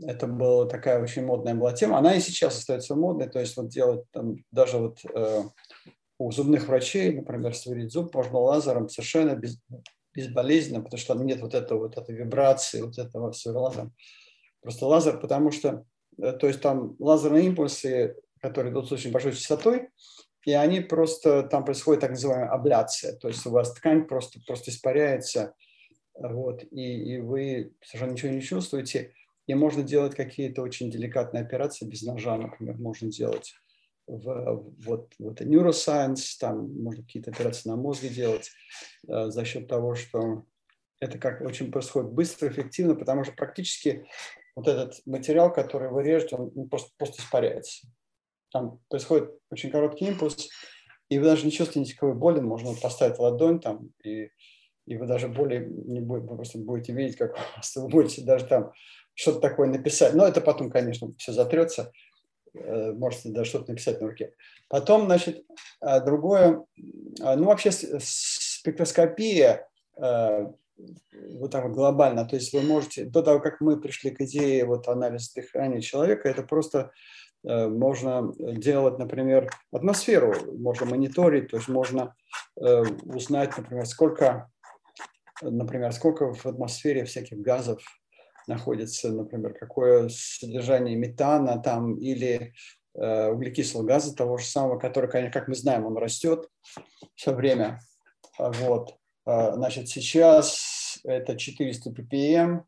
это 0.01 0.27
была 0.27 0.67
такая 0.67 1.01
очень 1.01 1.25
модная 1.25 1.55
была 1.55 1.73
тема. 1.73 1.97
Она 1.97 2.15
и 2.15 2.19
сейчас 2.19 2.57
остается 2.57 2.95
модной, 2.95 3.29
то 3.29 3.39
есть 3.39 3.55
вот 3.57 3.69
делать 3.69 4.05
там 4.11 4.37
даже 4.51 4.77
вот 4.77 4.99
э, 5.13 5.43
у 6.25 6.31
зубных 6.31 6.67
врачей, 6.67 7.13
например, 7.13 7.55
сварить 7.55 7.91
зуб 7.91 8.13
можно 8.13 8.37
лазером 8.37 8.89
совершенно 8.89 9.35
без, 9.35 9.59
безболезненно, 10.13 10.81
потому 10.83 10.99
что 10.99 11.15
нет 11.15 11.41
вот 11.41 11.55
этого 11.55 11.79
вот 11.79 11.97
этой 11.97 12.15
вибрации, 12.15 12.81
вот 12.81 12.97
этого 12.97 13.31
всего 13.31 13.61
лазера. 13.61 13.91
Просто 14.61 14.85
лазер, 14.85 15.19
потому 15.19 15.51
что, 15.51 15.85
э, 16.21 16.33
то 16.33 16.47
есть 16.47 16.61
там 16.61 16.95
лазерные 16.99 17.47
импульсы, 17.47 18.15
которые 18.39 18.71
идут 18.71 18.87
с 18.87 18.91
очень 18.91 19.11
большой 19.11 19.33
частотой, 19.33 19.89
и 20.45 20.53
они 20.53 20.81
просто, 20.81 21.43
там 21.43 21.65
происходит 21.65 22.01
так 22.01 22.11
называемая 22.11 22.49
абляция, 22.49 23.15
то 23.15 23.27
есть 23.27 23.45
у 23.45 23.51
вас 23.51 23.73
ткань 23.73 24.05
просто, 24.05 24.39
просто 24.45 24.69
испаряется, 24.71 25.53
вот, 26.13 26.63
и, 26.71 27.15
и 27.15 27.19
вы 27.19 27.73
совершенно 27.83 28.11
ничего 28.11 28.31
не 28.31 28.41
чувствуете, 28.41 29.13
и 29.47 29.55
можно 29.55 29.81
делать 29.81 30.15
какие-то 30.15 30.61
очень 30.61 30.91
деликатные 30.91 31.43
операции 31.43 31.85
без 31.85 32.03
ножа, 32.03 32.37
например, 32.37 32.77
можно 32.77 33.09
делать 33.09 33.55
в, 34.11 34.63
вот, 34.85 35.13
вот 35.19 35.41
neuroscience, 35.41 36.37
там 36.39 36.71
можно 36.81 37.03
какие-то 37.03 37.31
операции 37.31 37.69
на 37.69 37.77
мозге 37.77 38.09
делать 38.09 38.51
э, 39.07 39.29
за 39.29 39.45
счет 39.45 39.67
того, 39.67 39.95
что 39.95 40.43
это 40.99 41.17
как 41.17 41.41
очень 41.41 41.71
происходит 41.71 42.11
быстро, 42.11 42.49
эффективно, 42.49 42.95
потому 42.95 43.23
что 43.23 43.33
практически 43.33 44.05
вот 44.55 44.67
этот 44.67 45.01
материал, 45.05 45.51
который 45.51 45.89
вы 45.89 46.03
режете, 46.03 46.35
он, 46.35 46.51
он 46.55 46.69
просто, 46.69 46.91
просто 46.97 47.21
испаряется. 47.21 47.87
Там 48.51 48.79
происходит 48.89 49.31
очень 49.49 49.71
короткий 49.71 50.05
импульс, 50.05 50.49
и 51.09 51.17
вы 51.17 51.25
даже 51.25 51.45
не 51.45 51.51
чувствуете 51.51 51.91
никакой 51.91 52.13
боли, 52.13 52.41
можно 52.41 52.73
поставить 52.73 53.17
ладонь 53.17 53.61
там, 53.61 53.91
и, 54.03 54.29
и 54.85 54.97
вы 54.97 55.07
даже 55.07 55.29
боли 55.29 55.65
не 55.69 56.01
будете, 56.01 56.27
вы 56.27 56.35
просто 56.35 56.59
будете 56.59 56.93
видеть, 56.93 57.17
как 57.17 57.37
вы 57.75 57.87
будете 57.87 58.23
даже 58.23 58.45
там 58.45 58.73
что-то 59.13 59.39
такое 59.39 59.69
написать. 59.69 60.13
Но 60.13 60.27
это 60.27 60.41
потом, 60.41 60.69
конечно, 60.69 61.13
все 61.17 61.31
затрется. 61.31 61.91
Э, 62.53 62.91
можете 62.91 63.29
даже 63.29 63.49
что-то 63.49 63.71
написать 63.71 64.01
на 64.01 64.07
руке. 64.07 64.33
Потом, 64.67 65.05
значит, 65.05 65.45
а, 65.79 66.01
другое, 66.01 66.65
а, 67.21 67.35
ну, 67.35 67.45
вообще 67.45 67.71
спектроскопия 67.71 69.67
э, 69.97 70.47
вот 71.35 71.51
так 71.51 71.63
вот 71.63 71.73
глобально, 71.73 72.25
то 72.25 72.35
есть 72.35 72.53
вы 72.53 72.61
можете, 72.61 73.05
до 73.05 73.21
того, 73.21 73.39
как 73.39 73.61
мы 73.61 73.79
пришли 73.79 74.11
к 74.11 74.19
идее 74.21 74.65
вот 74.65 74.87
анализа 74.87 75.31
дыхания 75.35 75.79
человека, 75.79 76.27
это 76.27 76.43
просто 76.43 76.91
э, 77.47 77.67
можно 77.67 78.33
делать, 78.37 78.99
например, 78.99 79.49
атмосферу, 79.71 80.33
можно 80.57 80.85
мониторить, 80.87 81.49
то 81.49 81.57
есть 81.57 81.69
можно 81.69 82.15
узнать, 82.55 83.57
например, 83.57 83.85
сколько, 83.85 84.51
например, 85.41 85.93
сколько 85.93 86.33
в 86.33 86.45
атмосфере 86.45 87.05
всяких 87.05 87.39
газов 87.39 87.81
находится, 88.51 89.11
например, 89.11 89.53
какое 89.53 90.09
содержание 90.09 90.95
метана 90.95 91.61
там 91.61 91.95
или 91.95 92.53
э, 92.93 93.29
углекислого 93.29 93.83
газа 93.83 94.15
того 94.15 94.37
же 94.37 94.45
самого, 94.45 94.77
который, 94.77 95.09
конечно, 95.09 95.31
как 95.31 95.47
мы 95.47 95.55
знаем, 95.55 95.85
он 95.85 95.97
растет 95.97 96.47
все 97.15 97.33
время. 97.33 97.79
Вот. 98.37 98.95
А, 99.25 99.53
значит, 99.53 99.87
сейчас 99.87 100.99
это 101.03 101.37
400 101.37 101.91
ppm, 101.91 102.63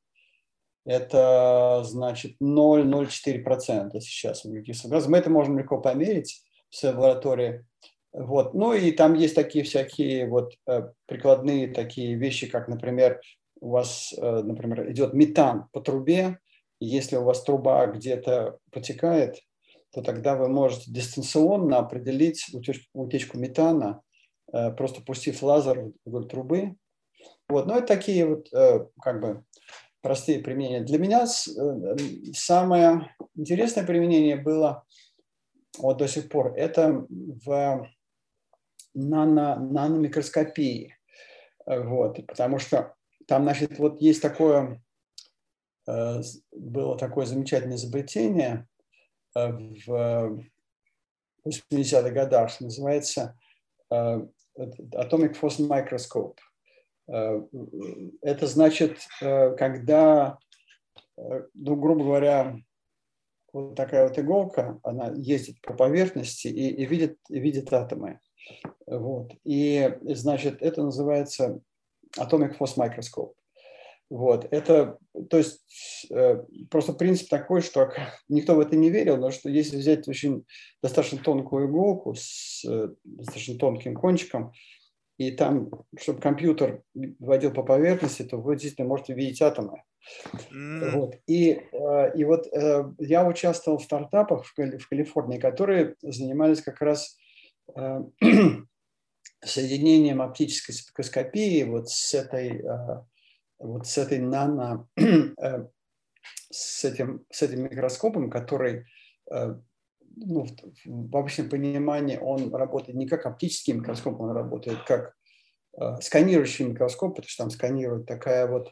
это 0.85 1.81
значит 1.85 2.35
0,04% 2.41 3.99
сейчас 3.99 4.45
углекислого 4.45 4.93
газа. 4.93 5.09
Мы 5.09 5.17
это 5.17 5.29
можем 5.29 5.57
легко 5.57 5.79
померить 5.79 6.43
в 6.71 6.83
лаборатории. 6.83 7.65
Вот. 8.11 8.53
Ну 8.53 8.73
и 8.73 8.91
там 8.91 9.15
есть 9.15 9.35
такие 9.35 9.63
всякие 9.63 10.27
вот 10.27 10.53
э, 10.67 10.89
прикладные 11.07 11.73
такие 11.73 12.15
вещи, 12.15 12.47
как, 12.47 12.67
например, 12.67 13.21
у 13.63 13.69
вас, 13.69 14.13
э, 14.17 14.41
например, 14.43 14.91
идет 14.91 15.13
метан 15.13 15.69
по 15.71 15.79
трубе, 15.79 16.39
если 16.81 17.15
у 17.15 17.23
вас 17.23 17.43
труба 17.43 17.87
где-то 17.87 18.59
протекает, 18.71 19.39
то 19.93 20.01
тогда 20.01 20.35
вы 20.35 20.49
можете 20.49 20.91
дистанционно 20.91 21.77
определить 21.77 22.45
утечку, 22.93 23.37
метана, 23.37 24.01
э, 24.51 24.71
просто 24.71 25.01
пустив 25.01 25.41
лазер 25.41 25.91
вдоль 26.03 26.27
трубы. 26.27 26.75
Вот. 27.47 27.65
Но 27.65 27.77
это 27.77 27.87
такие 27.87 28.25
вот 28.25 28.51
э, 28.53 28.85
как 29.01 29.21
бы 29.21 29.45
простые 30.01 30.39
применения. 30.39 30.81
Для 30.81 30.99
меня 30.99 31.25
самое 31.25 33.15
интересное 33.33 33.85
применение 33.85 34.35
было 34.35 34.83
вот 35.77 35.99
до 35.99 36.09
сих 36.09 36.27
пор, 36.27 36.53
это 36.57 37.05
в 37.09 37.87
нано, 38.93 39.55
наномикроскопии. 39.55 40.97
Вот, 41.65 42.19
потому 42.27 42.59
что 42.59 42.93
там, 43.27 43.43
значит, 43.43 43.77
вот 43.79 44.01
есть 44.01 44.21
такое, 44.21 44.81
э, 45.87 46.21
было 46.51 46.97
такое 46.97 47.25
замечательное 47.25 47.77
изобретение 47.77 48.67
э, 49.35 49.51
в 49.51 50.43
80-х 51.47 52.09
годах, 52.09 52.59
называется 52.61 53.37
э, 53.91 54.21
Atomic 54.57 55.39
Force 55.39 55.59
Microscope. 55.59 56.37
Это 57.05 58.47
значит, 58.47 58.99
когда, 59.19 60.37
ну, 61.17 61.75
грубо 61.75 62.05
говоря, 62.05 62.57
вот 63.51 63.75
такая 63.75 64.07
вот 64.07 64.17
иголка, 64.17 64.79
она 64.83 65.11
ездит 65.15 65.59
по 65.61 65.73
поверхности 65.73 66.47
и, 66.47 66.69
и, 66.69 66.85
видит, 66.85 67.17
и 67.27 67.39
видит 67.39 67.73
атомы. 67.73 68.21
Вот. 68.87 69.31
И, 69.43 69.97
значит, 70.03 70.61
это 70.61 70.83
называется 70.83 71.61
Atomic 72.17 72.57
Force 72.57 72.77
Microscope. 72.77 73.33
Вот, 74.09 74.47
это, 74.51 74.99
то 75.29 75.37
есть, 75.37 76.07
э, 76.11 76.43
просто 76.69 76.93
принцип 76.93 77.29
такой, 77.29 77.61
что 77.61 77.91
никто 78.29 78.55
в 78.55 78.59
это 78.59 78.75
не 78.75 78.89
верил, 78.89 79.17
но 79.17 79.31
что 79.31 79.49
если 79.49 79.77
взять 79.77 80.07
очень 80.07 80.45
достаточно 80.81 81.17
тонкую 81.17 81.67
иголку 81.67 82.13
с 82.15 82.63
э, 82.65 82.89
достаточно 83.03 83.57
тонким 83.57 83.95
кончиком, 83.95 84.51
и 85.17 85.31
там, 85.31 85.69
чтобы 85.97 86.19
компьютер 86.19 86.83
водил 87.19 87.51
по 87.51 87.63
поверхности, 87.63 88.23
то 88.23 88.37
вы 88.37 88.55
действительно 88.55 88.87
можете 88.87 89.13
видеть 89.13 89.41
атомы. 89.41 89.83
Mm. 90.51 90.91
Вот. 90.91 91.15
И, 91.27 91.61
э, 91.71 92.15
и 92.15 92.23
вот 92.25 92.47
э, 92.51 92.83
я 92.99 93.25
участвовал 93.25 93.77
в 93.77 93.83
стартапах 93.83 94.45
в 94.45 94.53
Калифорнии, 94.89 95.39
которые 95.39 95.95
занимались 96.01 96.61
как 96.61 96.81
раз 96.81 97.17
э, 97.75 98.01
соединением 99.45 100.21
оптической 100.21 100.75
спектроскопии 100.75 101.63
вот 101.63 101.89
с 101.89 102.13
этой, 102.13 102.63
вот 103.59 103.87
с 103.87 103.97
этой 103.97 104.19
нано, 104.19 104.87
с 106.51 106.85
этим, 106.85 107.25
с 107.29 107.41
этим 107.41 107.63
микроскопом, 107.63 108.29
который 108.29 108.85
ну, 109.29 110.45
в 110.85 111.17
обычном 111.17 111.49
понимании 111.49 112.17
он 112.17 112.53
работает 112.53 112.97
не 112.97 113.07
как 113.07 113.25
оптический 113.25 113.73
микроскоп, 113.73 114.21
он 114.21 114.31
работает 114.31 114.83
как 114.85 115.13
сканирующий 116.01 116.65
микроскоп, 116.65 117.15
потому 117.15 117.29
что 117.29 117.43
там 117.43 117.49
сканирует 117.49 118.05
такая 118.05 118.47
вот 118.47 118.69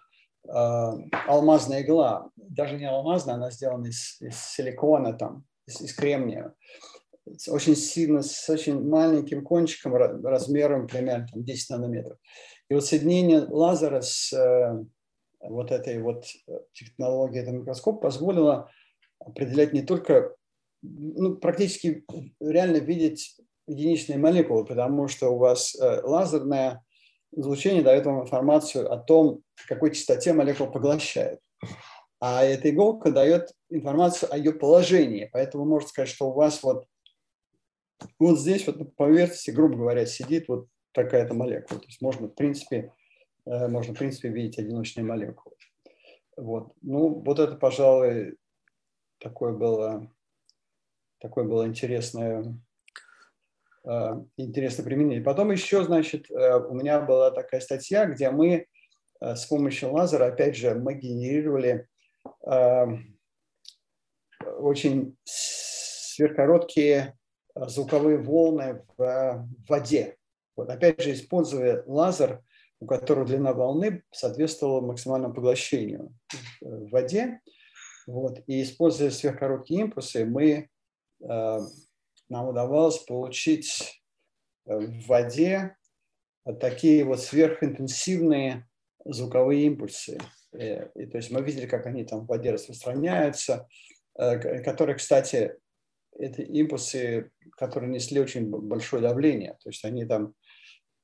э, 0.47 0.91
алмазная 1.27 1.81
игла, 1.81 2.29
даже 2.35 2.75
не 2.75 2.85
алмазная, 2.85 3.35
она 3.35 3.49
сделана 3.49 3.87
из, 3.87 4.21
из 4.21 4.37
силикона, 4.37 5.13
там, 5.13 5.45
из, 5.65 5.81
из 5.81 5.95
кремния, 5.95 6.53
очень 7.47 7.75
сильно, 7.75 8.21
с 8.21 8.49
очень 8.49 8.81
маленьким 8.81 9.43
кончиком 9.43 9.95
размером 9.95 10.87
примерно 10.87 11.27
там, 11.31 11.43
10 11.43 11.69
нанометров. 11.69 12.17
И 12.69 12.73
вот 12.73 12.85
соединение 12.85 13.41
лазера 13.41 14.01
с 14.01 14.33
э, 14.33 14.83
вот 15.41 15.71
этой 15.71 16.01
вот 16.01 16.25
технологией 16.73 17.43
этого 17.43 17.55
микроскопа 17.55 18.01
позволило 18.01 18.69
определять 19.19 19.73
не 19.73 19.81
только, 19.81 20.35
ну, 20.81 21.35
практически 21.35 22.05
реально 22.39 22.77
видеть 22.77 23.37
единичные 23.67 24.17
молекулы, 24.17 24.65
потому 24.65 25.07
что 25.07 25.29
у 25.29 25.37
вас 25.37 25.75
э, 25.75 26.01
лазерная 26.03 26.83
излучение 27.33 27.83
дает 27.83 28.05
вам 28.05 28.21
информацию 28.21 28.91
о 28.91 28.97
том, 28.97 29.41
какой 29.67 29.93
частоте 29.93 30.33
молекула 30.33 30.67
поглощает. 30.67 31.39
А 32.19 32.43
эта 32.43 32.69
иголка 32.69 33.11
дает 33.11 33.51
информацию 33.69 34.31
о 34.31 34.37
ее 34.37 34.53
положении. 34.53 35.29
Поэтому 35.31 35.65
можно 35.65 35.87
сказать, 35.87 36.09
что 36.09 36.29
у 36.29 36.33
вас 36.33 36.61
вот, 36.61 36.85
вот 38.19 38.39
здесь 38.39 38.67
вот 38.67 38.77
на 38.77 38.85
поверхности, 38.85 39.51
грубо 39.51 39.77
говоря, 39.77 40.05
сидит 40.05 40.47
вот 40.47 40.67
такая-то 40.91 41.33
молекула. 41.33 41.79
То 41.79 41.85
есть 41.85 42.01
можно, 42.01 42.27
в 42.27 42.35
принципе, 42.35 42.93
э, 43.45 43.67
можно, 43.67 43.93
в 43.93 43.97
принципе, 43.97 44.29
видеть 44.29 44.59
одиночные 44.59 45.03
молекулы. 45.03 45.55
Вот. 46.37 46.73
Ну, 46.81 47.21
вот 47.21 47.39
это, 47.39 47.55
пожалуй, 47.55 48.37
такое 49.19 49.53
было, 49.53 50.11
такое 51.19 51.45
было 51.45 51.67
интересное 51.67 52.59
Э, 53.83 54.13
интересно 54.37 54.83
применение. 54.83 55.23
Потом 55.23 55.51
еще, 55.51 55.83
значит, 55.83 56.29
э, 56.29 56.57
у 56.57 56.73
меня 56.73 56.99
была 56.99 57.31
такая 57.31 57.61
статья, 57.61 58.05
где 58.05 58.29
мы 58.29 58.67
с 59.19 59.45
помощью 59.45 59.91
лазера, 59.91 60.25
опять 60.25 60.55
же, 60.55 60.73
мы 60.73 60.95
генерировали 60.95 61.87
очень 64.57 65.15
сверхкороткие 65.23 67.15
звуковые 67.55 68.17
волны 68.17 68.83
в 68.97 69.47
воде. 69.67 70.17
Вот 70.55 70.69
опять 70.69 71.01
же, 71.01 71.13
используя 71.13 71.83
лазер, 71.85 72.43
у 72.79 72.85
которого 72.85 73.25
длина 73.25 73.53
волны 73.53 74.03
соответствовала 74.11 74.81
максимальному 74.81 75.33
поглощению 75.33 76.13
в 76.61 76.89
воде. 76.89 77.39
Вот. 78.07 78.39
И 78.47 78.63
используя 78.63 79.11
сверхкороткие 79.11 79.81
импульсы, 79.81 80.25
мы 80.25 80.69
нам 82.31 82.47
удавалось 82.47 82.99
получить 82.99 84.01
э, 84.65 84.77
в 84.77 85.05
воде 85.07 85.75
такие 86.59 87.03
вот 87.03 87.19
сверхинтенсивные 87.19 88.67
звуковые 89.05 89.65
импульсы. 89.65 90.17
И, 90.53 90.57
э, 90.57 91.07
то 91.07 91.17
есть 91.17 91.29
мы 91.29 91.41
видели, 91.41 91.67
как 91.67 91.85
они 91.85 92.05
там 92.05 92.21
в 92.21 92.27
воде 92.27 92.51
распространяются, 92.51 93.67
э, 94.17 94.63
которые, 94.63 94.95
кстати, 94.95 95.57
это 96.17 96.41
импульсы, 96.41 97.31
которые 97.57 97.91
несли 97.91 98.19
очень 98.19 98.49
большое 98.49 99.01
давление. 99.01 99.57
То 99.63 99.69
есть 99.69 99.83
они 99.85 100.05
там 100.05 100.33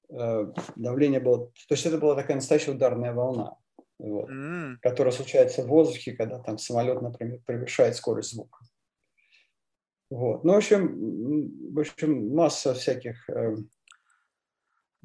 давление 0.09 1.19
было, 1.19 1.47
то 1.47 1.71
есть 1.71 1.85
это 1.85 1.97
была 1.97 2.15
такая 2.15 2.35
настоящая 2.35 2.71
ударная 2.71 3.13
волна, 3.13 3.57
вот, 3.99 4.29
mm. 4.29 4.77
которая 4.81 5.11
случается 5.11 5.63
в 5.63 5.67
воздухе, 5.67 6.13
когда 6.13 6.39
там 6.39 6.57
самолет, 6.57 7.01
например, 7.01 7.41
превышает 7.45 7.95
скорость 7.95 8.31
звука. 8.31 8.59
Вот. 10.09 10.43
Ну, 10.43 10.53
в 10.53 10.57
общем, 10.57 11.73
в 11.73 11.79
общем, 11.79 12.33
масса 12.33 12.73
всяких, 12.73 13.29
э, 13.29 13.55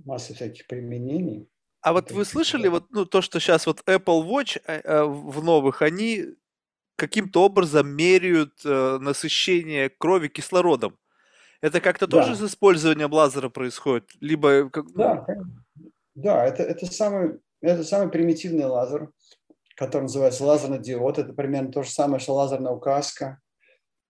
масса 0.04 0.34
всяких 0.34 0.66
применений. 0.66 1.48
А 1.80 1.92
вот 1.92 2.12
вы 2.12 2.24
слышали 2.24 2.68
вот 2.68 2.86
ну, 2.90 3.04
то, 3.04 3.20
что 3.22 3.40
сейчас 3.40 3.66
вот 3.66 3.82
Apple 3.86 4.24
Watch 4.24 4.60
э, 4.64 4.80
э, 4.84 5.04
в 5.04 5.42
новых, 5.42 5.82
они 5.82 6.26
каким-то 7.02 7.42
образом 7.42 7.88
меряют 7.88 8.64
насыщение 8.64 9.90
крови 9.90 10.28
кислородом. 10.28 10.96
Это 11.60 11.80
как-то 11.80 12.06
да. 12.06 12.18
тоже 12.18 12.36
с 12.36 12.42
использованием 12.42 13.12
лазера 13.12 13.48
происходит? 13.48 14.10
Либо... 14.20 14.70
Да, 14.94 15.26
да 16.14 16.44
это, 16.44 16.62
это, 16.62 16.86
самый, 16.86 17.40
это 17.60 17.84
самый 17.84 18.10
примитивный 18.10 18.66
лазер, 18.66 19.10
который 19.76 20.02
называется 20.02 20.44
лазерный 20.44 20.80
диод. 20.80 21.18
Это 21.18 21.32
примерно 21.32 21.72
то 21.72 21.82
же 21.82 21.90
самое, 21.90 22.20
что 22.20 22.34
лазерная 22.34 22.72
указка. 22.72 23.38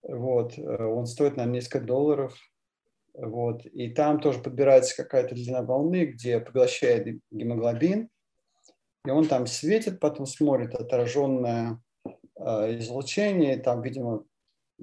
Вот, 0.03 0.59
э, 0.59 0.84
он 0.84 1.07
стоит, 1.07 1.36
на 1.36 1.45
несколько 1.45 1.80
долларов. 1.80 2.34
Вот, 3.14 3.64
и 3.66 3.90
там 3.90 4.20
тоже 4.20 4.38
подбирается 4.40 4.97
какая-то 4.97 5.34
длина 5.34 5.62
волны, 5.62 6.07
где 6.07 6.40
поглощает 6.40 7.20
гемоглобин, 7.30 8.09
и 9.05 9.11
он 9.11 9.28
там 9.28 9.47
светит, 9.47 10.01
потом 10.01 10.24
смотрит 10.24 10.74
отраженное 10.74 11.72
э, 11.72 11.76
излучение, 12.78 13.57
и 13.57 13.61
там, 13.61 13.82
видимо, 13.82 14.24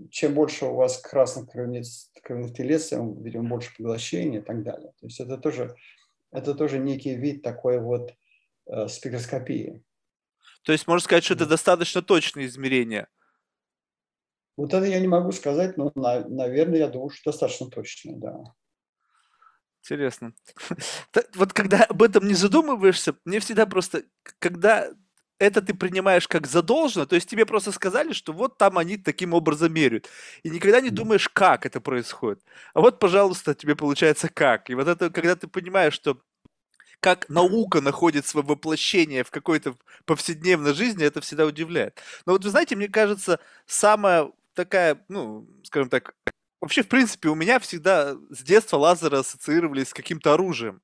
чем 0.09 0.33
больше 0.33 0.65
у 0.65 0.75
вас 0.75 0.97
красных 0.97 1.49
кровных, 1.51 1.85
кровных 2.23 2.53
телец, 2.53 2.89
тем, 2.89 3.21
видимо, 3.21 3.49
больше 3.49 3.75
поглощения 3.77 4.39
и 4.39 4.43
так 4.43 4.63
далее. 4.63 4.91
То 4.99 5.05
есть 5.05 5.19
это 5.19 5.37
тоже, 5.37 5.75
это 6.31 6.53
тоже 6.53 6.79
некий 6.79 7.15
вид 7.15 7.41
такой 7.41 7.79
вот 7.79 8.13
э, 8.67 8.87
спектроскопии. 8.87 9.83
То 10.63 10.71
есть 10.71 10.87
можно 10.87 11.03
сказать, 11.03 11.23
что 11.23 11.33
это 11.33 11.45
достаточно 11.45 12.01
точные 12.01 12.47
измерения– 12.47 13.07
вот 14.59 14.73
это 14.73 14.85
я 14.85 14.99
не 14.99 15.07
могу 15.07 15.31
сказать, 15.31 15.77
но, 15.77 15.89
наверное, 15.95 16.79
я 16.79 16.89
думаю, 16.89 17.11
что 17.11 17.31
достаточно 17.31 17.69
точно, 17.69 18.17
да. 18.17 18.43
Интересно. 19.81 20.33
Вот 21.35 21.53
когда 21.53 21.85
об 21.85 22.03
этом 22.03 22.27
не 22.27 22.33
задумываешься, 22.33 23.15
мне 23.23 23.39
всегда 23.39 23.65
просто, 23.65 24.03
когда 24.39 24.91
это 25.39 25.61
ты 25.61 25.73
принимаешь 25.73 26.27
как 26.27 26.47
задолжено, 26.47 27.05
то 27.05 27.15
есть 27.15 27.29
тебе 27.29 27.45
просто 27.45 27.71
сказали, 27.71 28.13
что 28.13 28.33
вот 28.33 28.57
там 28.57 28.77
они 28.77 28.97
таким 28.97 29.33
образом 29.33 29.73
меряют. 29.73 30.09
И 30.43 30.49
никогда 30.49 30.81
не 30.81 30.89
думаешь, 30.89 31.29
как 31.29 31.65
это 31.65 31.81
происходит. 31.81 32.43
А 32.73 32.81
вот, 32.81 32.99
пожалуйста, 32.99 33.55
тебе 33.55 33.75
получается 33.75 34.29
как. 34.29 34.69
И 34.69 34.75
вот 34.75 34.87
это, 34.87 35.09
когда 35.09 35.35
ты 35.35 35.47
понимаешь, 35.47 35.93
что 35.93 36.19
как 36.99 37.29
наука 37.29 37.81
находит 37.81 38.25
свое 38.25 38.45
воплощение 38.45 39.23
в 39.23 39.31
какой-то 39.31 39.75
повседневной 40.05 40.73
жизни, 40.73 41.05
это 41.05 41.21
всегда 41.21 41.45
удивляет. 41.45 41.97
Но 42.25 42.33
вот 42.33 42.43
вы 42.43 42.49
знаете, 42.49 42.75
мне 42.75 42.89
кажется, 42.89 43.39
самое 43.65 44.31
такая, 44.53 45.03
ну, 45.07 45.47
скажем 45.63 45.89
так, 45.89 46.13
вообще, 46.61 46.83
в 46.83 46.87
принципе, 46.87 47.29
у 47.29 47.35
меня 47.35 47.59
всегда 47.59 48.15
с 48.29 48.43
детства 48.43 48.77
лазеры 48.77 49.17
ассоциировались 49.17 49.89
с 49.89 49.93
каким-то 49.93 50.33
оружием. 50.33 50.81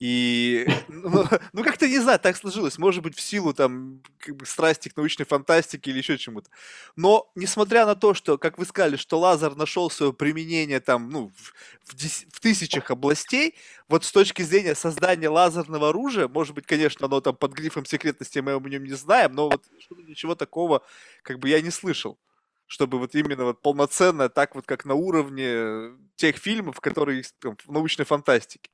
И, 0.00 0.66
ну, 0.88 1.24
ну, 1.52 1.62
как-то, 1.62 1.88
не 1.88 1.98
знаю, 1.98 2.18
так 2.18 2.36
сложилось. 2.36 2.78
Может 2.78 3.02
быть, 3.02 3.16
в 3.16 3.20
силу, 3.20 3.54
там, 3.54 4.02
как 4.18 4.36
бы, 4.36 4.46
страсти 4.46 4.88
к 4.88 4.96
научной 4.96 5.24
фантастике 5.24 5.90
или 5.90 5.98
еще 5.98 6.18
чему-то. 6.18 6.50
Но, 6.96 7.30
несмотря 7.34 7.86
на 7.86 7.94
то, 7.94 8.14
что, 8.14 8.36
как 8.38 8.58
вы 8.58 8.66
сказали, 8.66 8.96
что 8.96 9.18
лазер 9.18 9.54
нашел 9.56 9.90
свое 9.90 10.12
применение, 10.12 10.80
там, 10.80 11.10
ну, 11.10 11.32
в, 11.34 11.94
в, 11.94 12.32
в 12.32 12.40
тысячах 12.40 12.90
областей, 12.90 13.54
вот 13.88 14.04
с 14.04 14.12
точки 14.12 14.42
зрения 14.42 14.74
создания 14.74 15.28
лазерного 15.28 15.90
оружия, 15.90 16.28
может 16.28 16.54
быть, 16.54 16.66
конечно, 16.66 17.06
оно 17.06 17.20
там 17.20 17.36
под 17.36 17.52
грифом 17.52 17.84
секретности 17.86 18.40
мы 18.40 18.54
о 18.54 18.60
нем 18.60 18.84
не 18.84 18.94
знаем, 18.94 19.32
но 19.32 19.48
вот 19.48 19.62
ничего 20.06 20.34
такого, 20.34 20.82
как 21.22 21.38
бы, 21.38 21.48
я 21.48 21.60
не 21.60 21.70
слышал 21.70 22.18
чтобы 22.66 22.98
вот 22.98 23.14
именно 23.14 23.44
вот 23.44 23.60
полноценно, 23.60 24.28
так 24.28 24.54
вот 24.54 24.66
как 24.66 24.84
на 24.84 24.94
уровне 24.94 25.96
тех 26.16 26.36
фильмов, 26.36 26.80
которые 26.80 27.22
там, 27.40 27.56
в 27.64 27.70
научной 27.70 28.04
фантастике. 28.04 28.70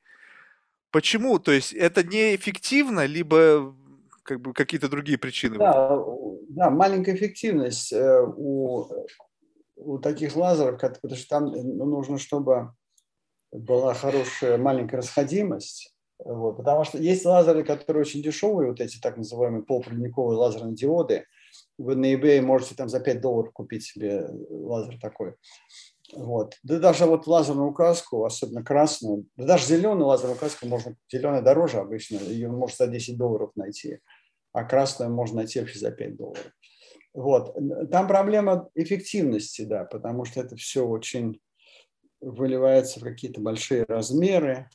Почему? 0.91 1.39
То 1.39 1.53
есть 1.53 1.73
это 1.73 2.03
неэффективно, 2.03 3.07
либо 3.07 3.75
как 4.23 4.41
бы 4.41 4.53
какие-то 4.53 4.89
другие 4.89 5.19
причины? 5.19 5.59
Да, 5.59 5.99
да 6.49 6.71
маленькая 6.71 7.15
эффективность 7.15 7.93
э, 7.93 8.23
у, 8.37 8.89
у 9.77 9.99
таких 9.99 10.37
лазеров, 10.37 10.81
потому 10.81 11.17
что 11.17 11.29
там 11.29 11.45
ну, 11.47 11.85
нужно, 11.85 12.19
чтобы 12.19 12.73
была 13.53 13.95
хорошая 13.95 14.59
маленькая 14.59 14.99
расходимость. 14.99 15.95
Вот, 16.23 16.59
потому 16.59 16.85
что 16.85 16.99
есть 16.99 17.25
лазеры, 17.25 17.65
которые 17.65 18.03
очень 18.03 18.23
дешевые, 18.23 18.71
вот 18.71 18.81
эти 18.81 19.01
так 19.01 19.17
называемые 19.17 19.63
полупроводниковые 19.63 20.37
лазерные 20.37 20.75
диоды– 20.75 21.25
вы 21.81 21.97
на 21.97 22.13
eBay 22.13 22.41
можете 22.41 22.75
там 22.75 22.89
за 22.89 23.01
5 23.01 23.21
долларов 23.21 23.53
купить 23.53 23.85
себе 23.85 24.27
лазер 24.51 24.99
такой. 25.01 25.35
Вот. 26.13 26.57
Да 26.63 26.79
даже 26.79 27.07
вот 27.07 27.27
лазерную 27.27 27.69
указку, 27.69 28.25
особенно 28.25 28.65
красную, 28.65 29.27
да 29.37 29.47
даже 29.47 29.67
зеленую 29.67 30.07
лазерную 30.07 30.37
указку 30.37 30.67
можно, 30.67 30.97
зеленая 31.11 31.43
дороже 31.43 31.79
обычно, 31.79 32.17
ее 32.17 32.49
можно 32.49 32.87
за 32.87 32.93
10 32.93 33.17
долларов 33.17 33.53
найти, 33.55 34.01
а 34.53 34.65
красную 34.65 35.13
можно 35.13 35.37
найти 35.37 35.61
вообще 35.61 35.79
за 35.79 35.91
5 35.91 36.17
долларов. 36.17 36.53
Вот. 37.15 37.57
Там 37.91 38.07
проблема 38.07 38.69
эффективности, 38.75 39.63
да, 39.63 39.85
потому 39.85 40.25
что 40.25 40.41
это 40.41 40.57
все 40.57 40.87
очень 40.87 41.41
выливается 42.21 43.01
в 43.01 43.03
какие-то 43.03 43.41
большие 43.41 43.85
размеры. 43.89 44.69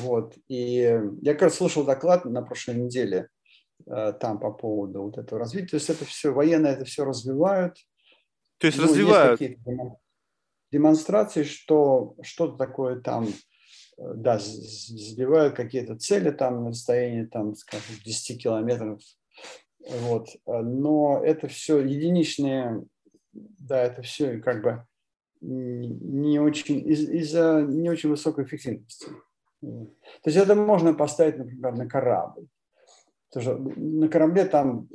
Вот. 0.00 0.34
И 0.48 1.00
я, 1.22 1.32
как 1.32 1.42
раз 1.42 1.54
слышал 1.54 1.84
доклад 1.84 2.24
на 2.24 2.42
прошлой 2.42 2.74
неделе 2.74 3.18
э, 3.18 3.37
там 3.86 4.38
по 4.38 4.52
поводу 4.52 5.02
вот 5.02 5.18
этого 5.18 5.40
развития. 5.40 5.68
То 5.68 5.76
есть 5.76 5.90
это 5.90 6.04
все, 6.04 6.32
военные 6.32 6.72
это 6.72 6.84
все 6.84 7.04
развивают. 7.04 7.76
То 8.58 8.66
есть 8.66 8.78
ну, 8.78 8.84
развивают? 8.84 9.40
Есть 9.40 9.58
демонстрации, 10.70 11.44
что 11.44 12.16
что-то 12.22 12.56
такое 12.56 13.00
там, 13.00 13.28
э, 13.98 14.12
да, 14.14 14.38
сбивают 14.38 15.54
какие-то 15.54 15.96
цели 15.96 16.30
там 16.30 16.64
на 16.64 16.70
расстоянии, 16.70 17.24
там, 17.24 17.54
скажем, 17.54 17.96
10 18.04 18.42
километров. 18.42 19.00
Вот. 20.00 20.28
Но 20.46 21.22
это 21.24 21.48
все 21.48 21.78
единичные, 21.78 22.84
да, 23.32 23.82
это 23.84 24.02
все 24.02 24.38
как 24.38 24.62
бы 24.62 24.84
не 25.40 26.40
очень, 26.40 26.86
из- 26.86 27.08
из-за 27.08 27.62
не 27.62 27.88
очень 27.88 28.10
высокой 28.10 28.44
эффективности. 28.44 29.06
То 29.60 30.26
есть 30.26 30.36
это 30.36 30.54
можно 30.54 30.92
поставить, 30.92 31.38
например, 31.38 31.74
на 31.74 31.88
корабль. 31.88 32.48
Потому 33.32 33.72
на 33.76 34.08
корабле 34.08 34.44
там, 34.44 34.88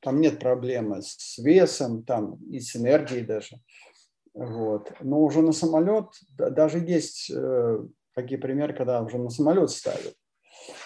там 0.00 0.20
нет 0.20 0.38
проблемы 0.38 1.02
с 1.02 1.38
весом 1.38 2.04
там, 2.04 2.36
и 2.50 2.60
с 2.60 2.76
энергией 2.76 3.24
даже. 3.24 3.60
Вот. 4.34 4.92
Но 5.00 5.20
уже 5.20 5.42
на 5.42 5.52
самолет, 5.52 6.06
даже 6.36 6.78
есть 6.78 7.30
э, 7.30 7.78
такие 8.14 8.38
примеры, 8.38 8.74
когда 8.74 9.02
уже 9.02 9.18
на 9.18 9.30
самолет 9.30 9.70
ставят. 9.70 10.14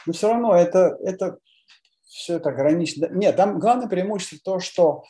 Но 0.06 0.12
все 0.12 0.28
равно 0.28 0.54
это, 0.56 0.96
это 1.02 1.38
все 2.04 2.36
это 2.36 2.48
ограничено. 2.50 3.08
Нет, 3.10 3.36
там 3.36 3.58
главное 3.58 3.88
преимущество 3.88 4.38
то, 4.42 4.58
что 4.58 5.04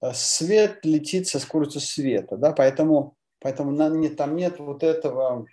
э, 0.00 0.12
свет 0.14 0.84
летит 0.84 1.28
со 1.28 1.38
скоростью 1.38 1.80
света, 1.80 2.36
да, 2.36 2.52
поэтому 2.52 3.18
Поэтому 3.40 3.76
там 3.76 4.36
нет 4.36 4.58
вот 4.58 4.82
этого 4.82 5.46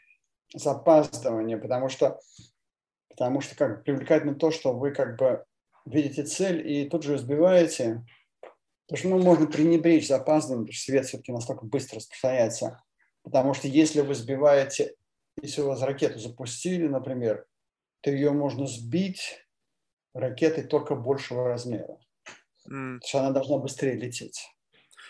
запаздывания, 0.53 1.57
потому 1.57 1.89
что, 1.89 2.19
потому 3.09 3.41
что 3.41 3.55
как 3.55 3.83
привлекательно 3.83 4.35
то, 4.35 4.51
что 4.51 4.73
вы 4.73 4.91
как 4.91 5.17
бы 5.17 5.45
видите 5.85 6.23
цель 6.23 6.67
и 6.67 6.89
тут 6.89 7.03
же 7.03 7.17
сбиваете. 7.17 8.05
Потому 8.87 8.99
что 8.99 9.09
ну, 9.09 9.23
можно 9.23 9.47
пренебречь 9.47 10.07
запаздыванием, 10.07 10.65
потому 10.65 10.73
что 10.73 10.85
свет 10.85 11.05
все-таки 11.05 11.31
настолько 11.31 11.65
быстро 11.65 11.97
распространяется. 11.97 12.83
Потому 13.23 13.53
что 13.53 13.67
если 13.67 14.01
вы 14.01 14.13
сбиваете, 14.13 14.95
если 15.41 15.61
у 15.61 15.67
вас 15.67 15.81
ракету 15.81 16.19
запустили, 16.19 16.87
например, 16.87 17.47
то 18.01 18.11
ее 18.11 18.31
можно 18.31 18.67
сбить 18.67 19.47
ракетой 20.13 20.63
только 20.63 20.95
большего 20.95 21.47
размера. 21.47 21.99
Mm. 22.69 22.99
Потому 22.99 23.01
что 23.03 23.19
она 23.19 23.31
должна 23.31 23.57
быстрее 23.57 23.93
лететь. 23.93 24.47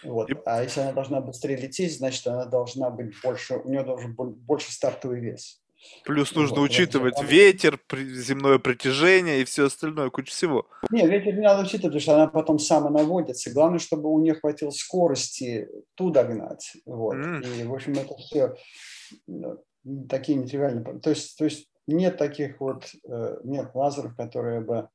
Вот. 0.04 0.30
А 0.46 0.64
если 0.64 0.82
она 0.82 0.94
должна 0.94 1.20
быстрее 1.20 1.58
лететь, 1.58 1.98
значит, 1.98 2.26
она 2.28 2.46
должна 2.46 2.90
быть 2.90 3.14
больше, 3.22 3.58
у 3.58 3.70
нее 3.70 3.84
должен 3.84 4.16
быть 4.16 4.36
больше 4.38 4.72
стартовый 4.72 5.20
вес. 5.20 5.62
Плюс 6.06 6.36
нужно 6.36 6.60
вот, 6.60 6.70
учитывать 6.70 7.18
она... 7.18 7.28
ветер, 7.28 7.80
земное 7.92 8.60
притяжение 8.60 9.42
и 9.42 9.46
все 9.46 9.66
остальное, 9.66 10.10
куча 10.10 10.32
всего. 10.32 10.68
Не, 10.92 11.08
ветер 11.08 11.34
не 11.34 11.42
надо 11.42 11.64
учитывать, 11.64 11.84
потому 11.84 12.00
что 12.00 12.16
она 12.16 12.28
потом 12.28 12.60
сама 12.60 12.90
наводится. 12.90 13.52
Главное, 13.52 13.80
чтобы 13.80 14.10
у 14.10 14.20
нее 14.20 14.36
хватило 14.36 14.70
скорости 14.70 15.68
ту 15.96 16.12
догнать. 16.12 16.74
Вот. 16.86 17.16
Mm. 17.16 17.62
И, 17.62 17.64
в 17.64 17.74
общем, 17.74 17.94
это 17.94 18.16
все 18.18 18.56
ну, 19.28 19.58
такие 20.08 20.38
нетривиальные. 20.38 21.00
То 21.00 21.10
есть, 21.10 21.38
то 21.38 21.46
есть 21.46 21.68
нет 21.88 22.18
таких 22.18 22.60
вот, 22.60 22.86
э, 23.08 23.40
нет 23.44 23.72
лазеров, 23.74 24.16
которые 24.16 24.62
бы 24.62 24.90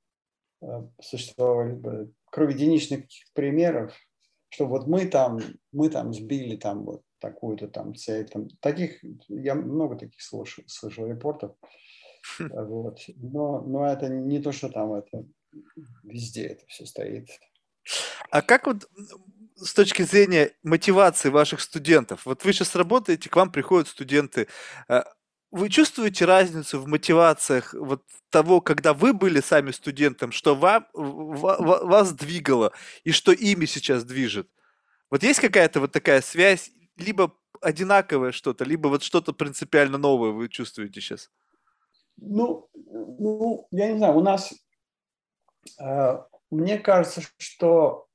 э, 0.62 0.66
существовали 1.01 1.72
бы, 1.72 2.12
кроме 2.30 2.55
единичных 2.55 3.05
примеров, 3.34 3.95
что 4.49 4.66
вот 4.66 4.86
мы 4.86 5.07
там, 5.07 5.41
мы 5.72 5.88
там 5.88 6.12
сбили 6.12 6.57
там 6.57 6.84
вот 6.84 7.03
такую-то 7.21 7.68
там 7.68 7.95
цель. 7.95 8.29
Там, 8.29 8.49
таких, 8.61 9.03
я 9.29 9.55
много 9.55 9.97
таких 9.97 10.21
слышал, 10.23 10.64
слышал 10.66 11.07
репортов. 11.07 11.53
Вот. 12.39 13.01
Но, 13.16 13.62
но 13.62 13.87
это 13.87 14.09
не 14.09 14.43
то, 14.43 14.53
что 14.53 14.68
там 14.68 14.93
это 14.93 15.25
везде 16.05 16.49
это 16.49 16.66
все 16.66 16.85
стоит. 16.85 17.31
А 18.31 18.43
как 18.43 18.66
вот 18.66 18.89
с 19.57 19.75
точки 19.75 20.03
зрения 20.03 20.53
мотивации 20.62 21.31
ваших 21.31 21.61
студентов, 21.61 22.27
вот 22.27 22.45
вы 22.45 22.53
сейчас 22.53 22.77
работаете, 22.77 23.29
к 23.29 23.37
вам 23.37 23.51
приходят 23.51 23.89
студенты, 23.89 24.49
а 24.89 25.05
вы 25.51 25.68
чувствуете 25.68 26.25
разницу 26.25 26.81
в 26.81 26.87
мотивациях 26.87 27.75
вот 27.75 28.05
того, 28.31 28.61
когда 28.61 28.95
вы 28.95 29.12
были 29.12 29.41
сами 29.41 29.73
студентом, 29.73 30.31
что 30.31 30.55
вам, 30.55 30.87
вас 30.93 32.12
двигало 32.12 32.73
и 33.03 33.11
что 33.11 33.33
ими 33.33 33.66
сейчас 33.66 34.05
движет? 34.05 34.49
Вот 35.11 35.25
есть 35.25 35.41
какая-то 35.41 35.81
вот 35.81 35.91
такая 35.91 36.21
связь, 36.21 36.71
либо 36.97 37.34
одинаковое 37.61 38.32
что-то, 38.32 38.64
либо 38.64 38.88
вот 38.88 39.03
что-то 39.03 39.32
принципиально 39.32 39.99
новое 39.99 40.30
вы 40.30 40.49
чувствуете 40.49 41.01
сейчас? 41.01 41.30
Ну, 42.16 42.68
ну 42.74 43.66
я 43.70 43.91
не 43.93 43.99
знаю, 43.99 44.16
у 44.16 44.20
нас, 44.20 44.53
э, 45.78 46.22
мне 46.51 46.78
кажется, 46.78 47.22
что 47.38 48.07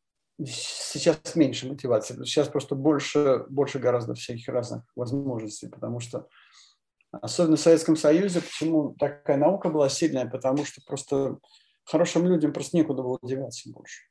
сейчас 0.43 1.35
меньше 1.35 1.67
мотивации, 1.67 2.15
сейчас 2.25 2.47
просто 2.47 2.75
больше, 2.75 3.45
больше 3.49 3.79
гораздо 3.79 4.13
всяких 4.15 4.47
разных 4.49 4.83
возможностей, 4.95 5.67
потому 5.67 5.99
что 5.99 6.27
Особенно 7.21 7.55
в 7.55 7.61
Советском 7.61 7.95
Союзе, 7.95 8.41
почему 8.41 8.93
такая 8.93 9.37
наука 9.37 9.69
была 9.69 9.89
сильная, 9.89 10.25
потому 10.25 10.65
что 10.65 10.81
просто 10.85 11.37
хорошим 11.83 12.25
людям 12.25 12.51
просто 12.51 12.77
некуда 12.77 13.03
было 13.03 13.19
деваться 13.23 13.69
больше. 13.69 14.03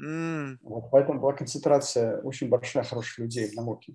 Mm. 0.00 0.58
Вот, 0.62 0.90
поэтому 0.90 1.20
была 1.20 1.32
концентрация 1.32 2.20
очень 2.22 2.48
большая 2.48 2.84
хороших 2.84 3.18
людей 3.18 3.50
в 3.50 3.54
науке. 3.54 3.94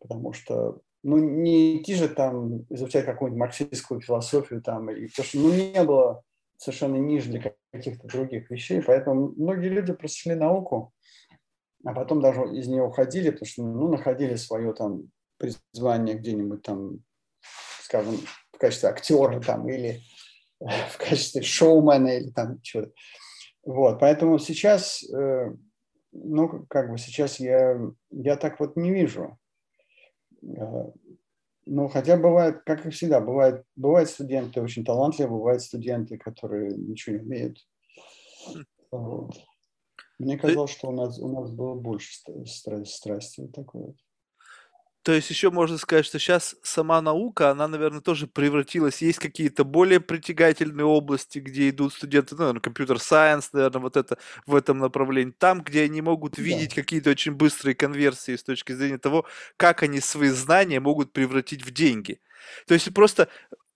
Потому 0.00 0.32
что 0.32 0.80
ну, 1.02 1.18
не 1.18 1.76
идти 1.76 1.94
же 1.94 2.08
там 2.08 2.64
изучать 2.70 3.04
какую-нибудь 3.04 3.40
марксистскую 3.40 4.00
философию 4.00 4.62
там, 4.62 4.90
и, 4.90 5.06
потому 5.08 5.26
что 5.26 5.38
ну, 5.38 5.52
не 5.52 5.84
было 5.84 6.22
совершенно 6.56 6.96
для 7.30 7.54
каких-то 7.72 8.06
других 8.06 8.50
вещей, 8.50 8.82
поэтому 8.82 9.34
многие 9.36 9.68
люди 9.68 9.92
просто 9.92 10.34
науку, 10.34 10.92
а 11.84 11.92
потом 11.92 12.22
даже 12.22 12.42
из 12.56 12.68
нее 12.68 12.82
уходили, 12.82 13.30
потому 13.30 13.46
что 13.46 13.62
ну, 13.62 13.88
находили 13.88 14.36
свое 14.36 14.72
там 14.72 15.10
призвание 15.36 16.16
где-нибудь 16.16 16.62
там 16.62 17.00
скажем, 17.94 18.18
в 18.52 18.58
качестве 18.58 18.88
актера 18.88 19.40
там 19.40 19.68
или 19.68 20.02
в 20.60 20.98
качестве 20.98 21.42
шоумена 21.42 22.16
или 22.16 22.30
там 22.30 22.60
чего-то. 22.62 22.92
Вот, 23.64 24.00
поэтому 24.00 24.38
сейчас, 24.38 25.02
э, 25.10 25.54
ну, 26.12 26.66
как 26.68 26.90
бы 26.90 26.98
сейчас 26.98 27.40
я, 27.40 27.80
я 28.10 28.36
так 28.36 28.60
вот 28.60 28.76
не 28.76 28.92
вижу. 28.92 29.38
Э, 30.42 30.90
ну, 31.66 31.88
хотя 31.88 32.16
бывает, 32.18 32.62
как 32.66 32.84
и 32.84 32.90
всегда, 32.90 33.20
бывает, 33.20 33.64
бывают 33.74 34.10
студенты 34.10 34.60
очень 34.60 34.84
талантливые, 34.84 35.38
бывают 35.38 35.62
студенты, 35.62 36.18
которые 36.18 36.76
ничего 36.76 37.16
не 37.16 37.22
умеют. 37.22 37.58
Вот. 38.90 39.32
Мне 40.18 40.38
казалось, 40.38 40.70
что 40.70 40.88
у 40.88 40.92
нас, 40.92 41.18
у 41.18 41.28
нас 41.28 41.50
было 41.50 41.74
больше 41.74 42.12
страсти 42.46 43.40
вот 43.40 43.52
такой 43.52 43.82
вот. 43.82 43.96
То 45.04 45.12
есть 45.12 45.28
еще 45.28 45.50
можно 45.50 45.76
сказать, 45.76 46.06
что 46.06 46.18
сейчас 46.18 46.56
сама 46.62 47.02
наука, 47.02 47.50
она, 47.50 47.68
наверное, 47.68 48.00
тоже 48.00 48.26
превратилась. 48.26 49.02
Есть 49.02 49.18
какие-то 49.18 49.62
более 49.62 50.00
притягательные 50.00 50.86
области, 50.86 51.40
где 51.40 51.68
идут 51.68 51.92
студенты, 51.92 52.34
ну, 52.34 52.38
наверное, 52.38 52.62
компьютер-сайенс, 52.62 53.52
наверное, 53.52 53.82
вот 53.82 53.98
это 53.98 54.16
в 54.46 54.54
этом 54.56 54.78
направлении. 54.78 55.32
Там, 55.32 55.60
где 55.60 55.82
они 55.82 56.00
могут 56.00 56.38
видеть 56.38 56.70
да. 56.70 56.76
какие-то 56.76 57.10
очень 57.10 57.32
быстрые 57.32 57.74
конверсии 57.74 58.34
с 58.34 58.42
точки 58.42 58.72
зрения 58.72 58.96
того, 58.96 59.26
как 59.58 59.82
они 59.82 60.00
свои 60.00 60.30
знания 60.30 60.80
могут 60.80 61.12
превратить 61.12 61.66
в 61.66 61.70
деньги. 61.70 62.18
То 62.66 62.72
есть 62.72 62.92
просто 62.94 63.28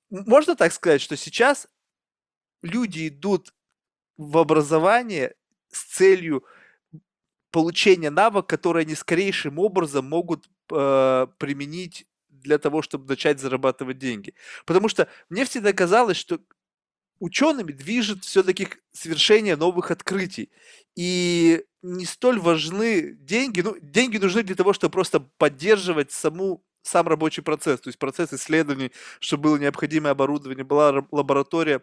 можно 0.08 0.56
так 0.56 0.72
сказать, 0.72 1.02
что 1.02 1.14
сейчас 1.14 1.68
люди 2.62 3.08
идут 3.08 3.52
в 4.16 4.38
образование 4.38 5.34
с 5.70 5.82
целью 5.82 6.42
получения 7.50 8.08
навык, 8.08 8.46
который 8.46 8.84
они 8.84 8.94
скорейшим 8.94 9.58
образом 9.58 10.06
могут 10.06 10.48
э, 10.70 11.26
применить 11.38 12.06
для 12.28 12.58
того, 12.58 12.82
чтобы 12.82 13.08
начать 13.08 13.40
зарабатывать 13.40 13.98
деньги. 13.98 14.34
Потому 14.64 14.88
что 14.88 15.08
мне 15.28 15.44
всегда 15.44 15.72
казалось, 15.72 16.16
что 16.16 16.40
учеными 17.20 17.72
движет 17.72 18.24
все-таки 18.24 18.68
совершение 18.92 19.56
новых 19.56 19.90
открытий. 19.90 20.50
И 20.94 21.64
не 21.82 22.06
столь 22.06 22.40
важны 22.40 23.12
деньги. 23.12 23.60
Ну, 23.60 23.76
деньги 23.80 24.18
нужны 24.18 24.42
для 24.42 24.54
того, 24.54 24.72
чтобы 24.72 24.92
просто 24.92 25.20
поддерживать 25.20 26.12
саму 26.12 26.64
сам 26.82 27.06
рабочий 27.08 27.42
процесс, 27.42 27.80
то 27.80 27.88
есть 27.88 27.98
процесс 27.98 28.32
исследований, 28.32 28.92
чтобы 29.20 29.44
было 29.44 29.56
необходимое 29.56 30.12
оборудование, 30.12 30.64
была 30.64 31.04
лаборатория. 31.10 31.82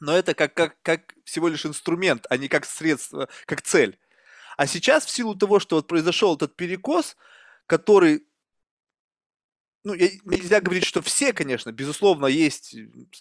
Но 0.00 0.16
это 0.16 0.34
как, 0.34 0.54
как, 0.54 0.76
как 0.82 1.14
всего 1.24 1.48
лишь 1.48 1.66
инструмент, 1.66 2.26
а 2.30 2.36
не 2.36 2.46
как 2.46 2.64
средство, 2.64 3.28
как 3.46 3.62
цель. 3.62 3.98
А 4.56 4.66
сейчас 4.66 5.06
в 5.06 5.10
силу 5.10 5.34
того, 5.34 5.58
что 5.58 5.76
вот 5.76 5.88
произошел 5.88 6.36
этот 6.36 6.56
перекос, 6.56 7.16
который 7.68 8.24
ну, 9.84 9.94
я, 9.94 10.08
нельзя 10.24 10.60
говорить, 10.60 10.84
что 10.84 11.00
все, 11.02 11.32
конечно, 11.32 11.70
безусловно, 11.70 12.26
есть, 12.26 12.74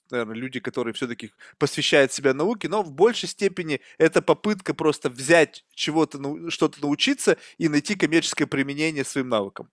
наверное, 0.09 0.35
люди, 0.35 0.59
которые 0.59 0.93
все-таки 0.93 1.31
посвящают 1.59 2.11
себя 2.11 2.33
науке, 2.33 2.67
но 2.67 2.81
в 2.81 2.91
большей 2.91 3.29
степени 3.29 3.79
это 3.99 4.21
попытка 4.23 4.73
просто 4.73 5.09
взять 5.09 5.65
чего-то, 5.73 6.17
ну, 6.17 6.49
что-то 6.49 6.81
научиться 6.81 7.37
и 7.59 7.69
найти 7.69 7.95
коммерческое 7.95 8.47
применение 8.47 9.05
своим 9.05 9.29
навыкам. 9.29 9.69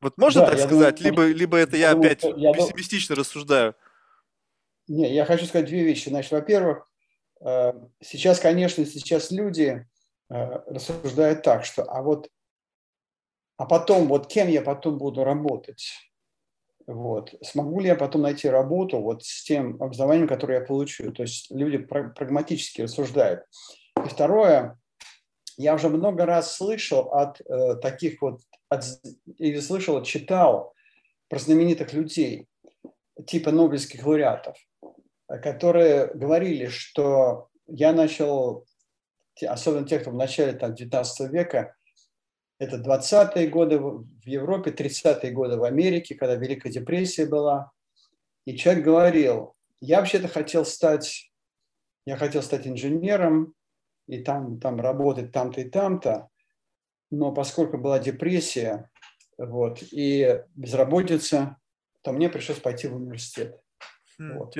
Вот 0.00 0.16
можно 0.18 0.42
да, 0.42 0.52
так 0.52 0.60
сказать? 0.60 1.02
Думаю, 1.02 1.28
либо, 1.28 1.38
либо 1.38 1.56
это 1.56 1.76
я, 1.76 1.90
я 1.90 1.98
опять 1.98 2.22
я 2.22 2.52
пессимистично 2.52 3.14
думаю... 3.14 3.24
рассуждаю. 3.24 3.74
Не, 4.86 5.14
я 5.14 5.24
хочу 5.24 5.46
сказать 5.46 5.66
две 5.66 5.82
вещи. 5.82 6.10
Значит, 6.10 6.30
во-первых, 6.30 6.86
э, 7.40 7.72
сейчас, 8.00 8.38
конечно, 8.38 8.84
сейчас 8.86 9.30
люди 9.30 9.86
э, 10.30 10.34
рассуждают 10.68 11.42
так, 11.42 11.64
что 11.64 11.84
а 11.84 12.02
вот 12.02 12.30
а 13.56 13.66
потом, 13.66 14.08
вот 14.08 14.26
кем 14.26 14.48
я 14.48 14.62
потом 14.62 14.98
буду 14.98 15.24
работать? 15.24 15.92
Вот. 16.86 17.34
Смогу 17.42 17.80
ли 17.80 17.86
я 17.86 17.94
потом 17.94 18.22
найти 18.22 18.48
работу 18.48 19.00
вот 19.00 19.24
с 19.24 19.44
тем 19.44 19.82
образованием, 19.82 20.28
которое 20.28 20.60
я 20.60 20.64
получу? 20.64 21.12
То 21.12 21.22
есть 21.22 21.50
люди 21.50 21.78
прагматически 21.78 22.82
рассуждают. 22.82 23.44
И 24.04 24.08
второе, 24.08 24.78
я 25.56 25.74
уже 25.74 25.88
много 25.88 26.26
раз 26.26 26.56
слышал 26.56 27.12
от 27.12 27.40
э, 27.40 27.76
таких 27.76 28.20
вот, 28.20 28.40
от, 28.68 28.84
или 29.38 29.60
слышал, 29.60 30.02
читал 30.02 30.74
про 31.28 31.38
знаменитых 31.38 31.92
людей, 31.92 32.48
типа 33.26 33.50
нобелевских 33.50 34.04
лауреатов, 34.04 34.56
которые 35.26 36.08
говорили, 36.08 36.66
что 36.66 37.48
я 37.66 37.92
начал, 37.92 38.66
особенно 39.46 39.86
тех, 39.86 40.02
кто 40.02 40.10
в 40.10 40.14
начале 40.14 40.52
там, 40.52 40.74
19 40.74 41.30
века, 41.32 41.74
это 42.58 42.76
20-е 42.76 43.48
годы 43.48 43.78
в 43.78 44.06
Европе, 44.24 44.70
30-е 44.70 45.30
годы 45.32 45.56
в 45.56 45.64
Америке, 45.64 46.14
когда 46.14 46.34
Великая 46.36 46.70
депрессия 46.70 47.26
была. 47.26 47.72
И 48.44 48.56
человек 48.56 48.84
говорил, 48.84 49.54
я 49.80 49.98
вообще-то 49.98 50.28
хотел 50.28 50.64
стать, 50.64 51.32
я 52.06 52.16
хотел 52.16 52.42
стать 52.42 52.66
инженером 52.66 53.54
и 54.06 54.22
там, 54.22 54.60
там 54.60 54.80
работать 54.80 55.32
там-то 55.32 55.62
и 55.62 55.68
там-то, 55.68 56.28
но 57.10 57.32
поскольку 57.32 57.78
была 57.78 57.98
депрессия 57.98 58.90
вот, 59.38 59.82
и 59.90 60.42
безработица, 60.54 61.56
то 62.02 62.12
мне 62.12 62.28
пришлось 62.28 62.58
пойти 62.58 62.86
в 62.86 62.96
университет. 62.96 63.60
Хм, 64.18 64.38
вот. 64.38 64.54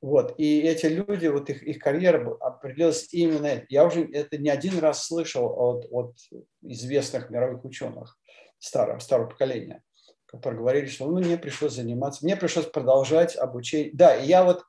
Вот. 0.00 0.34
И 0.38 0.60
эти 0.60 0.86
люди, 0.86 1.26
вот 1.26 1.50
их, 1.50 1.62
их 1.62 1.78
карьера 1.78 2.36
определилась 2.40 3.12
именно... 3.12 3.64
Я 3.68 3.84
уже 3.84 4.08
это 4.12 4.38
не 4.38 4.48
один 4.48 4.78
раз 4.78 5.04
слышал 5.04 5.46
от, 5.46 5.86
от 5.90 6.14
известных 6.62 7.30
мировых 7.30 7.64
ученых 7.64 8.16
старого, 8.58 9.00
старого 9.00 9.28
поколения, 9.28 9.82
которые 10.26 10.60
говорили, 10.60 10.86
что 10.86 11.06
ну, 11.06 11.18
мне 11.18 11.36
пришлось 11.36 11.74
заниматься, 11.74 12.24
мне 12.24 12.36
пришлось 12.36 12.66
продолжать 12.66 13.36
обучение. 13.36 13.90
Да, 13.92 14.16
и 14.16 14.26
я 14.26 14.44
вот... 14.44 14.64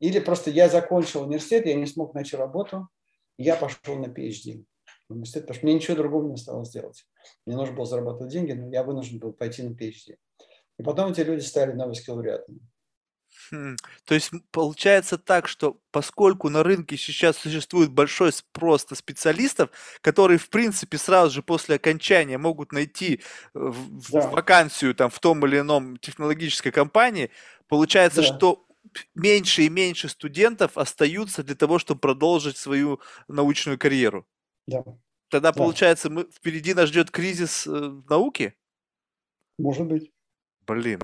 Или 0.00 0.18
просто 0.18 0.50
я 0.50 0.68
закончил 0.68 1.22
университет, 1.22 1.66
я 1.66 1.74
не 1.74 1.86
смог 1.86 2.14
найти 2.14 2.36
работу, 2.36 2.88
я 3.38 3.56
пошел 3.56 3.96
на 3.96 4.06
PhD 4.06 4.64
в 5.08 5.12
университет, 5.12 5.42
потому 5.42 5.56
что 5.56 5.66
мне 5.66 5.74
ничего 5.76 5.96
другого 5.96 6.26
не 6.26 6.34
осталось 6.34 6.70
делать. 6.70 7.06
Мне 7.46 7.56
нужно 7.56 7.76
было 7.76 7.86
зарабатывать 7.86 8.32
деньги, 8.32 8.52
но 8.52 8.70
я 8.70 8.82
вынужден 8.82 9.20
был 9.20 9.32
пойти 9.32 9.62
на 9.62 9.72
PhD. 9.72 10.16
И 10.78 10.82
потом 10.82 11.12
эти 11.12 11.20
люди 11.20 11.40
стали 11.40 11.72
Нобелевскими 11.72 12.14
лауреатами. 12.14 12.60
Хм. 13.50 13.76
То 14.04 14.14
есть 14.14 14.30
получается 14.50 15.18
так, 15.18 15.48
что 15.48 15.80
поскольку 15.90 16.48
на 16.48 16.62
рынке 16.62 16.96
сейчас 16.96 17.36
существует 17.36 17.90
большой 17.90 18.32
спрос 18.32 18.88
на 18.90 18.96
специалистов, 18.96 19.70
которые 20.00 20.38
в 20.38 20.48
принципе 20.48 20.98
сразу 20.98 21.34
же 21.34 21.42
после 21.42 21.76
окончания 21.76 22.38
могут 22.38 22.72
найти 22.72 23.20
э, 23.54 23.72
да. 24.12 24.28
вакансию 24.28 24.94
там 24.94 25.10
в 25.10 25.18
том 25.18 25.44
или 25.46 25.60
ином 25.60 25.96
технологической 25.98 26.72
компании, 26.72 27.30
получается, 27.68 28.22
да. 28.22 28.26
что 28.26 28.66
меньше 29.14 29.62
и 29.62 29.68
меньше 29.68 30.08
студентов 30.08 30.78
остаются 30.78 31.42
для 31.42 31.54
того, 31.54 31.78
чтобы 31.78 32.00
продолжить 32.00 32.56
свою 32.56 33.00
научную 33.28 33.78
карьеру. 33.78 34.26
Да. 34.66 34.82
Тогда 35.28 35.52
да. 35.52 35.58
получается, 35.58 36.10
мы 36.10 36.24
впереди 36.30 36.74
нас 36.74 36.88
ждет 36.88 37.10
кризис 37.10 37.66
э, 37.66 37.70
науки. 38.08 38.54
Может 39.58 39.86
быть. 39.86 40.13
Блин, 40.66 41.00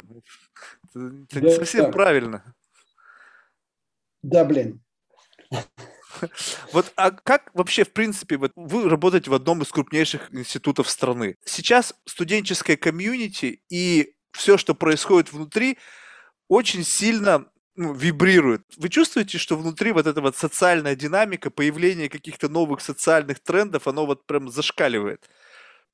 это 0.95 1.41
не 1.41 1.51
совсем 1.51 1.87
да. 1.87 1.91
правильно. 1.91 2.55
Да, 4.23 4.45
блин. 4.45 4.83
Вот, 6.73 6.93
а 6.97 7.13
как 7.13 7.51
вообще, 7.55 7.85
в 7.85 7.93
принципе, 7.93 8.37
вот 8.37 8.53
вы 8.55 8.89
работаете 8.89 9.31
в 9.31 9.35
одном 9.35 9.63
из 9.63 9.69
крупнейших 9.69 10.33
институтов 10.35 10.91
страны. 10.91 11.37
Сейчас 11.45 11.95
студенческое 12.05 12.77
комьюнити 12.77 13.63
и 13.71 14.15
все, 14.33 14.59
что 14.59 14.75
происходит 14.75 15.33
внутри, 15.33 15.79
очень 16.49 16.85
сильно 16.85 17.47
ну, 17.77 17.95
вибрирует. 17.95 18.63
Вы 18.77 18.89
чувствуете, 18.89 19.39
что 19.39 19.57
внутри 19.57 19.93
вот 19.93 20.07
эта 20.07 20.21
вот 20.21 20.37
социальная 20.37 20.95
динамика, 20.97 21.51
появление 21.51 22.09
каких-то 22.09 22.49
новых 22.49 22.81
социальных 22.81 23.41
трендов, 23.41 23.87
оно 23.87 24.05
вот 24.05 24.27
прям 24.27 24.51
зашкаливает? 24.51 25.31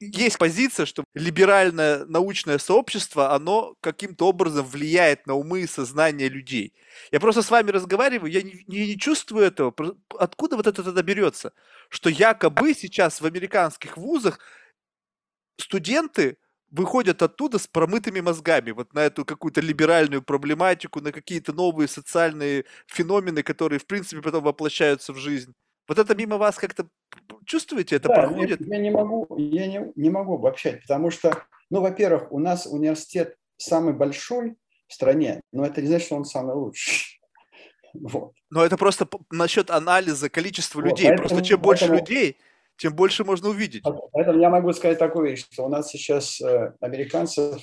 Есть 0.01 0.39
позиция, 0.39 0.87
что 0.87 1.05
либеральное 1.15 2.05
научное 2.07 2.59
сообщество, 2.59 3.33
оно 3.35 3.77
каким-то 3.81 4.27
образом 4.29 4.67
влияет 4.67 5.27
на 5.27 5.35
умы 5.35 5.63
и 5.63 5.67
сознание 5.67 6.29
людей. 6.29 6.75
Я 7.13 7.21
просто 7.21 7.43
с 7.43 7.51
вами 7.51 7.71
разговариваю, 7.71 8.31
я 8.31 8.43
не, 8.43 8.65
не, 8.67 8.87
не 8.89 8.99
чувствую 8.99 9.45
этого. 9.45 9.75
Откуда 10.19 10.57
вот 10.57 10.67
это 10.67 10.83
тогда 10.83 11.03
берется? 11.03 11.53
Что 11.89 12.11
якобы 12.11 12.75
сейчас 12.75 13.21
в 13.21 13.27
американских 13.27 13.97
вузах 13.97 14.39
студенты 15.59 16.37
выходят 16.71 17.23
оттуда 17.23 17.59
с 17.59 17.67
промытыми 17.67 18.21
мозгами 18.21 18.73
вот 18.73 18.93
на 18.93 19.01
эту 19.01 19.25
какую-то 19.25 19.61
либеральную 19.61 20.23
проблематику, 20.23 21.01
на 21.01 21.13
какие-то 21.13 21.53
новые 21.53 21.89
социальные 21.89 22.65
феномены, 22.87 23.43
которые, 23.43 23.79
в 23.79 23.87
принципе, 23.87 24.21
потом 24.21 24.45
воплощаются 24.45 25.13
в 25.13 25.17
жизнь. 25.17 25.55
Вот 25.89 25.99
это 25.99 26.15
мимо 26.15 26.37
вас 26.37 26.57
как-то 26.57 26.87
чувствуете, 27.45 27.97
это 27.97 28.09
да, 28.09 28.15
проходит? 28.15 28.61
Я, 28.61 28.77
я 28.77 28.83
не 28.83 28.91
могу, 28.91 29.27
я 29.39 29.67
не, 29.67 29.93
не 29.95 30.11
могу 30.11 30.35
обобщать, 30.35 30.83
потому 30.83 31.11
что, 31.11 31.45
ну, 31.71 31.81
во-первых, 31.81 32.33
у 32.33 32.39
нас 32.39 32.67
университет 32.67 33.37
самый 33.57 33.95
большой 33.95 34.57
в 34.89 34.95
стране, 34.95 35.41
но 35.53 35.65
это 35.65 35.81
не 35.81 35.89
значит, 35.89 36.07
что 36.07 36.17
он 36.17 36.25
самый 36.25 36.55
лучший. 36.55 37.13
Вот. 37.99 38.33
Но 38.51 38.63
это 38.63 38.77
просто 38.77 39.09
насчет 39.31 39.71
анализа 39.71 40.29
количества 40.29 40.83
вот, 40.83 40.91
людей. 40.91 41.07
Поэтому, 41.07 41.29
просто 41.29 41.45
чем 41.47 41.63
больше 41.63 41.89
поэтому, 41.89 41.99
людей, 41.99 42.37
тем 42.77 42.95
больше 42.95 43.25
можно 43.25 43.49
увидеть. 43.49 43.85
Поэтому 44.13 44.39
я 44.39 44.51
могу 44.51 44.71
сказать 44.75 44.99
такую 44.99 45.31
вещь, 45.31 45.47
что 45.51 45.65
у 45.65 45.71
нас 45.71 45.89
сейчас 45.89 46.39
э, 46.43 46.75
американцев 46.81 47.63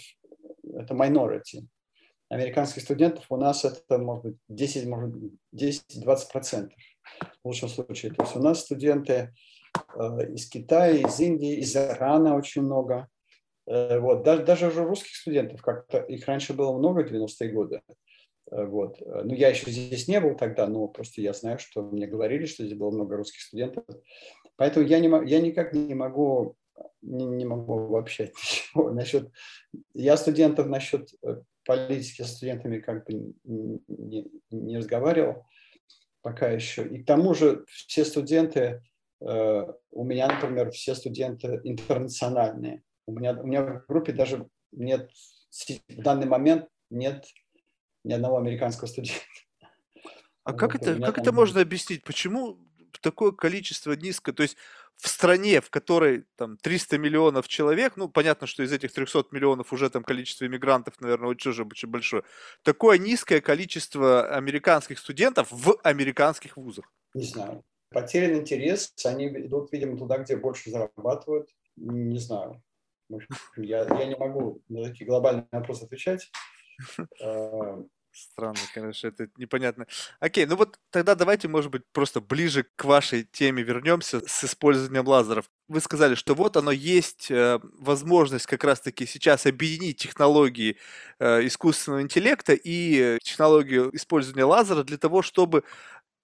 это 0.63 0.95
minority. 0.95 1.67
Американских 2.29 2.81
студентов 2.81 3.25
у 3.29 3.37
нас 3.37 3.63
это 3.63 3.99
может 3.99 4.23
быть 4.23 4.37
10, 4.49 4.87
может 4.87 5.11
быть 5.11 5.33
10-20 5.53 6.17
процентов 6.31 6.79
в 7.43 7.47
лучшем 7.47 7.69
случае. 7.69 8.13
То 8.13 8.23
есть 8.23 8.35
у 8.35 8.39
нас 8.39 8.61
студенты 8.61 9.33
э, 9.95 10.33
из 10.33 10.49
Китая, 10.49 10.91
из 10.91 11.19
Индии, 11.19 11.57
из 11.57 11.75
Ирана 11.75 12.35
очень 12.35 12.63
много. 12.63 13.07
Э, 13.67 13.99
вот. 13.99 14.23
Даже, 14.23 14.43
даже 14.43 14.67
уже 14.67 14.83
русских 14.83 15.15
студентов, 15.15 15.61
как-то 15.61 15.99
их 15.99 16.25
раньше 16.27 16.53
было 16.53 16.77
много 16.77 17.03
в 17.03 17.11
90-е 17.11 17.49
годы. 17.51 17.81
Э, 18.51 18.65
вот. 18.65 19.01
Ну, 19.01 19.33
я 19.33 19.49
еще 19.49 19.69
здесь 19.69 20.07
не 20.07 20.19
был 20.19 20.35
тогда, 20.35 20.67
но 20.67 20.87
просто 20.87 21.21
я 21.21 21.33
знаю, 21.33 21.59
что 21.59 21.81
мне 21.81 22.07
говорили, 22.07 22.45
что 22.45 22.65
здесь 22.65 22.77
было 22.77 22.91
много 22.91 23.17
русских 23.17 23.41
студентов. 23.41 23.83
Поэтому 24.55 24.85
я, 24.85 24.99
не, 24.99 25.07
я 25.29 25.41
никак 25.41 25.73
не 25.73 25.95
могу 25.95 26.55
не, 27.01 27.25
не 27.25 27.45
могу 27.45 27.79
обобщать 27.79 28.33
ничего 28.73 28.91
насчет... 28.91 29.29
Я 29.93 30.17
студентов 30.17 30.67
насчет 30.67 31.09
политики 31.65 32.21
с 32.21 32.35
студентами 32.35 32.79
как 32.79 33.05
бы 33.05 33.33
не, 33.43 34.27
не 34.51 34.77
разговаривал 34.77 35.45
пока 36.23 36.49
еще. 36.49 36.87
И 36.87 37.03
к 37.03 37.05
тому 37.05 37.35
же 37.35 37.65
все 37.67 38.03
студенты, 38.03 38.81
э, 39.21 39.67
у 39.91 40.03
меня, 40.03 40.27
например, 40.27 40.71
все 40.71 40.95
студенты 40.95 41.59
интернациональные. 41.63 42.81
У 43.05 43.11
меня, 43.11 43.33
у 43.33 43.45
меня 43.45 43.61
в 43.63 43.85
группе 43.87 44.13
даже 44.13 44.47
нет, 44.71 45.11
в 45.89 46.01
данный 46.01 46.25
момент 46.25 46.67
нет 46.89 47.25
ни 48.03 48.13
одного 48.13 48.37
американского 48.37 48.87
студента. 48.87 49.21
А 50.45 50.51
вот, 50.51 50.59
как 50.59 50.75
это, 50.75 50.95
как 50.99 51.15
там... 51.15 51.23
это 51.23 51.31
можно 51.31 51.61
объяснить? 51.61 52.03
Почему 52.03 52.57
такое 53.01 53.31
количество 53.31 53.93
низко? 53.93 54.33
То 54.33 54.43
есть 54.43 54.57
в 54.97 55.07
стране, 55.07 55.61
в 55.61 55.69
которой 55.69 56.25
там 56.35 56.57
300 56.57 56.97
миллионов 56.97 57.47
человек, 57.47 57.97
ну, 57.97 58.09
понятно, 58.09 58.47
что 58.47 58.63
из 58.63 58.71
этих 58.71 58.93
300 58.93 59.25
миллионов 59.31 59.73
уже 59.73 59.89
там 59.89 60.03
количество 60.03 60.45
иммигрантов, 60.45 60.99
наверное, 61.01 61.29
очень, 61.29 61.51
уже 61.51 61.63
очень 61.63 61.89
большое, 61.89 62.23
такое 62.63 62.97
низкое 62.97 63.41
количество 63.41 64.27
американских 64.29 64.99
студентов 64.99 65.47
в 65.51 65.77
американских 65.83 66.57
вузах? 66.57 66.91
Не 67.13 67.25
знаю. 67.25 67.63
Потерян 67.89 68.39
интерес, 68.39 68.93
они 69.05 69.27
идут, 69.27 69.71
видимо, 69.71 69.97
туда, 69.97 70.17
где 70.17 70.35
больше 70.35 70.71
зарабатывают. 70.71 71.49
Не 71.75 72.19
знаю. 72.19 72.61
Я, 73.57 73.85
я 73.85 74.05
не 74.05 74.15
могу 74.15 74.61
на 74.69 74.85
такие 74.85 75.05
глобальные 75.05 75.47
вопросы 75.51 75.83
отвечать. 75.83 76.31
Странно, 78.15 78.59
конечно, 78.75 79.07
это 79.07 79.27
непонятно. 79.37 79.87
Окей, 80.19 80.45
ну 80.45 80.55
вот 80.55 80.77
тогда 80.91 81.15
давайте, 81.15 81.47
может 81.47 81.71
быть, 81.71 81.81
просто 81.93 82.21
ближе 82.21 82.63
к 82.75 82.85
вашей 82.85 83.23
теме 83.23 83.63
вернемся 83.63 84.21
с 84.27 84.43
использованием 84.43 85.07
лазеров. 85.07 85.49
Вы 85.67 85.81
сказали, 85.81 86.13
что 86.13 86.35
вот 86.35 86.55
оно 86.55 86.69
есть 86.69 87.31
э, 87.31 87.59
возможность 87.79 88.45
как 88.45 88.63
раз-таки 88.65 89.07
сейчас 89.07 89.47
объединить 89.47 89.97
технологии 89.97 90.77
э, 91.17 91.47
искусственного 91.47 92.03
интеллекта 92.03 92.53
и 92.53 93.17
технологию 93.23 93.89
использования 93.95 94.45
лазера 94.45 94.83
для 94.83 94.99
того, 94.99 95.23
чтобы 95.23 95.63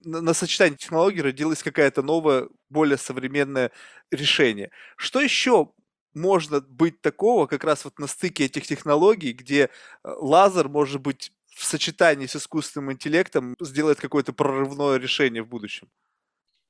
на, 0.04 0.20
на 0.20 0.34
сочетании 0.34 0.76
технологий 0.76 1.22
родилось 1.22 1.62
какое-то 1.62 2.02
новое, 2.02 2.48
более 2.68 2.98
современное 2.98 3.72
решение. 4.12 4.70
Что 4.96 5.20
еще 5.20 5.72
можно 6.14 6.60
быть 6.60 7.00
такого 7.00 7.46
как 7.46 7.64
раз 7.64 7.84
вот 7.84 7.98
на 7.98 8.06
стыке 8.06 8.46
этих 8.46 8.66
технологий, 8.66 9.32
где 9.32 9.64
э, 9.64 9.68
лазер 10.04 10.68
может 10.68 11.00
быть 11.00 11.32
в 11.60 11.64
сочетании 11.64 12.26
с 12.26 12.36
искусственным 12.36 12.92
интеллектом 12.92 13.54
сделает 13.60 14.00
какое-то 14.00 14.32
прорывное 14.32 14.96
решение 14.96 15.42
в 15.42 15.48
будущем? 15.48 15.90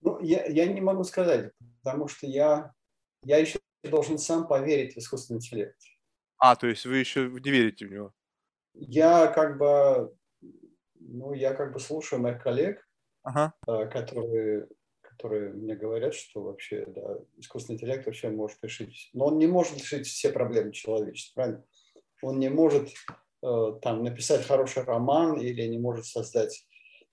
Ну, 0.01 0.20
я, 0.20 0.45
я 0.47 0.66
не 0.66 0.80
могу 0.80 1.05
сказать, 1.05 1.53
потому 1.80 2.09
что 2.09 2.26
я, 2.26 2.72
я 3.22 3.38
еще 3.38 3.61
должен 3.84 4.18
сам 4.18 4.49
поверить 4.49 4.95
в 4.95 4.99
искусственный 4.99 5.36
интеллект. 5.36 5.78
А, 6.38 6.57
то 6.57 6.66
есть 6.66 6.86
вы 6.86 6.97
еще 6.97 7.28
не 7.28 7.51
верите 7.51 7.86
в 7.86 7.93
него? 7.93 8.12
Я 8.74 9.28
как 9.28 9.59
бы, 9.59 10.12
ну, 10.99 11.34
я 11.34 11.55
как 11.55 11.72
бы 11.72 11.78
слушаю 11.78 12.20
моих 12.20 12.43
коллег, 12.43 12.84
ага. 13.22 13.55
Э, 13.68 13.86
которые, 13.86 14.66
которые 15.03 15.53
мне 15.53 15.76
говорят, 15.76 16.14
что 16.14 16.43
вообще 16.43 16.84
да, 16.86 17.18
искусственный 17.36 17.76
интеллект 17.76 18.07
вообще 18.07 18.28
может 18.30 18.59
решить, 18.62 19.11
но 19.12 19.26
он 19.26 19.38
не 19.38 19.47
может 19.47 19.78
решить 19.78 20.09
все 20.09 20.32
проблемы 20.32 20.72
человечества, 20.72 21.43
правильно? 21.43 21.64
Он 22.22 22.41
не 22.41 22.49
может 22.49 22.91
там 23.41 24.05
написать 24.05 24.47
хороший 24.47 24.84
роман 24.84 25.41
или 25.41 25.62
не 25.66 25.78
может 25.78 26.07
создать 26.07 26.66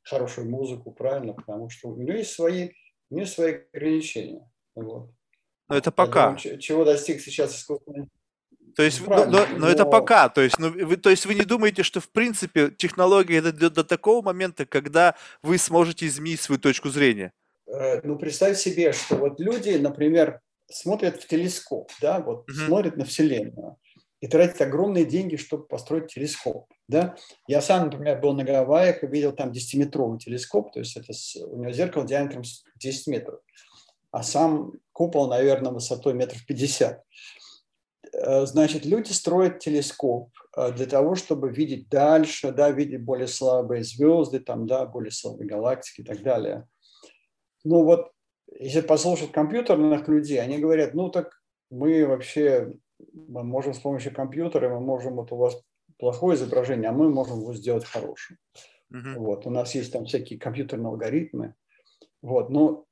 хорошую 0.04 0.50
музыку, 0.50 0.92
правильно? 0.92 1.34
Потому 1.34 1.70
что 1.70 1.90
у 1.90 1.98
него 1.98 2.18
есть 2.18 2.34
свои, 2.34 2.72
у 3.10 3.16
него 3.16 3.26
свои 3.26 3.60
ограничения. 3.74 4.50
Вот. 4.76 5.10
Но 5.70 5.76
это 5.76 5.92
пока. 5.92 6.36
Думаю, 6.36 6.60
чего 6.60 6.86
достиг 6.86 7.22
сейчас 7.22 7.56
искусственный 7.56 8.08
то 8.78 8.84
есть, 8.84 9.02
но, 9.08 9.26
но, 9.26 9.48
но 9.58 9.68
это 9.68 9.86
пока. 9.86 10.30
То 10.30 10.42
есть, 10.42 10.60
ну, 10.60 10.70
вы, 10.70 10.98
то 10.98 11.10
есть 11.10 11.26
вы 11.26 11.34
не 11.34 11.46
думаете, 11.46 11.82
что 11.82 12.00
в 12.00 12.10
принципе 12.10 12.70
технология 12.70 13.38
это 13.38 13.52
до, 13.52 13.72
до 13.72 13.84
такого 13.84 14.24
момента, 14.24 14.68
когда 14.68 15.16
вы 15.42 15.58
сможете 15.58 16.06
изменить 16.06 16.42
свою 16.42 16.62
точку 16.62 16.90
зрения? 16.90 17.34
Э, 17.66 18.02
ну, 18.04 18.20
представь 18.20 18.56
себе, 18.56 18.94
что 18.94 19.16
вот 19.16 19.40
люди, 19.40 19.72
например, 19.72 20.42
смотрят 20.70 21.20
в 21.20 21.28
телескоп, 21.28 21.90
да, 22.02 22.20
вот 22.20 22.48
uh-huh. 22.48 22.68
смотрят 22.68 22.98
на 22.98 23.06
Вселенную 23.06 23.78
и 24.20 24.28
тратят 24.28 24.62
огромные 24.62 25.06
деньги, 25.06 25.36
чтобы 25.36 25.68
построить 25.68 26.08
телескоп. 26.14 26.72
Да? 26.88 27.16
Я 27.48 27.62
сам, 27.62 27.86
например, 27.86 28.20
был 28.20 28.34
на 28.34 28.44
Гавайях 28.44 29.04
и 29.04 29.08
видел 29.08 29.32
там 29.32 29.52
10-метровый 29.52 30.20
телескоп, 30.20 30.74
то 30.74 30.80
есть 30.80 30.98
это 30.98 31.14
с, 31.14 31.36
у 31.36 31.58
него 31.58 31.72
зеркало 31.72 32.06
диаметром 32.06 32.44
10 32.78 33.08
метров, 33.08 33.40
а 34.12 34.24
сам 34.24 34.74
купол, 34.92 35.28
наверное, 35.28 35.72
высотой 35.72 36.14
метров 36.14 36.46
50. 36.46 37.04
Э, 38.14 38.46
значит, 38.46 38.86
люди 38.86 39.12
строят 39.12 39.60
телескоп 39.60 40.32
э, 40.56 40.72
для 40.72 40.88
того, 40.88 41.16
чтобы 41.16 41.52
видеть 41.52 41.90
дальше, 41.90 42.52
да, 42.52 42.72
видеть 42.72 43.04
более 43.04 43.28
слабые 43.28 43.84
звезды, 43.84 44.40
там, 44.40 44.66
да, 44.66 44.86
более 44.86 45.12
слабые 45.12 45.48
галактики 45.48 46.02
и 46.02 46.04
так 46.04 46.24
далее. 46.24 46.68
Ну 47.64 47.84
вот, 47.84 48.12
если 48.60 48.82
послушать 48.82 49.32
компьютерных 49.32 50.08
людей, 50.08 50.42
они 50.42 50.58
говорят, 50.58 50.94
ну 50.94 51.10
так 51.10 51.32
мы 51.70 52.08
вообще 52.08 52.74
мы 53.14 53.44
можем 53.44 53.74
с 53.74 53.80
помощью 53.80 54.14
компьютера, 54.14 54.70
мы 54.70 54.80
можем, 54.80 55.16
вот 55.16 55.32
у 55.32 55.36
вас 55.36 55.62
плохое 55.98 56.36
изображение, 56.36 56.90
а 56.90 56.94
мы 56.94 57.10
можем 57.10 57.40
его 57.40 57.54
сделать 57.54 57.86
хорошим. 57.86 58.38
Uh-huh. 58.92 59.16
Вот, 59.18 59.46
у 59.46 59.50
нас 59.50 59.76
есть 59.76 59.92
там 59.92 60.06
всякие 60.06 60.40
компьютерные 60.40 60.88
алгоритмы. 60.88 61.56
Вот, 62.22 62.50
но, 62.50 62.86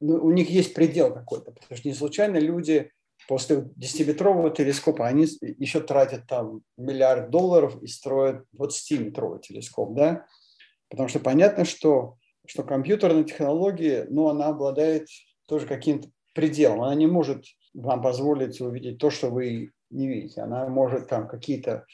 но 0.00 0.16
у 0.16 0.30
них 0.32 0.50
есть 0.50 0.74
предел 0.74 1.12
какой-то, 1.12 1.52
потому 1.52 1.76
что 1.76 1.88
не 1.88 1.94
случайно 1.94 2.38
люди 2.38 2.90
после 3.28 3.70
10-метрового 3.78 4.54
телескопа 4.54 5.06
они 5.06 5.26
еще 5.40 5.80
тратят 5.80 6.26
там 6.26 6.62
миллиард 6.76 7.30
долларов 7.30 7.80
и 7.82 7.86
строят 7.86 8.44
20-метровый 8.56 9.40
телескоп, 9.40 9.94
да? 9.94 10.26
Потому 10.88 11.08
что 11.08 11.20
понятно, 11.20 11.64
что, 11.64 12.16
что 12.46 12.64
компьютерная 12.64 13.24
технология, 13.24 14.06
ну, 14.10 14.28
она 14.28 14.46
обладает 14.46 15.06
тоже 15.46 15.66
каким-то 15.66 16.10
пределом. 16.34 16.82
Она 16.82 16.94
не 16.94 17.06
может 17.06 17.44
вам 17.74 18.02
позволить 18.02 18.60
увидеть 18.60 18.98
то, 18.98 19.10
что 19.10 19.30
вы 19.30 19.72
не 19.90 20.08
видите. 20.08 20.42
Она 20.42 20.68
может 20.68 21.08
там 21.08 21.28
какие-то... 21.28 21.86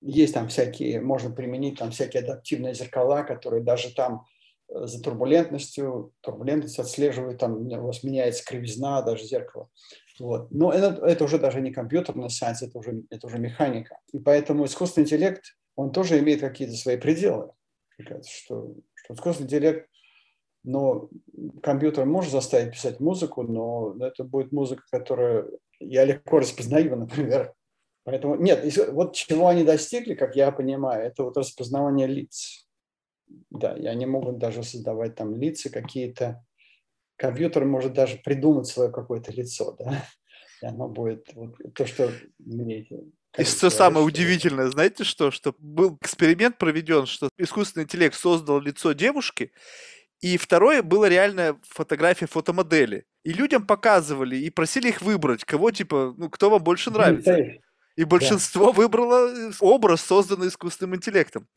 Есть 0.00 0.34
там 0.34 0.48
всякие, 0.48 1.00
можно 1.00 1.30
применить 1.30 1.78
там 1.78 1.90
всякие 1.90 2.22
адаптивные 2.22 2.74
зеркала, 2.74 3.24
которые 3.24 3.64
даже 3.64 3.92
там 3.92 4.26
э, 4.68 4.86
за 4.86 5.02
турбулентностью, 5.02 6.12
турбулентность 6.20 6.78
отслеживает, 6.78 7.38
там 7.38 7.66
у 7.66 7.86
вас 7.86 8.04
меняется 8.04 8.44
кривизна 8.44 9.02
даже 9.02 9.24
зеркала. 9.24 9.68
Вот. 10.20 10.52
Но 10.52 10.72
это, 10.72 11.04
это 11.04 11.24
уже 11.24 11.38
даже 11.38 11.60
не 11.60 11.72
компьютерный 11.72 12.30
сайенс, 12.30 12.62
это 12.62 12.78
уже, 12.78 13.02
это 13.10 13.26
уже 13.26 13.38
механика. 13.38 13.98
И 14.12 14.18
поэтому 14.18 14.66
искусственный 14.66 15.04
интеллект, 15.04 15.56
он 15.74 15.90
тоже 15.92 16.18
имеет 16.20 16.40
какие-то 16.40 16.74
свои 16.74 16.96
пределы. 16.96 17.50
Что, 17.98 18.22
что 18.22 19.14
искусственный 19.14 19.46
интеллект, 19.46 19.88
но 20.68 21.08
компьютер 21.62 22.04
может 22.04 22.30
заставить 22.30 22.72
писать 22.72 23.00
музыку, 23.00 23.42
но 23.42 23.96
это 24.00 24.22
будет 24.22 24.52
музыка, 24.52 24.82
которая 24.90 25.46
я 25.80 26.04
легко 26.04 26.40
распознаю, 26.40 26.94
например. 26.96 27.54
Поэтому 28.04 28.36
нет, 28.36 28.64
вот 28.92 29.14
чего 29.14 29.48
они 29.48 29.64
достигли, 29.64 30.14
как 30.14 30.36
я 30.36 30.52
понимаю, 30.52 31.06
это 31.06 31.24
вот 31.24 31.38
распознавание 31.38 32.06
лиц. 32.06 32.66
Да, 33.50 33.74
и 33.76 33.86
они 33.86 34.04
могут 34.04 34.38
даже 34.38 34.62
создавать 34.62 35.14
там 35.14 35.34
лица 35.34 35.70
какие-то, 35.70 36.44
компьютер 37.16 37.64
может 37.64 37.94
даже 37.94 38.18
придумать 38.18 38.66
свое 38.66 38.90
какое-то 38.90 39.32
лицо, 39.32 39.74
да, 39.78 40.04
и 40.62 40.66
оно 40.66 40.88
будет 40.88 41.28
вот, 41.34 41.56
то, 41.74 41.86
что 41.86 42.10
мне 42.38 42.86
и 43.36 43.44
что 43.44 43.70
самое 43.70 44.04
удивительное, 44.04 44.68
знаете 44.70 45.04
что? 45.04 45.30
Что 45.30 45.54
был 45.58 45.98
эксперимент 46.00 46.58
проведен, 46.58 47.06
что 47.06 47.28
искусственный 47.36 47.84
интеллект 47.84 48.16
создал 48.16 48.58
лицо 48.58 48.92
девушки, 48.92 49.52
и 50.20 50.36
второе 50.36 50.82
было 50.82 51.08
реальная 51.08 51.56
фотография 51.62 52.26
фотомодели. 52.26 53.04
И 53.24 53.32
людям 53.32 53.66
показывали 53.66 54.36
и 54.36 54.50
просили 54.50 54.88
их 54.88 55.02
выбрать, 55.02 55.44
кого 55.44 55.70
типа, 55.70 56.14
ну, 56.16 56.28
кто 56.28 56.50
вам 56.50 56.62
больше 56.62 56.90
нравится. 56.90 57.36
И 57.96 58.04
большинство 58.04 58.66
да. 58.66 58.72
выбрало 58.72 59.28
э, 59.28 59.52
образ, 59.60 60.02
созданный 60.02 60.48
искусственным 60.48 60.96
интеллектом. 60.96 61.48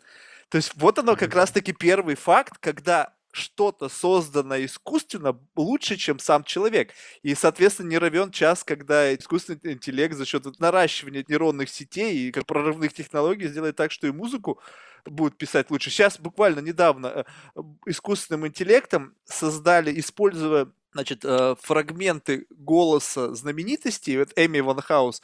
То 0.50 0.58
есть 0.58 0.74
вот 0.76 1.00
оно 1.00 1.16
как 1.16 1.34
раз-таки 1.34 1.72
первый 1.72 2.16
факт, 2.16 2.58
когда 2.60 3.14
что-то 3.32 3.90
создано 3.90 4.64
искусственно 4.64 5.40
лучше, 5.56 5.98
чем 5.98 6.20
сам 6.20 6.44
человек. 6.44 6.94
И, 7.24 7.36
соответственно, 7.36 7.90
не 7.90 7.98
равен 7.98 8.32
час, 8.32 8.64
когда 8.64 9.14
искусственный 9.16 9.74
интеллект 9.74 10.16
за 10.16 10.26
счет 10.26 10.60
наращивания 10.60 11.24
нейронных 11.28 11.70
сетей 11.70 12.28
и 12.28 12.32
как 12.32 12.46
прорывных 12.46 12.94
технологий 12.94 13.48
сделает 13.48 13.76
так, 13.76 13.92
что 13.92 14.08
и 14.08 14.12
музыку 14.12 14.60
будет 15.06 15.38
писать 15.38 15.72
лучше. 15.72 15.90
Сейчас 15.90 16.20
буквально 16.20 16.60
недавно 16.60 17.08
э, 17.56 17.62
искусственным 17.86 18.48
интеллектом 18.48 19.16
создали, 19.26 19.98
используя 20.00 20.72
значит, 20.94 21.24
э, 21.24 21.56
фрагменты 21.62 22.46
голоса 22.50 23.34
знаменитостей, 23.34 24.18
вот 24.18 24.34
Эми 24.36 24.60
Ван 24.60 24.82
Хаус, 24.82 25.22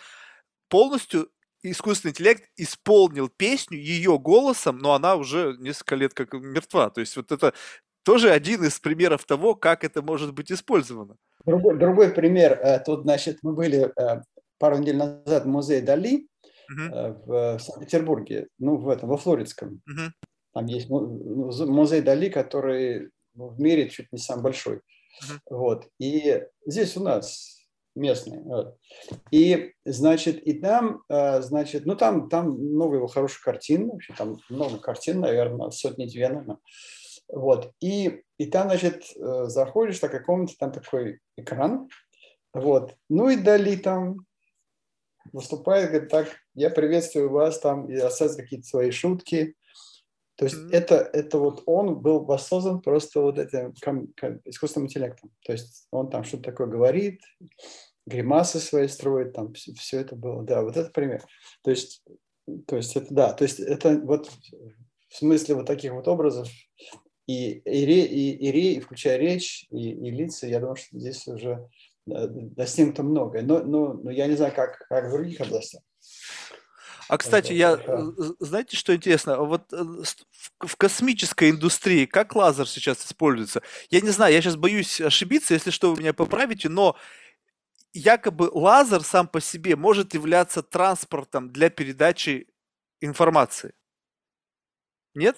полностью 0.69 1.29
искусственный 1.63 2.11
интеллект 2.11 2.49
исполнил 2.55 3.29
песню 3.29 3.77
ее 3.77 4.17
голосом, 4.19 4.77
но 4.77 4.93
она 4.93 5.15
уже 5.15 5.55
несколько 5.59 5.95
лет 5.95 6.13
как 6.13 6.33
мертва. 6.33 6.89
То 6.89 7.01
есть 7.01 7.15
вот 7.15 7.31
это 7.31 7.53
тоже 8.07 8.31
один 8.31 8.63
из 8.63 8.79
примеров 8.79 9.25
того, 9.25 9.53
как 9.53 9.83
это 9.83 10.01
может 10.01 10.33
быть 10.33 10.49
использовано. 10.49 11.17
Другой, 11.45 11.77
другой 11.77 12.09
пример. 12.13 12.53
Э, 12.53 12.79
тут, 12.79 13.01
значит, 13.01 13.39
мы 13.41 13.51
были 13.53 13.91
э, 13.99 14.21
пару 14.57 14.77
недель 14.77 14.95
назад 14.95 15.43
в 15.43 15.47
музее 15.47 15.81
Дали 15.81 16.25
uh-huh. 16.71 17.21
в 17.25 17.59
Санкт-Петербурге, 17.59 18.47
ну, 18.59 18.77
в 18.77 18.87
этом, 18.87 19.09
во 19.09 19.17
Флоридском. 19.17 19.81
Uh-huh. 19.89 20.11
Там 20.53 20.67
есть 20.67 20.89
музей 20.89 21.99
Дали, 21.99 22.29
который 22.29 23.09
ну, 23.35 23.49
в 23.49 23.59
мире 23.59 23.89
чуть 23.89 24.07
не 24.13 24.19
самый 24.19 24.43
большой. 24.43 24.77
Uh-huh. 24.77 25.39
Вот. 25.49 25.89
И 25.99 26.41
здесь 26.65 26.95
у 26.95 27.03
нас 27.03 27.67
местные. 27.93 28.39
Вот. 28.39 28.77
И, 29.31 29.73
значит, 29.83 30.41
и 30.47 30.53
там, 30.53 31.03
значит, 31.09 31.85
ну, 31.85 31.97
там, 31.97 32.29
там 32.29 32.51
много 32.51 32.95
его 32.95 33.07
хороших 33.07 33.41
картин, 33.41 33.89
вообще 33.89 34.13
там 34.17 34.37
много 34.49 34.77
картин, 34.77 35.19
наверное, 35.19 35.71
сотни-две, 35.71 36.29
наверное. 36.29 36.59
Вот. 37.29 37.71
И, 37.81 38.23
и 38.37 38.45
там, 38.45 38.69
значит, 38.69 39.03
э, 39.15 39.45
заходишь 39.47 40.01
на 40.01 40.09
каком-то 40.09 40.53
там 40.57 40.71
такой 40.71 41.19
экран, 41.35 41.89
вот. 42.53 42.95
Ну 43.09 43.29
и 43.29 43.37
Дали 43.37 43.75
там 43.75 44.25
выступает, 45.33 45.89
говорит, 45.89 46.09
так, 46.09 46.29
я 46.53 46.69
приветствую 46.69 47.29
вас 47.29 47.59
там, 47.59 47.89
и 47.89 47.97
рассказывает 47.97 48.43
какие-то 48.43 48.67
свои 48.67 48.91
шутки. 48.91 49.55
То 50.35 50.45
есть 50.45 50.57
mm-hmm. 50.57 50.71
это, 50.71 50.95
это 50.95 51.39
вот 51.39 51.63
он 51.65 51.99
был 51.99 52.23
воссоздан 52.23 52.81
просто 52.81 53.21
вот 53.21 53.39
этим 53.39 53.73
ком, 53.81 54.07
ком, 54.19 54.39
искусственным 54.45 54.85
интеллектом. 54.85 55.31
То 55.43 55.51
есть 55.51 55.87
он 55.91 56.09
там 56.09 56.23
что-то 56.23 56.43
такое 56.43 56.67
говорит, 56.67 57.21
гримасы 58.05 58.59
свои 58.59 58.87
строит, 58.87 59.33
там 59.33 59.53
все, 59.53 59.73
все 59.73 59.99
это 59.99 60.15
было. 60.15 60.43
Да, 60.43 60.61
вот 60.61 60.77
это 60.77 60.91
пример. 60.91 61.23
То 61.63 61.71
есть, 61.71 62.03
то 62.67 62.75
есть 62.77 62.95
это 62.95 63.13
да, 63.13 63.33
то 63.33 63.43
есть 63.43 63.59
это 63.59 63.99
вот 63.99 64.29
в 65.09 65.15
смысле 65.15 65.55
вот 65.55 65.65
таких 65.65 65.93
вот 65.93 66.07
образов 66.07 66.47
и, 67.27 67.59
и, 67.59 68.35
и, 68.35 68.75
и, 68.75 68.79
включая 68.79 69.17
речь 69.17 69.67
и, 69.69 69.91
и 69.91 70.11
лица, 70.11 70.47
я 70.47 70.59
думаю, 70.59 70.77
что 70.77 70.97
здесь 70.97 71.27
уже 71.27 71.69
достигнуто 72.05 73.03
многое. 73.03 73.41
Но, 73.43 73.59
но, 73.59 73.93
но 73.93 74.11
я 74.11 74.27
не 74.27 74.35
знаю, 74.35 74.53
как, 74.55 74.79
как 74.87 75.07
в 75.07 75.11
других 75.11 75.41
областях. 75.41 75.81
А, 77.09 77.17
кстати, 77.17 77.53
я, 77.53 77.79
знаете, 78.39 78.75
что 78.75 78.93
интересно? 78.93 79.37
Вот 79.37 79.71
э, 79.71 79.77
в 80.59 80.75
космической 80.75 81.51
индустрии 81.51 82.05
как 82.05 82.35
лазер 82.35 82.67
сейчас 82.67 83.05
используется? 83.05 83.61
Я 83.89 84.01
не 84.01 84.09
знаю, 84.09 84.33
я 84.33 84.41
сейчас 84.41 84.57
боюсь 84.57 84.99
ошибиться, 84.99 85.53
если 85.53 85.69
что, 85.69 85.93
вы 85.93 86.01
меня 86.01 86.13
поправите, 86.13 86.67
но 86.67 86.97
якобы 87.93 88.49
лазер 88.53 89.03
сам 89.03 89.27
по 89.27 89.39
себе 89.39 89.75
может 89.75 90.13
являться 90.13 90.61
транспортом 90.61 91.49
для 91.49 91.69
передачи 91.69 92.47
информации. 92.99 93.73
Нет? 95.13 95.37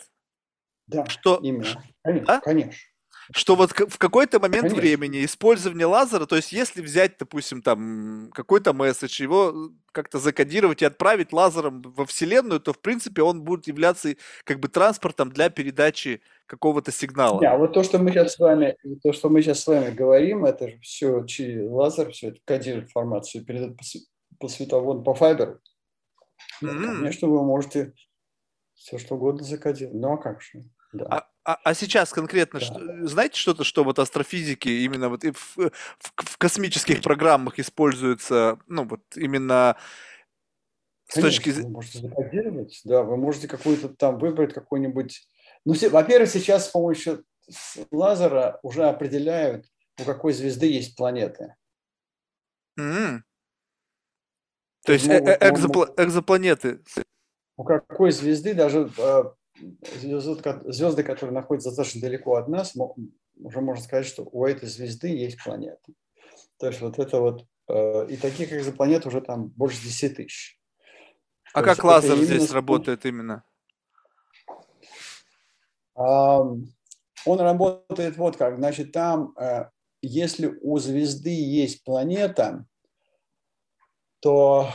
Да, 0.90 1.06
что... 1.06 1.40
именно. 1.42 1.84
Конечно, 2.04 2.34
а? 2.36 2.42
конечно 2.42 2.74
что 3.32 3.56
вот 3.56 3.72
в 3.72 3.98
какой-то 3.98 4.40
момент 4.40 4.64
Конечно. 4.64 4.82
времени 4.82 5.24
использование 5.24 5.86
лазера, 5.86 6.26
то 6.26 6.36
есть 6.36 6.52
если 6.52 6.82
взять, 6.82 7.18
допустим, 7.20 7.62
там 7.62 8.32
какой-то 8.34 8.74
месседж, 8.74 9.22
его 9.22 9.72
как-то 9.92 10.18
закодировать 10.18 10.82
и 10.82 10.86
отправить 10.86 11.32
лазером 11.32 11.82
во 11.82 12.06
Вселенную, 12.06 12.60
то 12.60 12.74
в 12.74 12.80
принципе 12.80 13.22
он 13.22 13.44
будет 13.44 13.68
являться 13.68 14.16
как 14.46 14.60
бы 14.60 14.68
транспортом 14.68 15.30
для 15.30 15.50
передачи 15.50 16.22
какого-то 16.48 16.92
сигнала. 16.92 17.40
Да, 17.40 17.58
вот 17.58 17.74
то, 17.74 17.84
что 17.84 18.00
мы 18.00 18.12
сейчас 18.12 18.34
с 18.34 18.40
вами, 18.40 18.76
то, 19.04 19.14
что 19.14 19.30
мы 19.30 19.42
сейчас 19.42 19.62
с 19.62 19.68
вами 19.68 19.92
говорим, 19.92 20.46
это 20.46 20.70
же 20.70 20.80
все 20.80 21.24
лазер, 21.70 22.12
все 22.12 22.30
это 22.30 22.40
кодирует 22.46 22.86
информацию, 22.86 23.46
передает 23.46 23.78
по, 23.78 23.84
по 24.40 24.48
световому, 24.48 25.04
по 25.04 25.14
файберу. 25.14 25.60
Mm-hmm. 26.64 26.98
Конечно, 26.98 27.28
вы 27.28 27.44
можете 27.44 27.94
все 28.74 28.98
что 28.98 29.16
угодно 29.16 29.44
закодировать. 29.44 30.00
Ну 30.00 30.14
а 30.14 30.18
как 30.18 30.42
же? 30.42 30.64
Да. 30.92 31.06
А, 31.06 31.30
а, 31.44 31.60
а 31.64 31.74
сейчас 31.74 32.12
конкретно, 32.12 32.60
да. 32.60 32.66
что, 32.66 33.08
знаете 33.08 33.38
что-то, 33.38 33.64
что 33.64 33.84
вот 33.84 34.00
астрофизики 34.00 34.70
именно 34.70 35.10
вот 35.10 35.24
в, 35.24 35.58
в, 35.58 35.72
в 36.00 36.38
космических 36.38 37.02
программах 37.02 37.60
используется, 37.60 38.58
ну 38.68 38.86
вот 38.86 39.02
именно 39.16 39.78
с 41.08 41.14
Конечно, 41.14 41.30
точки 41.30 41.50
зрения... 41.50 41.70
Вы 41.70 41.74
можете 41.74 42.00
закодировать, 42.00 42.82
да, 42.86 43.04
вы 43.04 43.18
можете 43.18 43.48
какую-то 43.48 43.90
там 43.90 44.18
выбрать 44.20 44.54
какой-нибудь... 44.54 45.28
Ну, 45.66 45.74
во-первых, 45.90 46.30
сейчас 46.30 46.68
с 46.68 46.70
помощью 46.70 47.26
лазера 47.92 48.60
уже 48.62 48.86
определяют, 48.86 49.66
у 50.00 50.04
какой 50.04 50.34
звезды 50.34 50.68
есть 50.68 50.96
планеты. 50.96 51.56
Mm-hmm. 52.80 53.20
То 54.86 54.94
есть 54.94 55.08
могут, 55.08 55.30
э, 55.30 55.38
экзопла- 55.42 55.94
экзопланеты. 55.98 56.82
У 57.58 57.64
какой 57.64 58.12
звезды 58.12 58.54
даже 58.54 58.90
а, 59.00 59.34
звезды, 60.00 60.62
звезды, 60.72 61.04
которые 61.04 61.34
находятся 61.34 61.70
достаточно 61.70 62.02
далеко 62.02 62.36
от 62.36 62.48
нас, 62.48 62.76
уже 63.36 63.62
можно 63.62 63.84
сказать, 63.84 64.06
что 64.06 64.24
у 64.24 64.46
этой 64.46 64.68
звезды 64.68 65.10
есть 65.10 65.44
планеты. 65.44 65.94
То 66.58 66.68
есть 66.68 66.82
вот 66.82 67.00
это 67.00 67.20
вот, 67.20 67.46
э, 67.68 68.08
и 68.10 68.18
таких 68.18 68.52
экзопланет 68.52 69.06
уже 69.06 69.22
там 69.22 69.48
больше 69.50 69.82
10 69.82 70.16
тысяч. 70.18 70.60
А 71.54 71.62
То 71.62 71.66
как 71.66 71.84
лазер 71.84 72.18
здесь 72.18 72.44
именно... 72.44 72.54
работает 72.54 73.06
именно? 73.06 73.44
Он 75.96 76.70
работает 77.26 78.18
вот 78.18 78.38
как, 78.38 78.58
значит, 78.58 78.92
там, 78.94 79.34
э, 79.38 79.70
если 80.02 80.58
у 80.62 80.78
звезды 80.80 81.30
есть 81.30 81.84
планета, 81.84 82.66
то, 84.22 84.70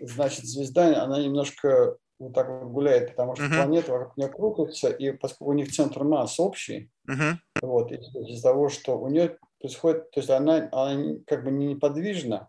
значит, 0.00 0.44
звезда, 0.44 1.02
она 1.02 1.22
немножко 1.22 1.96
вот 2.18 2.34
так 2.34 2.48
вот 2.48 2.70
гуляет, 2.70 3.10
потому 3.10 3.36
что 3.36 3.44
uh-huh. 3.44 3.56
планеты 3.56 3.92
вокруг 3.92 4.16
нее 4.16 4.28
крутятся, 4.28 4.90
и 4.90 5.12
поскольку 5.12 5.52
у 5.52 5.54
них 5.54 5.70
центр 5.70 6.04
масс 6.04 6.40
общий, 6.40 6.90
uh-huh. 7.08 7.36
вот, 7.62 7.92
из-за 7.92 8.42
того, 8.42 8.68
что 8.68 8.98
у 8.98 9.08
нее 9.08 9.38
происходит, 9.60 10.10
то 10.10 10.20
есть 10.20 10.30
она, 10.30 10.68
она 10.72 11.14
как 11.26 11.44
бы 11.44 11.50
не 11.50 11.66
неподвижна 11.66 12.48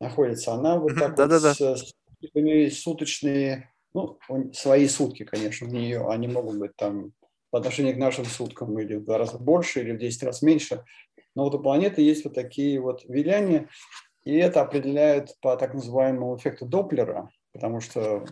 находится, 0.00 0.54
она 0.54 0.78
вот 0.78 0.92
uh-huh. 0.92 0.98
так 0.98 1.14
да, 1.16 1.26
вот, 1.26 1.42
да, 1.42 1.54
да. 1.58 1.76
С, 1.76 1.92
у 2.34 2.38
нее 2.38 2.64
есть 2.64 2.80
суточные, 2.80 3.70
ну, 3.94 4.18
свои 4.52 4.88
сутки, 4.88 5.24
конечно, 5.24 5.66
у 5.66 5.70
нее, 5.70 6.06
они 6.08 6.28
могут 6.28 6.58
быть 6.58 6.74
там 6.76 7.12
по 7.50 7.58
отношению 7.58 7.94
к 7.94 7.98
нашим 7.98 8.24
суткам 8.24 8.78
или 8.78 8.96
в 8.96 9.04
два 9.04 9.18
раза 9.18 9.38
больше, 9.38 9.80
или 9.80 9.92
в 9.92 9.98
10 9.98 10.22
раз 10.24 10.42
меньше, 10.42 10.84
но 11.34 11.44
вот 11.44 11.54
у 11.54 11.60
планеты 11.60 12.02
есть 12.02 12.24
вот 12.24 12.34
такие 12.34 12.80
вот 12.80 13.04
виляния, 13.04 13.68
и 14.24 14.34
это 14.36 14.62
определяет 14.62 15.38
по 15.40 15.56
так 15.56 15.74
называемому 15.74 16.36
эффекту 16.36 16.66
Доплера, 16.66 17.30
потому 17.56 17.80
что 17.80 18.26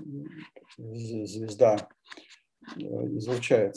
звезда 0.77 1.89
э, 2.77 2.83
излучает 2.83 3.75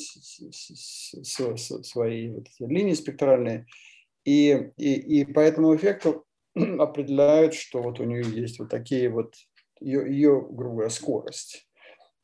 свои 1.86 2.32
вот 2.32 2.48
линии 2.60 2.94
спектральные, 2.94 3.66
и, 4.26 4.72
и, 4.76 5.22
и 5.22 5.26
по 5.26 5.40
этому 5.40 5.74
эффекту 5.74 6.26
определяют, 6.56 7.54
что 7.54 7.82
вот 7.82 8.02
у 8.02 8.04
нее 8.04 8.24
есть 8.24 8.60
вот 8.60 8.70
такие 8.70 9.10
вот, 9.10 9.36
ее, 9.80 10.06
ее 10.12 10.46
грубо 10.50 10.90
скорость 10.90 11.66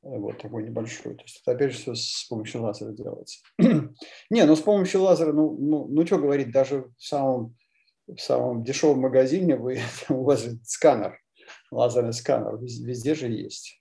вот 0.01 0.37
такой 0.41 0.63
небольшой. 0.63 1.15
То 1.15 1.23
есть 1.23 1.41
это 1.41 1.55
опять 1.55 1.71
же 1.71 1.77
все 1.77 1.95
с 1.95 2.25
помощью 2.29 2.61
лазера 2.61 2.91
делается. 2.91 3.39
Не, 3.57 4.43
ну 4.45 4.55
с 4.57 4.61
помощью 4.61 5.01
лазера, 5.01 5.31
ну, 5.31 5.55
ну, 5.57 5.87
ну 5.87 6.05
что 6.05 6.17
говорить, 6.17 6.51
даже 6.51 6.91
в 6.97 7.01
самом, 7.01 7.55
в 8.07 8.17
самом 8.17 8.65
дешевом 8.65 8.99
магазине 8.99 9.55
вы, 9.55 9.79
у 10.09 10.23
вас 10.23 10.45
сканер, 10.65 11.22
лазерный 11.73 12.13
сканер, 12.13 12.57
везде 12.57 13.15
же 13.15 13.27
есть. 13.27 13.79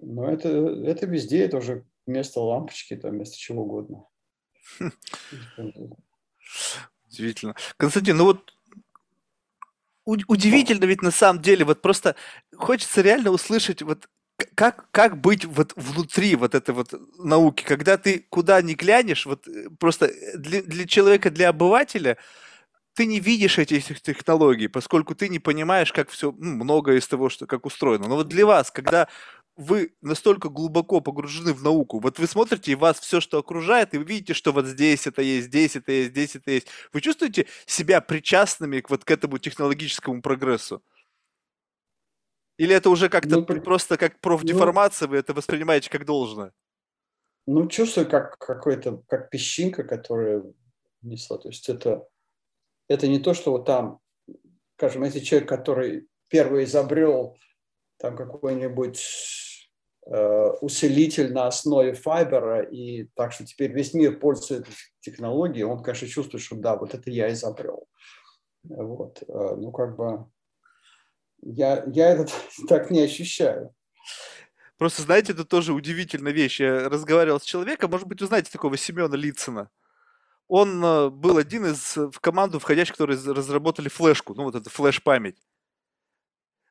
Но 0.00 0.28
это, 0.28 0.48
это 0.48 1.06
везде, 1.06 1.44
это 1.44 1.58
уже 1.58 1.84
вместо 2.06 2.40
лампочки, 2.40 2.96
там 2.96 3.12
вместо 3.12 3.36
чего 3.36 3.62
угодно. 3.62 4.04
Удивительно. 7.08 7.54
Константин, 7.76 8.16
ну 8.16 8.24
вот 8.24 8.52
удивительно 10.04 10.84
ведь 10.84 11.02
на 11.02 11.10
самом 11.10 11.42
деле, 11.42 11.64
вот 11.64 11.80
просто 11.80 12.16
хочется 12.56 13.02
реально 13.02 13.30
услышать, 13.30 13.82
вот 13.82 14.08
как, 14.54 14.90
как 14.90 15.20
быть 15.20 15.44
вот 15.44 15.72
внутри 15.76 16.34
вот 16.36 16.54
этой 16.54 16.74
вот 16.74 16.92
науки, 17.18 17.62
когда 17.62 17.96
ты 17.96 18.26
куда 18.28 18.60
ни 18.62 18.74
глянешь, 18.74 19.26
вот 19.26 19.46
э, 19.46 19.68
просто 19.78 20.10
для, 20.36 20.62
для 20.62 20.86
человека, 20.86 21.30
для 21.30 21.50
обывателя, 21.50 22.16
ты 22.94 23.06
не 23.06 23.20
видишь 23.20 23.58
этих 23.58 24.00
технологий, 24.00 24.68
поскольку 24.68 25.14
ты 25.14 25.28
не 25.28 25.38
понимаешь, 25.38 25.92
как 25.92 26.10
все, 26.10 26.32
ну, 26.32 26.64
многое 26.64 26.98
из 26.98 27.08
того, 27.08 27.28
что 27.28 27.46
как 27.46 27.66
устроено. 27.66 28.08
Но 28.08 28.16
вот 28.16 28.28
для 28.28 28.44
вас, 28.44 28.70
когда 28.70 29.08
вы 29.56 29.94
настолько 30.00 30.48
глубоко 30.48 31.00
погружены 31.00 31.52
в 31.52 31.62
науку, 31.62 32.00
вот 32.00 32.18
вы 32.18 32.26
смотрите, 32.26 32.72
и 32.72 32.74
вас 32.74 33.00
все, 33.00 33.20
что 33.20 33.38
окружает, 33.38 33.94
и 33.94 33.98
вы 33.98 34.04
видите, 34.04 34.34
что 34.34 34.52
вот 34.52 34.66
здесь 34.66 35.06
это 35.06 35.22
есть, 35.22 35.48
здесь 35.48 35.76
это 35.76 35.92
есть, 35.92 36.10
здесь 36.10 36.36
это 36.36 36.50
есть. 36.50 36.68
Вы 36.92 37.00
чувствуете 37.00 37.46
себя 37.66 38.00
причастными 38.00 38.80
к 38.80 38.90
вот 38.90 39.04
к 39.04 39.10
этому 39.10 39.38
технологическому 39.38 40.22
прогрессу? 40.22 40.82
Или 42.58 42.74
это 42.74 42.90
уже 42.90 43.08
как-то 43.08 43.36
ну, 43.40 43.44
просто 43.44 43.96
как 43.96 44.20
профдеформация, 44.20 45.06
ну, 45.06 45.12
вы 45.12 45.18
это 45.18 45.32
воспринимаете 45.32 45.90
как 45.90 46.04
должное? 46.04 46.52
Ну, 47.46 47.66
чувствую, 47.66 48.08
как 48.08 48.38
какой-то, 48.38 49.02
как 49.08 49.30
песчинка, 49.30 49.82
которая 49.82 50.44
несла. 51.00 51.38
То 51.38 51.48
есть 51.48 51.68
это 51.68 52.06
это 52.92 53.08
не 53.08 53.18
то, 53.18 53.34
что 53.34 53.52
вот 53.52 53.64
там, 53.64 54.00
скажем, 54.76 55.04
если 55.04 55.20
человек, 55.20 55.48
который 55.48 56.08
первый 56.28 56.64
изобрел 56.64 57.36
там 57.98 58.16
какой-нибудь 58.16 59.00
э, 60.06 60.50
усилитель 60.60 61.32
на 61.32 61.46
основе 61.46 61.94
файбера, 61.94 62.62
и 62.62 63.04
так 63.14 63.32
что 63.32 63.44
теперь 63.44 63.72
весь 63.72 63.94
мир 63.94 64.18
пользуется 64.18 64.64
технологией, 65.00 65.64
он, 65.64 65.82
конечно, 65.82 66.08
чувствует, 66.08 66.42
что 66.42 66.56
да, 66.56 66.76
вот 66.76 66.94
это 66.94 67.10
я 67.10 67.32
изобрел. 67.32 67.86
Вот. 68.64 69.22
Э, 69.28 69.56
ну, 69.56 69.72
как 69.72 69.96
бы 69.96 70.26
я, 71.42 71.84
я 71.86 72.10
это 72.10 72.26
так 72.68 72.90
не 72.90 73.00
ощущаю. 73.00 73.74
Просто, 74.78 75.02
знаете, 75.02 75.32
это 75.32 75.44
тоже 75.44 75.72
удивительная 75.72 76.32
вещь. 76.32 76.60
Я 76.60 76.88
разговаривал 76.88 77.38
с 77.38 77.44
человеком, 77.44 77.90
может 77.90 78.08
быть, 78.08 78.20
вы 78.20 78.26
знаете 78.26 78.50
такого 78.50 78.76
Семена 78.76 79.16
Лицына 79.16 79.70
он 80.52 80.84
э, 80.84 81.08
был 81.08 81.38
один 81.38 81.64
из 81.64 81.96
в 81.96 82.20
команду 82.20 82.58
входящих, 82.58 82.94
которые 82.94 83.18
разработали 83.32 83.88
флешку, 83.88 84.34
ну 84.34 84.42
вот 84.42 84.54
это 84.54 84.68
флеш-память. 84.68 85.38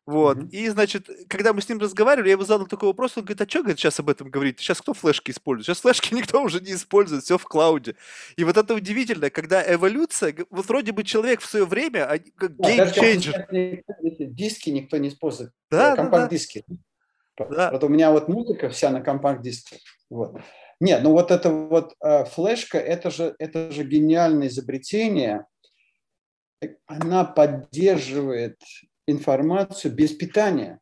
Вот. 0.05 0.37
Mm-hmm. 0.37 0.49
И, 0.51 0.69
значит, 0.69 1.09
когда 1.27 1.51
мы 1.51 1.63
с 1.63 1.69
ним 1.69 1.79
разговаривали, 1.79 2.27
я 2.27 2.33
ему 2.33 2.43
задал 2.43 2.67
такой 2.67 2.89
вопрос, 2.89 3.17
он 3.17 3.23
говорит, 3.23 3.41
а 3.41 3.49
что, 3.49 3.61
говорит, 3.61 3.79
сейчас 3.79 3.99
об 3.99 4.09
этом 4.09 4.29
говорить? 4.29 4.59
Сейчас 4.59 4.81
кто 4.81 4.93
флешки 4.93 5.31
использует? 5.31 5.65
Сейчас 5.65 5.81
флешки 5.81 6.13
никто 6.13 6.43
уже 6.43 6.59
не 6.59 6.73
использует, 6.73 7.23
все 7.23 7.39
в 7.39 7.43
cloud 7.45 7.81
е. 7.81 7.95
И 8.35 8.43
вот 8.43 8.55
это 8.55 8.75
удивительно, 8.75 9.31
когда 9.31 9.63
эволюция, 9.73 10.35
вот 10.51 10.67
вроде 10.67 10.91
бы 10.91 11.03
человек 11.03 11.41
в 11.41 11.49
свое 11.49 11.65
время, 11.65 12.05
а, 12.05 12.19
как 12.37 12.55
game 12.57 12.87
changer. 12.87 13.47
Диски 14.27 14.69
никто 14.69 14.97
не 14.97 15.09
использует. 15.09 15.53
Да, 15.71 15.95
компакт-диски. 15.95 16.65
Да, 17.35 17.45
да. 17.45 17.71
Вот 17.71 17.83
у 17.83 17.87
меня 17.87 18.11
вот 18.11 18.27
музыка 18.27 18.69
вся 18.69 18.91
на 18.91 19.01
компакт-диске. 19.01 19.77
Вот. 20.11 20.35
Нет, 20.81 21.03
ну 21.03 21.11
вот 21.11 21.29
это 21.29 21.51
вот 21.51 21.93
э, 22.03 22.25
флешка, 22.25 22.79
это 22.79 23.11
же, 23.11 23.35
это 23.37 23.71
же 23.71 23.83
гениальное 23.83 24.47
изобретение. 24.47 25.45
Она 26.87 27.23
поддерживает 27.23 28.59
информацию 29.05 29.93
без 29.93 30.11
питания. 30.11 30.79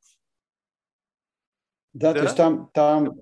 Да, 1.92 2.14
да? 2.14 2.20
то 2.20 2.24
есть 2.24 2.38
там, 2.38 2.70
там 2.74 3.20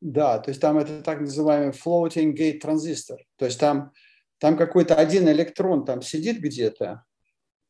Да, 0.00 0.38
то 0.38 0.48
есть 0.48 0.62
там 0.62 0.78
это 0.78 1.02
так 1.02 1.20
называемый 1.20 1.74
floating 1.74 2.34
gate 2.34 2.60
транзистор. 2.60 3.18
То 3.36 3.44
есть 3.44 3.60
там, 3.60 3.92
там 4.38 4.56
какой-то 4.56 4.94
один 4.94 5.28
электрон 5.28 5.84
там 5.84 6.00
сидит 6.00 6.40
где-то 6.40 7.04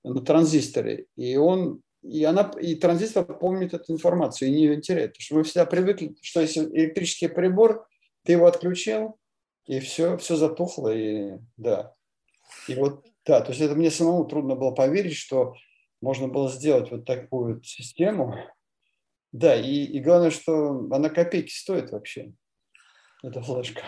на 0.05 0.21
транзисторе, 0.21 1.07
и 1.17 1.37
он 1.37 1.83
и, 2.03 2.23
она, 2.23 2.53
и 2.61 2.77
транзистор 2.77 3.25
помнит 3.25 3.75
эту 3.75 3.93
информацию 3.93 4.49
и 4.49 4.53
не 4.53 4.63
ее 4.63 4.81
теряет. 4.81 5.15
Потому 5.15 5.25
что 5.25 5.35
мы 5.35 5.43
всегда 5.43 5.67
привыкли, 5.67 6.15
что 6.23 6.41
если 6.41 6.65
электрический 6.67 7.27
прибор, 7.27 7.88
ты 8.29 8.33
его 8.33 8.47
отключил, 8.47 9.19
и 9.65 9.81
все, 9.81 10.19
все 10.19 10.37
затухло, 10.37 10.95
и 10.95 11.39
да. 11.57 11.95
И 12.69 12.75
вот, 12.75 13.07
да, 13.25 13.41
то 13.41 13.53
есть 13.53 13.63
это 13.63 13.75
мне 13.75 13.91
самому 13.91 14.27
трудно 14.27 14.55
было 14.55 14.71
поверить, 14.71 15.17
что 15.17 15.55
можно 16.03 16.29
было 16.29 16.51
сделать 16.51 16.91
вот 16.91 17.07
такую 17.07 17.55
вот 17.55 17.65
систему. 17.65 18.35
Да, 19.33 19.57
и, 19.57 19.85
и 19.85 20.01
главное, 20.01 20.31
что 20.31 20.89
она 20.91 21.09
копейки 21.09 21.51
стоит 21.51 21.91
вообще, 21.91 22.35
эта 23.23 23.41
флешка. 23.41 23.83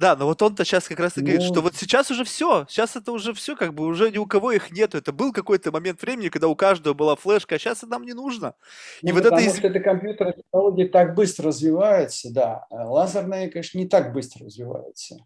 Да, 0.00 0.16
но 0.16 0.24
вот 0.24 0.40
он-то 0.40 0.64
сейчас 0.64 0.88
как 0.88 0.98
раз 0.98 1.18
и 1.18 1.20
говорит, 1.20 1.42
ну... 1.42 1.46
что 1.46 1.60
вот 1.60 1.74
сейчас 1.76 2.10
уже 2.10 2.24
все, 2.24 2.64
сейчас 2.70 2.96
это 2.96 3.12
уже 3.12 3.34
все, 3.34 3.54
как 3.54 3.74
бы 3.74 3.84
уже 3.84 4.10
ни 4.10 4.16
у 4.16 4.24
кого 4.24 4.50
их 4.50 4.70
нету. 4.70 4.96
Это 4.96 5.12
был 5.12 5.30
какой-то 5.30 5.70
момент 5.72 6.00
времени, 6.00 6.30
когда 6.30 6.48
у 6.48 6.56
каждого 6.56 6.94
была 6.94 7.16
флешка, 7.16 7.56
а 7.56 7.58
сейчас 7.58 7.82
это 7.82 7.88
нам 7.88 8.04
не 8.04 8.14
нужно. 8.14 8.54
И 9.02 9.08
ну, 9.08 9.12
вот 9.12 9.24
потому 9.24 9.42
это... 9.42 9.58
что 9.58 9.66
эта 9.66 9.80
компьютерная 9.80 10.32
технология 10.32 10.88
так 10.88 11.14
быстро 11.14 11.48
развивается, 11.48 12.32
да. 12.32 12.64
А 12.70 12.90
лазерная, 12.90 13.50
конечно, 13.50 13.76
не 13.76 13.86
так 13.86 14.14
быстро 14.14 14.46
развивается. 14.46 15.18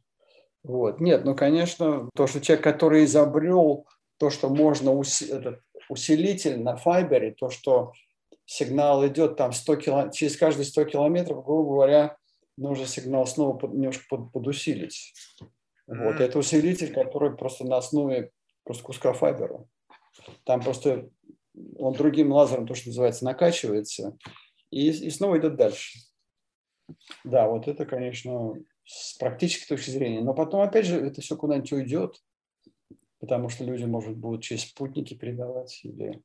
Вот. 0.65 1.01
Нет, 1.01 1.25
ну, 1.25 1.37
конечно, 1.37 2.11
то, 2.13 2.27
что 2.27 2.41
человек, 2.41 2.65
который 2.65 3.05
изобрел 3.05 3.87
то, 4.19 4.29
что 4.31 4.49
можно 4.49 4.91
ус... 4.91 5.23
этот 5.23 5.61
усилитель 5.89 6.61
на 6.61 6.77
файбере, 6.77 7.31
то, 7.31 7.49
что 7.49 7.93
сигнал 8.45 9.07
идет 9.07 9.37
там 9.37 9.53
100 9.53 9.77
кило... 9.77 10.09
через 10.09 10.37
каждые 10.37 10.65
100 10.67 10.85
километров, 10.87 11.45
грубо 11.45 11.75
говоря, 11.75 12.17
нужно 12.57 12.87
сигнал 12.87 13.27
снова 13.27 13.57
под, 13.57 13.73
немножко 13.75 14.05
под, 14.09 14.33
подусилить. 14.33 15.15
Mm-hmm. 15.89 16.05
Вот, 16.05 16.21
это 16.21 16.39
усилитель, 16.39 16.93
который 16.93 17.37
просто 17.37 17.65
на 17.65 17.77
основе 17.77 18.31
просто 18.65 18.85
куска 18.85 19.13
файбера. 19.13 19.67
Там 20.45 20.63
просто 20.63 21.11
он 21.79 21.93
другим 21.95 22.33
лазером, 22.33 22.67
то, 22.67 22.75
что 22.75 22.89
называется, 22.89 23.25
накачивается, 23.25 24.17
и, 24.71 24.89
и 24.89 25.11
снова 25.11 25.39
идет 25.39 25.57
дальше. 25.57 25.99
Да, 27.23 27.49
вот 27.49 27.69
это, 27.69 27.87
конечно, 27.87 28.55
с 28.85 29.17
практической 29.17 29.69
точки 29.69 29.91
зрения. 29.91 30.21
Но 30.21 30.35
потом, 30.35 30.61
опять 30.61 30.87
же, 30.87 30.99
это 30.99 31.21
все 31.21 31.37
куда-нибудь 31.37 31.73
уйдет, 31.73 32.23
потому 33.21 33.49
что 33.49 33.65
люди, 33.65 33.85
может, 33.85 34.17
будут 34.17 34.43
через 34.43 34.65
спутники 34.65 35.15
передавать 35.15 35.81
или 35.85 36.23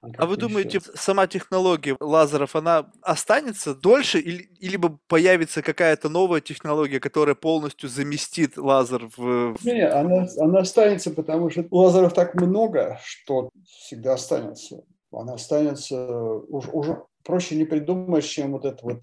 а 0.00 0.26
вы 0.26 0.36
думаете, 0.36 0.80
сама 0.94 1.26
технология 1.26 1.96
лазеров, 2.00 2.54
она 2.54 2.90
останется 3.02 3.74
дольше 3.74 4.18
или, 4.20 4.48
или 4.60 4.78
появится 5.08 5.62
какая-то 5.62 6.08
новая 6.08 6.40
технология, 6.40 7.00
которая 7.00 7.34
полностью 7.34 7.88
заместит 7.88 8.56
лазер 8.56 9.08
в... 9.16 9.56
Не, 9.64 9.86
она, 9.88 10.26
она 10.38 10.60
останется, 10.60 11.10
потому 11.10 11.50
что 11.50 11.64
лазеров 11.70 12.14
так 12.14 12.34
много, 12.34 13.00
что 13.04 13.50
всегда 13.64 14.14
останется. 14.14 14.82
Она 15.12 15.34
останется, 15.34 16.08
уже, 16.12 16.70
уже 16.70 17.02
проще 17.24 17.56
не 17.56 17.64
придумаешь, 17.64 18.26
чем 18.26 18.52
вот 18.52 18.64
это 18.64 18.84
вот 18.84 19.02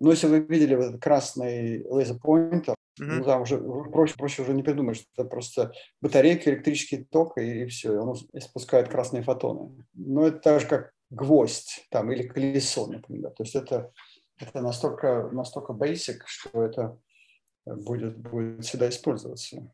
но 0.00 0.10
если 0.10 0.26
вы 0.28 0.40
видели 0.40 0.74
вот 0.74 0.86
этот 0.86 1.02
красный 1.02 1.84
лазер-поинтер, 1.84 2.74
mm-hmm. 3.00 3.18
ну, 3.18 3.24
там 3.24 3.42
уже 3.42 3.58
проще, 3.58 4.14
проще 4.16 4.42
уже 4.42 4.54
не 4.54 4.62
придумаешь. 4.62 5.04
Это 5.14 5.28
просто 5.28 5.72
батарейка, 6.00 6.50
электрический 6.50 7.04
ток, 7.04 7.38
и, 7.38 7.62
и 7.62 7.66
все. 7.66 7.94
И 7.94 7.96
он 7.96 8.16
испускает 8.32 8.88
красные 8.88 9.22
фотоны. 9.22 9.84
Но 9.94 10.26
это 10.26 10.38
так 10.38 10.60
же, 10.60 10.66
как 10.66 10.92
гвоздь 11.10 11.86
там, 11.90 12.12
или 12.12 12.26
колесо, 12.26 12.86
например. 12.86 13.30
То 13.30 13.42
есть 13.42 13.54
это, 13.54 13.92
это 14.38 14.60
настолько, 14.60 15.30
настолько 15.32 15.72
basic, 15.72 16.20
что 16.26 16.62
это 16.62 16.98
будет, 17.64 18.18
будет 18.18 18.64
всегда 18.64 18.88
использоваться. 18.88 19.72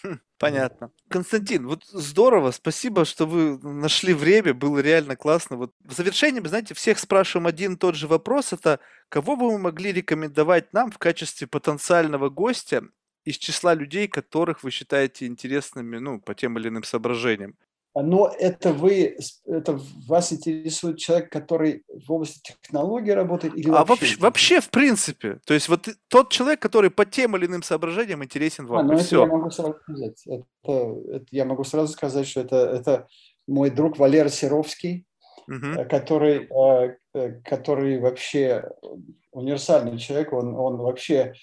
Хм, 0.00 0.18
понятно. 0.38 0.90
Константин, 1.08 1.66
вот 1.66 1.84
здорово, 1.84 2.50
спасибо, 2.50 3.04
что 3.04 3.26
вы 3.26 3.58
нашли 3.58 4.14
время, 4.14 4.54
было 4.54 4.78
реально 4.78 5.16
классно. 5.16 5.56
Вот 5.56 5.74
в 5.80 5.92
завершении, 5.92 6.40
знаете, 6.46 6.74
всех 6.74 6.98
спрашиваем 6.98 7.46
один 7.46 7.74
и 7.74 7.76
тот 7.76 7.94
же 7.94 8.08
вопрос, 8.08 8.52
это 8.52 8.80
кого 9.08 9.36
бы 9.36 9.50
вы 9.50 9.58
могли 9.58 9.92
рекомендовать 9.92 10.72
нам 10.72 10.90
в 10.90 10.98
качестве 10.98 11.46
потенциального 11.46 12.28
гостя 12.30 12.82
из 13.24 13.36
числа 13.36 13.74
людей, 13.74 14.08
которых 14.08 14.62
вы 14.62 14.70
считаете 14.70 15.26
интересными, 15.26 15.98
ну, 15.98 16.20
по 16.20 16.34
тем 16.34 16.58
или 16.58 16.68
иным 16.68 16.82
соображениям? 16.84 17.56
Но 17.94 18.32
это 18.38 18.72
вы, 18.72 19.18
это 19.44 19.78
вас 20.06 20.32
интересует 20.32 20.98
человек, 20.98 21.30
который 21.30 21.84
в 21.88 22.10
области 22.10 22.40
технологии 22.62 23.10
работает 23.10 23.54
или 23.54 23.68
а 23.68 23.84
вообще? 23.84 24.16
вообще, 24.18 24.60
в 24.60 24.70
принципе, 24.70 25.40
то 25.44 25.52
есть 25.52 25.68
вот 25.68 25.88
тот 26.08 26.30
человек, 26.30 26.60
который 26.60 26.90
по 26.90 27.04
тем 27.04 27.36
или 27.36 27.44
иным 27.44 27.62
соображениям 27.62 28.24
интересен 28.24 28.66
вам. 28.66 28.78
А, 28.78 28.82
ну 28.82 28.92
это 28.94 29.04
все. 29.04 29.20
я 29.20 29.26
могу 29.26 29.50
сразу 29.50 29.74
сказать. 29.82 30.22
Это, 30.26 30.96
это, 31.12 31.24
я 31.30 31.44
могу 31.44 31.64
сразу 31.64 31.92
сказать, 31.92 32.26
что 32.26 32.40
это, 32.40 32.56
это 32.56 33.06
мой 33.46 33.68
друг 33.68 33.98
Валера 33.98 34.30
Серовский, 34.30 35.04
угу. 35.46 35.84
который, 35.90 36.48
э, 36.48 36.96
э, 37.12 37.40
который 37.44 38.00
вообще 38.00 38.70
универсальный 39.32 39.98
человек, 39.98 40.32
он, 40.32 40.54
он 40.54 40.78
вообще 40.78 41.34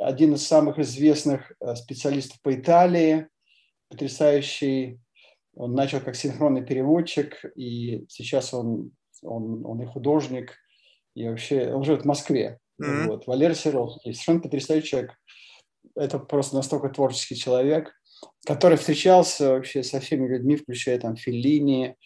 один 0.00 0.34
из 0.34 0.46
самых 0.46 0.78
известных 0.78 1.52
специалистов 1.74 2.40
по 2.40 2.54
Италии, 2.54 3.28
потрясающий 3.90 5.01
он 5.54 5.74
начал 5.74 6.00
как 6.00 6.16
синхронный 6.16 6.64
переводчик, 6.64 7.44
и 7.56 8.04
сейчас 8.08 8.54
он, 8.54 8.92
он, 9.22 9.64
он 9.66 9.82
и 9.82 9.86
художник, 9.86 10.54
и 11.14 11.28
вообще 11.28 11.72
он 11.72 11.84
живет 11.84 12.02
в 12.02 12.06
Москве. 12.06 12.58
Mm-hmm. 12.80 13.06
Вот. 13.06 13.26
Валерий 13.26 13.54
Серовский, 13.54 14.12
совершенно 14.12 14.40
потрясающий 14.40 14.88
человек. 14.88 15.12
Это 15.94 16.18
просто 16.18 16.56
настолько 16.56 16.88
творческий 16.88 17.36
человек, 17.36 17.92
который 18.46 18.78
встречался 18.78 19.50
вообще 19.50 19.82
со 19.82 20.00
всеми 20.00 20.26
людьми, 20.26 20.56
включая 20.56 20.98
там 20.98 21.16
Феллини 21.16 21.96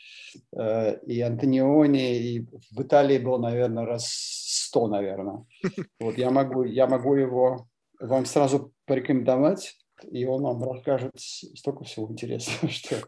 э, 0.59 0.99
и 1.07 1.21
Антониони, 1.21 2.17
и 2.17 2.47
в 2.73 2.83
Италии 2.83 3.19
был, 3.19 3.39
наверное, 3.39 3.85
раз 3.85 4.09
сто, 4.09 4.89
наверное. 4.89 5.45
Вот 6.01 6.19
я 6.19 6.31
могу, 6.31 6.65
я 6.65 6.87
могу 6.87 7.15
его 7.15 7.69
вам 8.01 8.27
сразу 8.27 8.73
порекомендовать 8.87 9.77
и 10.05 10.25
он 10.25 10.43
вам 10.43 10.63
расскажет 10.63 11.13
столько 11.17 11.85
всего 11.85 12.11
интересного, 12.11 12.69
что... 12.73 13.03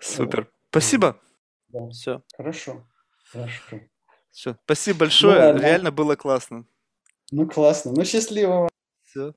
Супер. 0.00 0.50
Спасибо. 0.70 1.20
Да. 1.68 1.88
Все. 1.90 2.22
Хорошо. 2.36 2.86
Хорошо. 3.32 3.80
Все. 4.30 4.56
Спасибо 4.64 5.00
большое. 5.00 5.52
Ну, 5.52 5.60
Реально 5.60 5.90
было 5.90 6.16
классно. 6.16 6.64
Ну, 7.30 7.48
классно. 7.48 7.92
Ну, 7.92 8.04
счастливо. 8.04 8.68
Все. 9.04 9.34